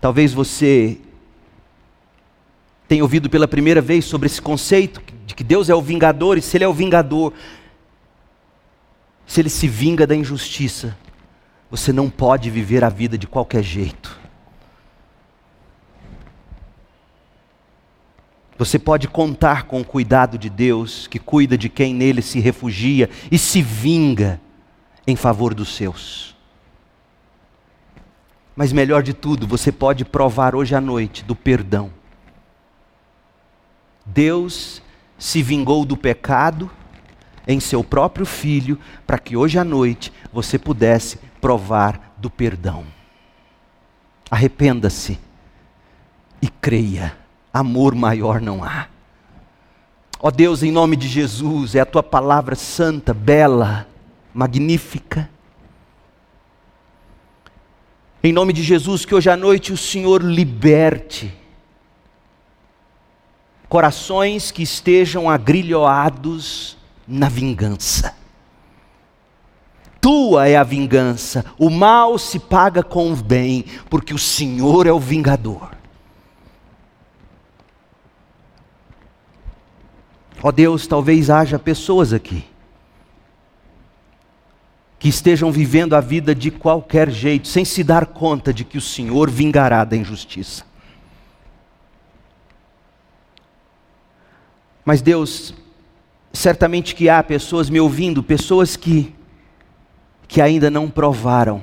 talvez 0.00 0.34
você 0.34 1.00
tem 2.88 3.02
ouvido 3.02 3.28
pela 3.28 3.48
primeira 3.48 3.80
vez 3.80 4.04
sobre 4.04 4.26
esse 4.26 4.40
conceito 4.40 5.02
de 5.26 5.34
que 5.34 5.42
Deus 5.42 5.68
é 5.68 5.74
o 5.74 5.82
vingador, 5.82 6.38
e 6.38 6.42
se 6.42 6.56
Ele 6.56 6.64
é 6.64 6.68
o 6.68 6.72
vingador, 6.72 7.32
se 9.26 9.40
Ele 9.40 9.50
se 9.50 9.66
vinga 9.66 10.06
da 10.06 10.14
injustiça, 10.14 10.96
você 11.70 11.92
não 11.92 12.08
pode 12.08 12.48
viver 12.48 12.84
a 12.84 12.88
vida 12.88 13.18
de 13.18 13.26
qualquer 13.26 13.62
jeito. 13.62 14.20
Você 18.58 18.78
pode 18.78 19.08
contar 19.08 19.64
com 19.64 19.80
o 19.80 19.84
cuidado 19.84 20.38
de 20.38 20.48
Deus, 20.48 21.06
que 21.08 21.18
cuida 21.18 21.58
de 21.58 21.68
quem 21.68 21.92
nele 21.92 22.22
se 22.22 22.40
refugia 22.40 23.10
e 23.30 23.36
se 23.36 23.60
vinga 23.60 24.40
em 25.06 25.14
favor 25.14 25.52
dos 25.52 25.74
seus. 25.74 26.34
Mas 28.54 28.72
melhor 28.72 29.02
de 29.02 29.12
tudo, 29.12 29.46
você 29.46 29.70
pode 29.70 30.04
provar 30.04 30.54
hoje 30.54 30.74
à 30.74 30.80
noite 30.80 31.22
do 31.22 31.36
perdão 31.36 31.90
Deus 34.06 34.80
se 35.18 35.42
vingou 35.42 35.84
do 35.84 35.96
pecado 35.96 36.70
em 37.46 37.60
seu 37.60 37.82
próprio 37.84 38.26
filho, 38.26 38.78
para 39.06 39.18
que 39.18 39.36
hoje 39.36 39.58
à 39.58 39.64
noite 39.64 40.12
você 40.32 40.58
pudesse 40.58 41.18
provar 41.40 42.14
do 42.16 42.30
perdão. 42.30 42.84
Arrependa-se 44.30 45.18
e 46.42 46.48
creia, 46.48 47.16
amor 47.52 47.94
maior 47.94 48.40
não 48.40 48.64
há. 48.64 48.88
Ó 50.18 50.30
Deus, 50.30 50.62
em 50.62 50.72
nome 50.72 50.96
de 50.96 51.06
Jesus, 51.06 51.74
é 51.74 51.80
a 51.80 51.86
tua 51.86 52.02
palavra 52.02 52.56
santa, 52.56 53.14
bela, 53.14 53.86
magnífica. 54.34 55.30
Em 58.22 58.32
nome 58.32 58.52
de 58.52 58.62
Jesus, 58.62 59.04
que 59.04 59.14
hoje 59.14 59.30
à 59.30 59.36
noite 59.36 59.72
o 59.72 59.76
Senhor 59.76 60.22
liberte 60.22 61.32
corações 63.68 64.50
que 64.50 64.62
estejam 64.62 65.28
agrilhoados 65.28 66.76
na 67.06 67.28
vingança. 67.28 68.14
Tua 70.00 70.48
é 70.48 70.56
a 70.56 70.62
vingança, 70.62 71.44
o 71.58 71.68
mal 71.68 72.16
se 72.16 72.38
paga 72.38 72.82
com 72.82 73.12
o 73.12 73.16
bem, 73.16 73.64
porque 73.90 74.14
o 74.14 74.18
Senhor 74.18 74.86
é 74.86 74.92
o 74.92 75.00
vingador. 75.00 75.74
Ó 80.42 80.48
oh 80.48 80.52
Deus, 80.52 80.86
talvez 80.86 81.28
haja 81.28 81.58
pessoas 81.58 82.12
aqui 82.12 82.44
que 84.98 85.08
estejam 85.08 85.52
vivendo 85.52 85.94
a 85.94 86.00
vida 86.00 86.34
de 86.34 86.50
qualquer 86.50 87.10
jeito, 87.10 87.48
sem 87.48 87.64
se 87.64 87.84
dar 87.84 88.06
conta 88.06 88.52
de 88.52 88.64
que 88.64 88.78
o 88.78 88.80
Senhor 88.80 89.30
vingará 89.30 89.84
da 89.84 89.96
injustiça. 89.96 90.64
Mas 94.86 95.02
Deus, 95.02 95.52
certamente 96.32 96.94
que 96.94 97.10
há 97.10 97.22
pessoas 97.22 97.68
me 97.68 97.78
ouvindo, 97.78 98.22
pessoas 98.22 98.76
que 98.76 99.14
que 100.28 100.40
ainda 100.40 100.70
não 100.70 100.90
provaram 100.90 101.62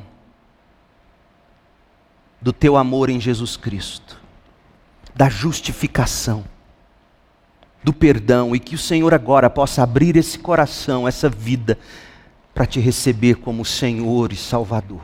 do 2.41 2.53
teu 2.53 2.77
amor 2.77 3.09
em 3.09 3.19
Jesus 3.19 3.57
Cristo, 3.57 4.19
da 5.13 5.29
justificação, 5.29 6.43
do 7.83 7.93
perdão 7.93 8.55
e 8.55 8.59
que 8.59 8.75
o 8.75 8.77
Senhor 8.77 9.13
agora 9.13 9.49
possa 9.49 9.83
abrir 9.83 10.15
esse 10.15 10.39
coração, 10.39 11.07
essa 11.07 11.29
vida 11.29 11.77
para 12.53 12.65
te 12.65 12.79
receber 12.79 13.35
como 13.35 13.65
Senhor 13.65 14.31
e 14.31 14.37
Salvador. 14.37 15.01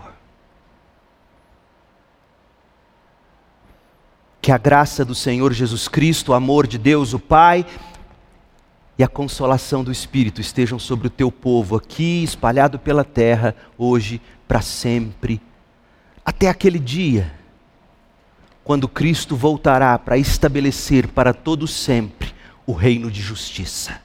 Que 4.41 4.51
a 4.51 4.57
graça 4.57 5.03
do 5.03 5.13
Senhor 5.13 5.51
Jesus 5.51 5.87
Cristo, 5.87 6.31
o 6.31 6.33
amor 6.33 6.65
de 6.65 6.77
Deus, 6.77 7.13
o 7.13 7.19
Pai, 7.19 7.65
e 8.99 9.03
a 9.03 9.07
consolação 9.07 9.81
do 9.81 9.93
Espírito 9.93 10.41
estejam 10.41 10.77
sobre 10.77 11.07
o 11.07 11.09
teu 11.09 11.31
povo 11.31 11.77
aqui, 11.77 12.21
espalhado 12.21 12.77
pela 12.77 13.05
terra, 13.05 13.55
hoje, 13.77 14.21
para 14.45 14.61
sempre, 14.61 15.41
até 16.25 16.49
aquele 16.49 16.77
dia, 16.77 17.31
quando 18.61 18.89
Cristo 18.89 19.37
voltará 19.37 19.97
para 19.97 20.17
estabelecer 20.17 21.07
para 21.07 21.33
todo 21.33 21.65
sempre 21.65 22.33
o 22.65 22.73
reino 22.73 23.09
de 23.09 23.21
justiça. 23.21 24.01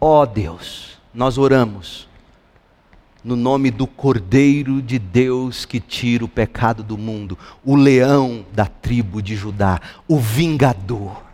Ó 0.00 0.22
oh 0.22 0.26
Deus, 0.26 0.98
nós 1.14 1.38
oramos 1.38 2.08
no 3.22 3.36
nome 3.36 3.70
do 3.70 3.86
Cordeiro 3.86 4.82
de 4.82 4.98
Deus 4.98 5.64
que 5.64 5.78
tira 5.78 6.24
o 6.24 6.28
pecado 6.28 6.82
do 6.82 6.98
mundo, 6.98 7.38
o 7.64 7.76
leão 7.76 8.44
da 8.52 8.66
tribo 8.66 9.22
de 9.22 9.36
Judá, 9.36 9.80
o 10.08 10.18
vingador 10.18 11.25